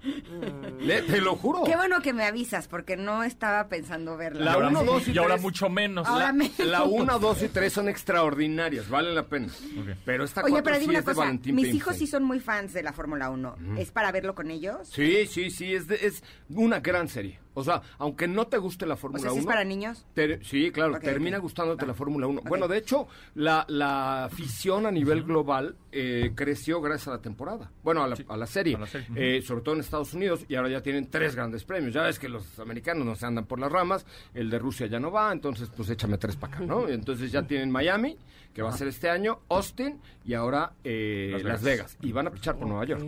[0.80, 1.64] Te lo juro.
[1.64, 4.54] Qué bueno que me avisas, porque no estaba pensando verla.
[4.82, 5.16] 1, 2 y 3.
[5.16, 6.08] Y ahora mucho menos.
[6.08, 6.60] Ahora la, menos.
[6.60, 9.48] La 1, 2 y 3 son extraordinarias, valen la pena.
[9.82, 9.96] Okay.
[10.06, 11.76] Pero esta Oye, pero dime sí una cosa, mis Peinstein.
[11.76, 13.56] hijos sí son muy fans de la Fórmula 1.
[13.60, 13.78] Mm.
[13.78, 14.88] ¿Es para verlo con ellos?
[14.90, 17.40] Sí, sí, sí, es, de, es una gran serie.
[17.54, 19.36] O sea, aunque no te guste la O Fórmula sea, 1...
[19.36, 20.06] ¿sí es para niños?
[20.42, 22.42] Sí, claro, termina gustándote la Fórmula 1.
[22.46, 27.72] Bueno, de hecho, la, la afición a nivel global eh, creció gracias a la temporada.
[27.84, 28.76] Bueno, a la, a la serie.
[28.76, 29.20] a la serie, ujú.
[29.20, 31.94] Eh, sobre todo en Estados Unidos, y ahora ya tienen tres grandes premios.
[31.94, 35.00] Ya ves que los americanos no se andan por las ramas, el de Rusia ya
[35.00, 36.88] no va, entonces pues échame tres para acá, ¿no?
[36.88, 38.18] Entonces ya tienen Miami,
[38.54, 41.98] que va a ser este año, Austin y ahora eh, Las Las, Vegas.
[42.02, 43.04] Y van a pichar por Nueva York.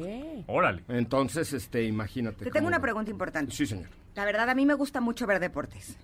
[0.47, 0.83] Órale.
[0.89, 2.45] Entonces, este, imagínate.
[2.45, 3.51] Te tengo una pregunta importante.
[3.53, 3.87] Sí, señor.
[4.15, 5.97] La verdad, a mí me gusta mucho ver deportes.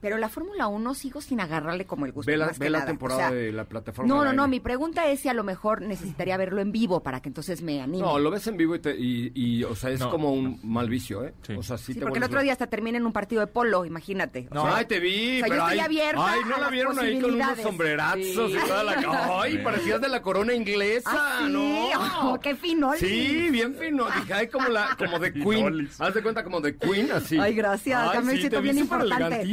[0.00, 2.30] Pero la Fórmula 1 sigo sin agarrarle como el gusto.
[2.32, 2.90] Ve la, más que ve la nada.
[2.90, 4.08] temporada O sea, de la plataforma.
[4.14, 4.48] No, no, no.
[4.48, 7.82] Mi pregunta es si a lo mejor necesitaría verlo en vivo para que entonces me
[7.82, 7.98] anime.
[7.98, 10.58] No, lo ves en vivo y, te- y, y, o sea, es No, como un
[10.62, 11.34] mal vicio, ¿eh?
[11.42, 11.52] Sí.
[11.58, 13.48] O sea, sí, Sí, te porque el otro día hasta termina en un partido de
[13.48, 14.48] polo, imagínate.
[14.50, 16.56] O No, sea, ay, te vi, o sea, yo pero estoy ay, abierta ay, no
[16.56, 18.56] a la vieron ahí con unos sombrerazos Sí.
[18.64, 19.40] y toda la...
[19.42, 21.52] Ay, parecías de la corona inglesa, ¿Ah, sí?
[21.52, 21.88] ¿no?
[22.32, 22.92] Oh, qué fino.
[22.96, 24.06] Sí, bien fino.
[24.06, 25.88] Dije, ay, como la, como de Queen.
[25.98, 27.38] Haz de cuenta como de Queen, así.
[27.38, 29.44] Ay, gracias, ya me sí, siento bien importante.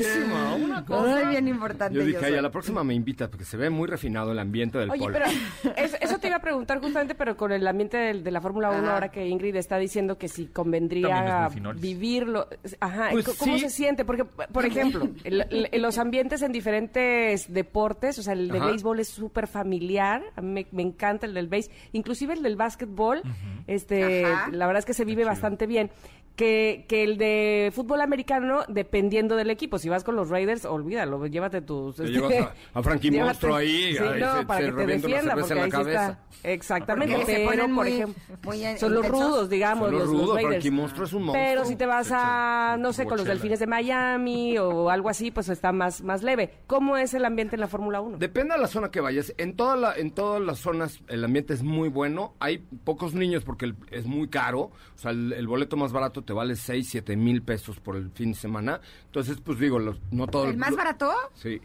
[0.63, 1.17] una cosa.
[1.17, 1.95] Ay, bien importante.
[1.95, 2.39] Yo yo dije, ay, soy.
[2.39, 5.13] a la próxima me invita porque se ve muy refinado el ambiente del Oye, polo.
[5.13, 5.25] pero
[5.77, 8.69] es- eso te iba a preguntar justamente, pero con el ambiente del- de, la Fórmula
[8.71, 8.93] 1, Ajá.
[8.93, 12.47] ahora que Ingrid está diciendo que si convendría vivirlo.
[12.79, 13.59] Ajá, Pues ¿cómo sí.
[13.61, 14.05] se siente?
[14.05, 18.57] Porque, por ejemplo, el- el- en los ambientes en diferentes deportes, o sea, el de
[18.59, 18.67] Ajá.
[18.67, 22.55] béisbol es súper familiar, a mí me, me encanta el del béis, inclusive el del
[22.55, 23.23] básquetbol,
[23.67, 24.49] este, Ajá.
[24.51, 25.89] la verdad es que se vive bastante bien.
[26.35, 31.25] Que, que el de fútbol americano, dependiendo del equipo, si vas con los Raiders, olvídalo,
[31.27, 31.95] llévate tus...
[31.95, 32.33] Te este, llevas
[32.73, 35.33] a- a Frankie llévate- Monstruo ahí, Sí, ahí no, se- para se que te defienda,
[35.33, 36.19] porque en la ahí sí está.
[36.43, 40.01] Exactamente, Porque se pero, ponen por muy- ejemplo, muy son los rudos, digamos, Son los
[40.03, 40.53] los, los rudos, Raiders.
[40.55, 41.45] Frankie Monstruo es un monstruo.
[41.47, 45.31] Pero si te vas a, no sé, con los delfines de Miami o algo así,
[45.31, 46.51] pues está más, más leve.
[46.67, 48.17] ¿Cómo es el ambiente en la Fórmula 1?
[48.17, 49.14] Depende de la zona que vayas.
[49.37, 52.33] En, toda la, en todas las zonas el ambiente es muy bueno.
[52.39, 54.59] Hay pocos niños porque el- es muy caro.
[54.61, 58.09] O sea, el, el boleto más barato te vale 6, 7 mil pesos por el
[58.11, 58.81] fin de semana.
[59.05, 60.45] Entonces, pues digo, los- no todo...
[60.49, 61.11] ¿El más barato?
[61.33, 61.61] Sí.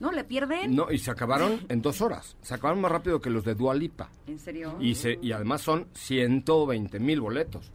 [0.00, 0.10] ¿No?
[0.12, 0.74] ¿Le pierden?
[0.74, 2.36] No, y se acabaron en dos horas.
[2.42, 4.10] Se acabaron más rápido que los de Dua Lipa.
[4.26, 4.76] ¿En serio?
[4.80, 7.70] Y, se, y además son 120 mil boletos.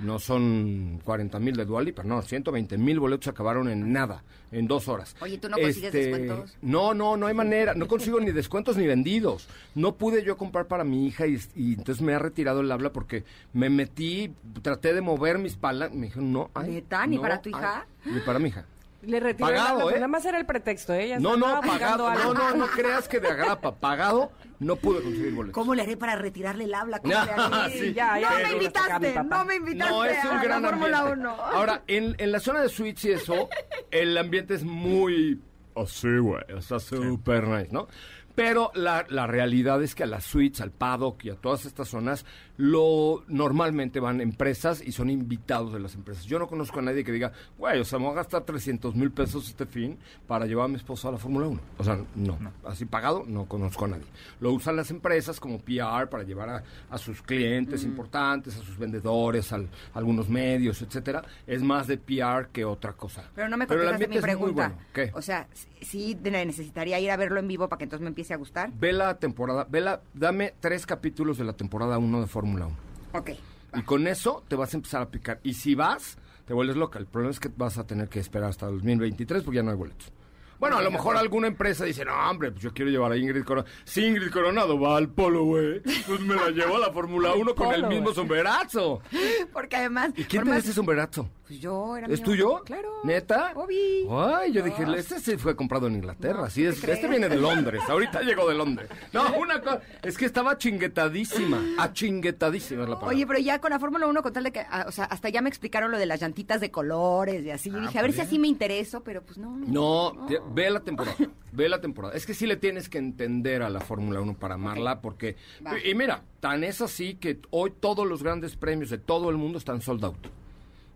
[0.00, 4.66] No son 40 mil de Dualipa, no, 120 mil boletos se acabaron en nada, en
[4.66, 5.10] dos horas.
[5.10, 6.56] Este, Oye, ¿tú no consigues descuentos?
[6.62, 9.48] No, no, no hay manera, no consigo ni descuentos ni vendidos.
[9.74, 12.92] No pude yo comprar para mi hija y, y entonces me ha retirado el habla
[12.92, 14.32] porque me metí,
[14.62, 17.06] traté de mover mis palas, me dijeron, no, hay, ¿Neta?
[17.06, 17.54] ¿Ni no para tu hay".
[17.60, 17.86] hija?
[18.06, 18.64] Ni para mi hija.
[19.02, 19.98] Le retiró el Pagado, pues ¿eh?
[19.98, 21.04] nada más era el pretexto, ¿eh?
[21.04, 25.34] Ella No, no, pagado, no, no, no creas que de agrapa, pagado, no pude conseguir
[25.34, 25.54] boletos.
[25.54, 26.98] ¿Cómo le haré para retirarle el habla?
[26.98, 27.32] ¿Cómo le haré?
[27.36, 27.92] Ah, sí.
[27.94, 30.98] Ya, ya no me invitaste, no me invitaste No, es un a gran la Fórmula
[30.98, 31.20] ambiente.
[31.28, 31.30] 1.
[31.30, 33.48] Ahora, en, en la zona de suites y eso,
[33.92, 35.40] el ambiente es muy
[35.76, 36.42] así, güey.
[36.56, 37.86] O sea, super nice, ¿no?
[38.34, 41.88] Pero la, la realidad es que a las suites, al paddock y a todas estas
[41.88, 42.24] zonas,
[42.58, 46.24] lo normalmente van empresas y son invitados de las empresas.
[46.24, 48.96] Yo no conozco a nadie que diga, güey, o sea, me voy a gastar 300
[48.96, 51.60] mil pesos este fin para llevar a mi esposa a la Fórmula 1.
[51.78, 52.36] O sea, no.
[52.64, 54.06] Así pagado, no conozco a nadie.
[54.40, 58.76] Lo usan las empresas como PR para llevar a, a sus clientes importantes, a sus
[58.76, 61.22] vendedores, al- a algunos medios, etcétera.
[61.46, 63.22] Es más de PR que otra cosa.
[63.36, 64.68] Pero no me contestaste mi pregunta.
[64.70, 64.82] bueno.
[64.92, 65.12] ¿Qué?
[65.14, 65.46] O sea,
[65.80, 68.72] sí necesitaría ir a verlo en vivo para que entonces me empiece a gustar.
[68.74, 72.70] Ve la temporada, ve la, dame tres capítulos de la temporada 1 de Fórmula 1.
[73.12, 73.30] Ok.
[73.76, 75.40] Y con eso te vas a empezar a picar.
[75.42, 76.16] Y si vas,
[76.46, 76.98] te vuelves loca.
[76.98, 79.76] El problema es que vas a tener que esperar hasta 2023 porque ya no hay
[79.76, 80.10] boletos.
[80.58, 83.44] Bueno, a lo mejor alguna empresa dice, no, hombre, pues yo quiero llevar a Ingrid
[83.44, 83.72] Coronado.
[83.84, 87.54] Si Ingrid Coronado va al polo, güey, pues me la llevo a la Fórmula 1
[87.54, 89.00] con el mismo sombrerazo.
[89.52, 90.10] Porque además.
[90.16, 91.30] ¿Y quién te da más- ese sombrerazo?
[91.48, 92.24] Pues yo era ¿Es mío.
[92.24, 92.62] tuyo?
[92.64, 92.90] Claro.
[93.04, 93.52] ¿Neta?
[93.54, 94.06] Obi.
[94.10, 96.44] Ay, yo dije, este se fue comprado en Inglaterra.
[96.44, 96.96] Así es, crees?
[96.98, 97.80] este viene de Londres.
[97.88, 98.88] Ahorita llegó de Londres.
[99.14, 101.58] No, una cosa, es que estaba chinguetadísima.
[101.78, 103.16] Achinguetadísima es la palabra.
[103.16, 105.28] Oye, pero ya con la Fórmula 1, con tal de que, ah, o sea, hasta
[105.30, 107.70] ya me explicaron lo de las llantitas de colores y así.
[107.70, 109.56] dije, a ver si así me intereso, pero pues no.
[109.56, 111.16] No, te- ve la temporada,
[111.52, 112.14] ve la temporada.
[112.14, 115.36] Es que sí le tienes que entender a la Fórmula 1 para amarla, porque...
[115.66, 115.72] Va.
[115.82, 119.56] Y mira, tan es así que hoy todos los grandes premios de todo el mundo
[119.58, 120.18] están sold out.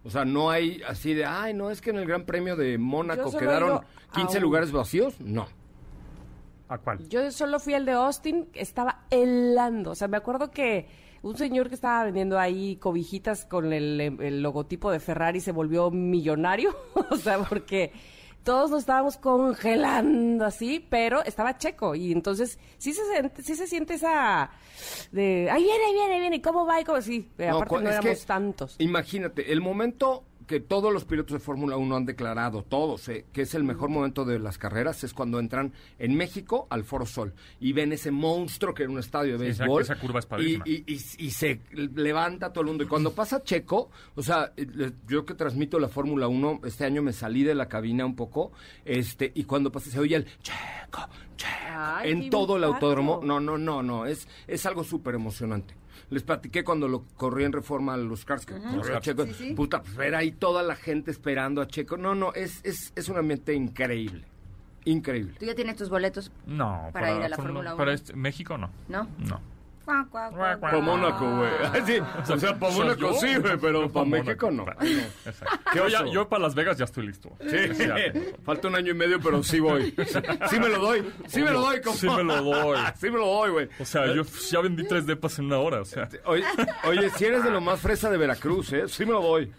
[0.04, 2.76] O sea, no hay así de, ay, no, es que en el Gran Premio de
[2.78, 5.20] Mónaco quedaron ido a 15 un- lugares vacíos.
[5.20, 5.46] No.
[6.68, 7.06] ¿A cuál?
[7.08, 9.90] Yo solo fui al de Austin, estaba helando.
[9.90, 10.88] O sea, me acuerdo que
[11.22, 15.90] un señor que estaba vendiendo ahí cobijitas con el, el logotipo de Ferrari se volvió
[15.90, 16.74] millonario.
[17.10, 17.92] o sea, porque
[18.44, 21.94] todos nos estábamos congelando así, pero estaba checo.
[21.94, 24.50] Y entonces sí se, siente- sí se siente esa
[25.10, 26.80] de, ahí viene, ahí viene, ahí viene, ¿cómo va?
[26.80, 28.76] Y cómo sí, No, aparte no éramos tantos.
[28.78, 33.42] Imagínate, el momento que todos los pilotos de Fórmula 1 han declarado, todos, eh, que
[33.42, 37.32] es el mejor momento de las carreras, es cuando entran en México al Foro Sol
[37.60, 39.82] y ven ese monstruo que era un estadio de Sí, béisbol.
[39.82, 42.84] esa curva es y, y, y- y se levanta todo el mundo.
[42.84, 47.02] Y cuando pasa Checo, o sea, eh, yo que transmito la Fórmula 1, este año
[47.02, 48.52] me salí de la cabina un poco,
[48.84, 53.20] este, y cuando pasa se oye el Checo, Checo, Ay, en todo el autódromo.
[53.22, 55.74] No, no, no, no, es, es algo súper emocionante.
[56.12, 59.24] Les platiqué cuando lo corrí en reforma a los cars que corrió Checo.
[59.24, 59.54] Sí, sí.
[59.54, 61.96] Puta, pues ver ahí toda la gente esperando a Checo.
[61.96, 64.24] No, no, es, es, es un ambiente increíble.
[64.84, 65.34] Increíble.
[65.38, 66.90] Tú ya tienes tus boletos, No.
[66.92, 67.76] Para ir a la Fórmula uno.
[67.78, 68.68] Para este- México no.
[68.88, 69.08] ¿no?
[69.18, 69.40] No.
[69.84, 71.50] Para Mónaco, güey.
[71.86, 71.98] Sí,
[72.32, 73.14] o sea, para Mónaco yo.
[73.14, 74.64] sí, güey, pero para pa' México no.
[75.74, 77.30] Yo, ya- yo para Las Vegas ya estoy listo.
[77.40, 77.56] Sí,
[78.44, 79.94] falta un año y medio, pero sí voy.
[80.50, 81.12] Sí me lo doy.
[81.26, 81.98] Sí me lo doy, compa.
[81.98, 82.78] Sí me lo doy.
[83.00, 83.68] Sí me lo doy, güey.
[83.80, 86.08] O sea, yo ya vendí tres depas en una hora, o sea.
[86.26, 86.44] Oye,
[86.84, 88.84] oye, si eres de lo más fresa de Veracruz, ¿eh?
[88.88, 89.52] Sí me lo doy.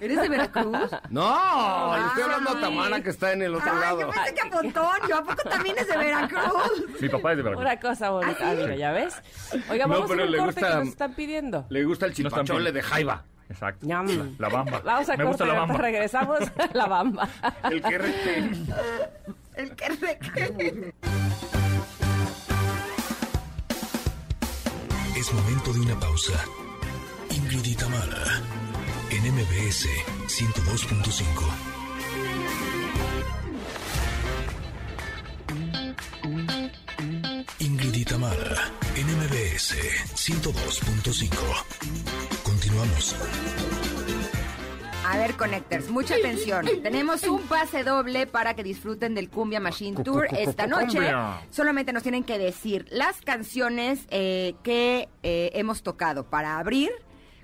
[0.00, 0.90] ¿Eres de Veracruz?
[1.08, 2.60] No, le estoy hablando a.
[2.60, 4.00] Tamara que está en el otro Ay, lado.
[4.02, 5.08] yo pensé que a Pontón.
[5.08, 7.00] Yo, ¿a poco también es de Veracruz?
[7.00, 7.64] Mi papá es de Veracruz.
[7.66, 8.76] Una cosa bonita, ¿Ah, ah, sí?
[8.78, 9.22] ¿ya ves?
[9.70, 11.66] Oiga, No, vamos pero a un le corte gusta- que nos están pidiendo.
[11.68, 13.24] Le gusta el No chipachole de Jaiba.
[13.48, 13.86] Exacto.
[13.86, 14.36] Ñam.
[14.38, 14.80] La bamba.
[14.84, 15.82] Vamos a Me gusta corte, la ahorita bamba.
[15.82, 16.38] regresamos
[16.72, 17.28] la bamba.
[17.70, 18.38] El que rete.
[19.56, 20.94] El que re-
[25.16, 26.32] Es momento de una pausa.
[27.30, 28.40] Ingrid Tamara,
[29.10, 29.86] en MBS
[30.28, 31.24] 102.5.
[37.58, 38.04] Ingrid y
[39.00, 39.74] Tamara, en MBS
[40.14, 41.30] 102.5.
[42.42, 43.16] Continuamos.
[45.06, 46.66] A ver, Connectors, mucha atención.
[46.82, 51.00] Tenemos un pase doble para que disfruten del Cumbia Machine Tour esta noche.
[51.50, 56.90] Solamente nos tienen que decir las canciones eh, que eh, hemos tocado para abrir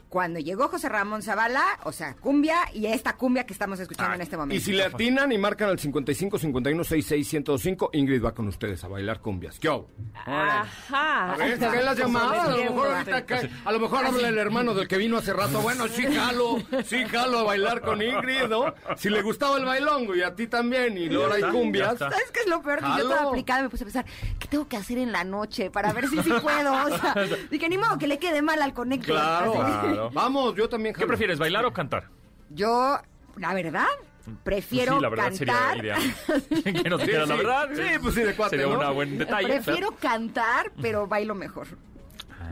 [0.09, 4.20] cuando llegó José Ramón Zavala, o sea, Cumbia, y esta Cumbia que estamos escuchando en
[4.23, 4.55] este momento.
[4.57, 8.83] Y si le atinan y marcan al 55 51 66 105, Ingrid va con ustedes
[8.85, 9.59] a bailar cumbias.
[9.59, 9.89] ¿Qué hago?
[10.41, 11.33] Ajá.
[11.33, 12.49] A ver, las llamadas.
[12.49, 15.33] A lo mejor ahorita cae- a lo mejor habla el hermano del que vino hace
[15.33, 15.61] rato.
[15.61, 18.74] Bueno, sí jalo, sí jalo a bailar con Ingrid, ¿no?
[18.97, 21.99] Si le gustaba el bailongo y a ti también, y luego hay cumbias.
[21.99, 22.78] ¿Sabes qué es lo peor?
[22.81, 24.05] Que yo estaba aplicada y me puse a pensar,
[24.39, 26.73] ¿qué tengo que hacer en la noche para ver si sí puedo?
[26.85, 27.15] O sea,
[27.51, 29.15] dije, ni modo que le quede mal al Connector.
[29.16, 29.95] Claro, Así.
[29.97, 30.10] Claro.
[30.12, 31.09] Vamos, yo también ¿Qué jalo.
[31.09, 32.09] prefieres, bailar o cantar?
[32.51, 32.98] Yo,
[33.36, 33.86] la verdad,
[34.44, 35.77] prefiero Pues sí, la verdad cantar.
[35.77, 36.82] sería ideal.
[36.82, 37.43] que nos dijeran la sí.
[37.44, 37.68] verdad.
[37.74, 38.89] Sí, pues sí, de cuate, Sería ¿no?
[38.89, 39.48] un buen detalle.
[39.48, 41.66] Prefiero cantar, pero bailo mejor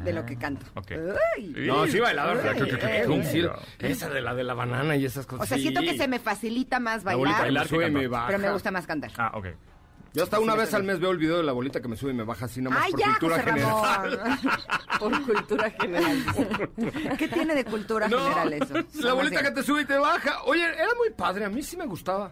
[0.04, 0.66] de lo que canto.
[0.74, 3.48] No, sí sí, ay.
[3.78, 5.48] Esa de la de la banana y esas O cosas.
[5.48, 5.86] sea, siento sí.
[5.88, 9.10] que se me facilita más bailar, Bailar pero me gusta más cantar.
[9.16, 9.46] Ah, ok.
[10.14, 12.12] Yo hasta una vez al mes veo el video de la bolita que me sube
[12.12, 14.38] y me baja así nomás ¡Ay, por ya, cultura general.
[15.00, 16.24] Por cultura general.
[17.18, 18.74] ¿Qué tiene de cultura No, general eso?
[19.00, 20.44] la bolita que te sube y te baja.
[20.44, 22.30] Oye, era muy padre, a mí sí me gustaba.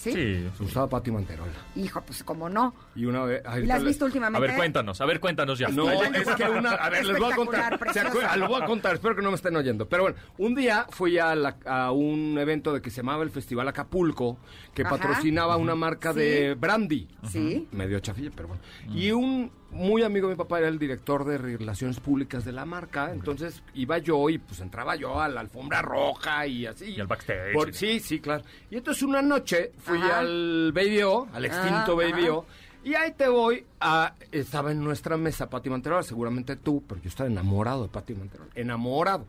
[0.00, 0.12] ¿Sí?
[0.12, 0.48] Sí.
[0.64, 1.52] Usaba Pati Manterola.
[1.76, 2.74] Hijo, pues como no.
[2.96, 3.42] Y una vez...
[3.62, 4.46] ¿Y la has visto A últimamente?
[4.46, 5.68] ver, cuéntanos, a ver, cuéntanos ya.
[5.68, 6.70] No, es que una.
[6.80, 7.78] A ver, les voy a contar.
[7.92, 9.86] ¿Se Lo voy a contar, espero que no me estén oyendo.
[9.90, 13.30] Pero bueno, un día fui a, la- a un evento de que se llamaba el
[13.30, 14.38] Festival Acapulco,
[14.72, 14.90] que Ajá.
[14.96, 16.20] patrocinaba una marca Sí.
[16.20, 17.06] de brandy.
[17.28, 17.68] Sí.
[17.72, 18.62] Medio chafilla, pero bueno.
[18.94, 22.64] Y un muy amigo de mi papá era el director de relaciones públicas de la
[22.64, 23.12] marca.
[23.12, 26.86] Entonces iba yo y pues entraba yo a la alfombra roja y así.
[26.92, 27.52] Y al backstage.
[27.52, 28.44] Por- sí, sí, claro.
[28.70, 30.20] Y entonces una noche fui Ajá.
[30.20, 32.32] al Baby O, al extinto Ajá, Baby ajá.
[32.34, 32.46] O.
[32.82, 34.14] Y ahí te voy a...
[34.32, 38.50] Estaba en nuestra mesa Pati Manterola, seguramente tú, pero yo estaba enamorado de Pati Manterola.
[38.54, 39.26] Enamorado.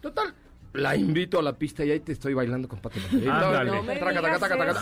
[0.00, 0.32] Total,
[0.74, 3.60] la invito a la pista y ahí te estoy bailando con Pati Manterola.
[3.60, 3.70] Ándale.
[3.70, 3.82] No,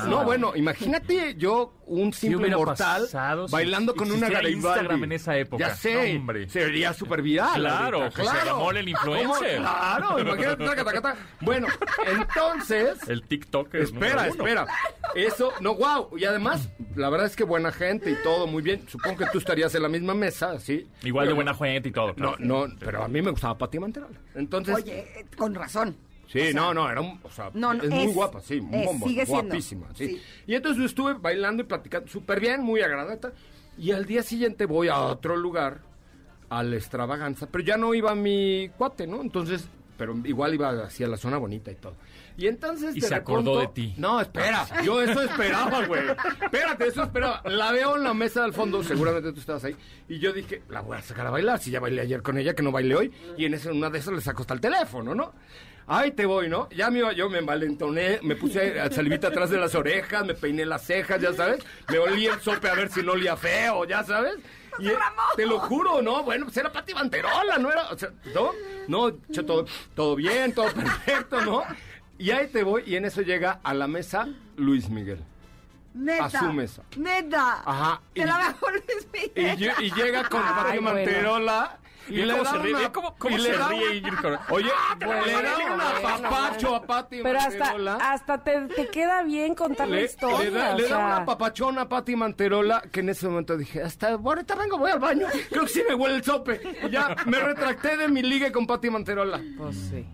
[0.07, 0.21] No.
[0.21, 4.57] No, bueno, imagínate yo, un simple mortal, pasado si bailando con una Garibaldi.
[4.57, 5.69] Instagram en esa época.
[5.69, 6.49] Ya sé, No, hombre.
[6.49, 7.61] sería súper viral.
[7.61, 9.57] Claro, ahorita, José Ramón, el influencer.
[9.57, 9.69] ¿Cómo?
[9.69, 10.65] Claro, imagínate.
[10.65, 11.17] taca, taca, taca.
[11.41, 11.67] Bueno,
[12.07, 12.99] entonces...
[13.09, 14.67] El TikTok es Espera, espera.
[15.15, 16.17] Eso, no, wow.
[16.17, 18.89] Y además, la verdad es que buena gente y todo muy bien.
[18.89, 20.87] Supongo que tú estarías en la misma mesa, ¿sí?
[21.03, 22.09] Igual de buena gente y todo.
[22.17, 22.37] No, claro.
[22.39, 24.17] no, pero a mí me gustaba Pati Manterola.
[24.35, 25.80] Entonces, Oye, eh, con razón.
[26.33, 28.75] Sí, no, no, era un, o sea, No, no, es, muy es- guapa, sí, un
[28.75, 29.45] es, bombo, sigue siendo.
[29.45, 30.07] guapísima, sí.
[30.09, 30.23] Sí.
[30.47, 33.19] Y entonces yo estuve bailando y platicando súper bien, muy agradable.
[33.79, 35.81] Y al día siguiente voy a otro lugar,
[36.49, 39.21] a la extravaganza, pero ya no iba mi cuate, ¿no?
[39.23, 41.95] Entonces, pero igual iba hacia la zona bonita y todo.
[42.37, 43.95] Y entonces Y se acordó de ti.
[43.99, 46.03] No, espera, yo eso esperaba, güey.
[46.43, 47.43] Espérate, eso esperaba.
[47.45, 49.77] La veo en la mesa del fondo, seguramente tú estabas ahí,
[50.09, 52.55] y yo dije, la voy a sacar a bailar, si ya bailé ayer con ella,
[52.55, 55.15] que no bailé hoy, y en ese, una de esas le saco hasta el teléfono,
[55.15, 55.33] ¿no?
[55.93, 56.69] Ahí te voy, ¿no?
[56.71, 60.65] Ya me iba yo, me envalentoné, me puse salivita atrás de las orejas, me peiné
[60.65, 64.05] las cejas, ya sabes, me olí el sope a ver si no olía feo, ya
[64.05, 64.37] sabes.
[64.79, 64.89] Y,
[65.35, 66.23] te lo juro, ¿no?
[66.23, 67.89] Bueno, pues era Pati Banterola, ¿no era?
[67.91, 68.53] O sea, ¿no?
[68.87, 71.65] No, yo todo, todo bien, todo perfecto, ¿no?
[72.19, 75.19] Y ahí te voy, y en eso llega a la mesa Luis Miguel.
[75.93, 76.25] Neta.
[76.27, 76.83] A su mesa.
[76.97, 77.63] Neta.
[77.65, 79.59] Ajá, Te y- la bajo Luis Y, Miguel.
[79.59, 81.69] lle- y llega con Pati bueno.
[82.09, 82.75] Y, ¿Y le da se ríe?
[82.75, 84.15] una, ¿Cómo- cómo y le se da ríe una- Ingrid?
[84.51, 84.71] Oye,
[85.05, 87.93] Bueno, le da bueno, un bueno, apapacho a Pati Pero Manterola.
[87.95, 90.39] hasta, hasta te, te queda bien contar la Le, historia.
[90.39, 93.57] le da, o le da sea, una papachona a Pati Manterola que en ese momento
[93.57, 95.27] dije, hasta ahorita vengo, voy al baño.
[95.51, 96.61] Creo que sí me huele el sope.
[96.87, 99.41] Y ya me retracté de mi ligue con Pati Manterola.
[99.59, 100.07] Pues sí.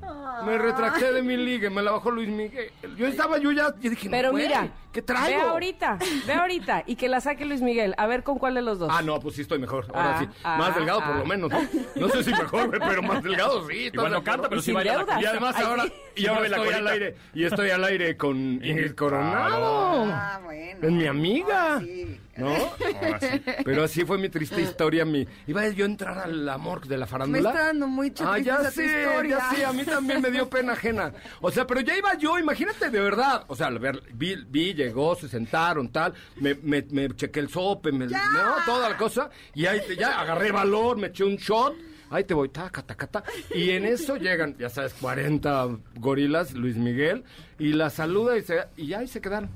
[0.45, 2.71] Me retracté de mi ligue, me la bajó Luis Miguel.
[2.97, 5.41] Yo estaba, yo ya, yo dije, no, Pero güey, mira, ¿qué traigo?
[5.43, 7.95] ve ahorita, ve ahorita y que la saque Luis Miguel.
[7.97, 8.91] A ver con cuál de los dos.
[8.93, 9.87] Ah, no, pues sí estoy mejor.
[9.95, 10.29] Ahora Ah, sí.
[10.45, 11.19] ah, más delgado por ah.
[11.19, 11.51] lo menos.
[11.51, 11.59] No,
[11.95, 13.91] No sé si mejor, güey, pero más delgado sí.
[13.93, 15.07] Igual no canta, pero sí Sin baila.
[15.21, 15.85] Y además ahora,
[16.15, 17.15] y ahora estoy al aire.
[17.35, 20.05] Y estoy al aire con Ingrid Coronado.
[20.13, 20.81] Ah, bueno.
[20.83, 21.77] Es mi amiga.
[21.77, 22.21] Ah, sí.
[22.37, 22.49] ¿No?
[22.49, 23.43] Ahora sí.
[23.65, 25.05] Pero así fue mi triste historia.
[25.05, 25.27] Mi...
[25.47, 27.51] Iba yo a entrar al amor de la Me farándula.
[27.51, 29.39] está dando mucha Ah, ya sé, historia.
[29.39, 31.13] ya sé, a mí también me dio pena ajena.
[31.41, 33.45] O sea, pero ya iba yo, imagínate de verdad.
[33.49, 37.91] O sea, ver, vi, vi, llegó, se sentaron, tal, me, me, me chequé el sope,
[37.93, 38.19] me, no,
[38.67, 41.75] toda la cosa, y ahí te- ya agarré valor, me eché un shot,
[42.11, 43.31] ahí te voy, taca, taca, taca.
[43.55, 47.25] Y en eso llegan, ya sabes, 40 gorilas, Luis Miguel,
[47.59, 49.49] y la saluda y, se, y ya ahí se quedaron.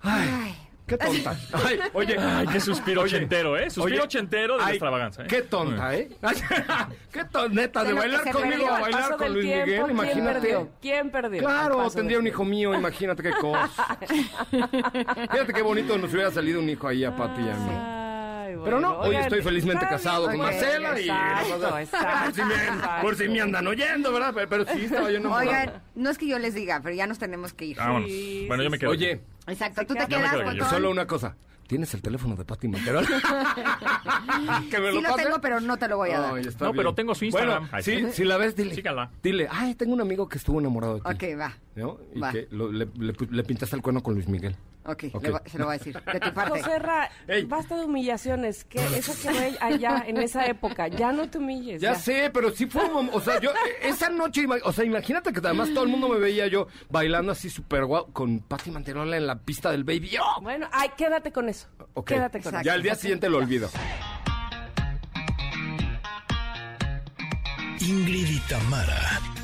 [0.00, 0.61] Ay, Ay.
[0.86, 1.36] Qué tonta.
[1.52, 3.70] Ay, oye, Ay, qué suspiro Oye, ochentero, ¿eh?
[3.70, 5.26] Suspiro oye, ochentero de la ay, extravaganza, ¿eh?
[5.28, 6.08] Qué tonta, ¿eh?
[7.12, 10.40] qué tonta, neta, De bailar conmigo a bailar con Luis tiempo, Miguel, ¿Quién imagínate.
[10.40, 10.68] perdió?
[10.80, 11.40] ¿Quién perdió?
[11.40, 13.98] Claro, tendría un hijo mío, imagínate qué cosa.
[14.50, 18.11] Fíjate qué bonito nos hubiera salido un hijo ahí a Pati y a mí.
[18.64, 21.04] Pero no, hoy estoy felizmente casado con Marcela y...
[21.08, 23.02] exacto, exacto, por, si me, exacto.
[23.02, 24.32] por si me andan oyendo, ¿verdad?
[24.34, 25.48] Pero, pero sí estaba yo enamorado.
[25.50, 27.76] Oigan, no es que yo les diga, pero ya nos tenemos que ir.
[27.76, 28.08] Vámonos.
[28.08, 28.90] Sí, bueno, yo me quedo.
[28.90, 30.60] Oye, Exacto, tú te Ya me quedas quedo con yo.
[30.60, 30.70] todo.
[30.70, 31.36] solo una cosa.
[31.66, 33.06] ¿Tienes el teléfono de Pati Manterola?
[34.70, 35.22] que me Sí lo pase.
[35.24, 36.34] tengo, pero no te lo voy a dar.
[36.34, 37.68] Ay, No, pero tengo su Instagram.
[37.70, 38.12] Bueno, sí, sí.
[38.12, 38.74] si la ves, dile.
[38.74, 39.10] Sígala.
[39.22, 41.26] Dile, ay, tengo un amigo que estuvo enamorado de ti.
[41.34, 41.54] Ok, va.
[41.76, 41.98] ¿No?
[42.14, 42.32] Y Va.
[42.32, 44.54] que lo- le, le- le pintaste el cuerno con Luis Miguel.
[44.84, 45.22] Ok, Ok.
[45.22, 46.02] le voy- se lo voy a decir.
[46.12, 46.60] De tu parte.
[46.62, 47.44] José Ra, Ey.
[47.44, 48.64] basta de humillaciones.
[48.64, 51.80] Que eso que ve allá en esa época, ya no te humilles.
[51.80, 55.32] Ya, sé, pero sí fue, un o sea, yo, eh, esa noche, o sea, imagínate
[55.32, 59.16] que además todo el mundo me veía yo bailando así súper guau con Pati Manterola
[59.16, 60.16] en la pista del Baby.
[60.20, 60.40] ¡Oh!
[60.40, 61.68] Bueno, ay, quédate con eso.
[61.94, 62.08] Ok.
[62.08, 62.58] Quédate con Exacto.
[62.58, 62.66] eso.
[62.66, 63.70] Ya al día siguiente lo olvido.
[67.80, 69.20] Ingrid y Tamara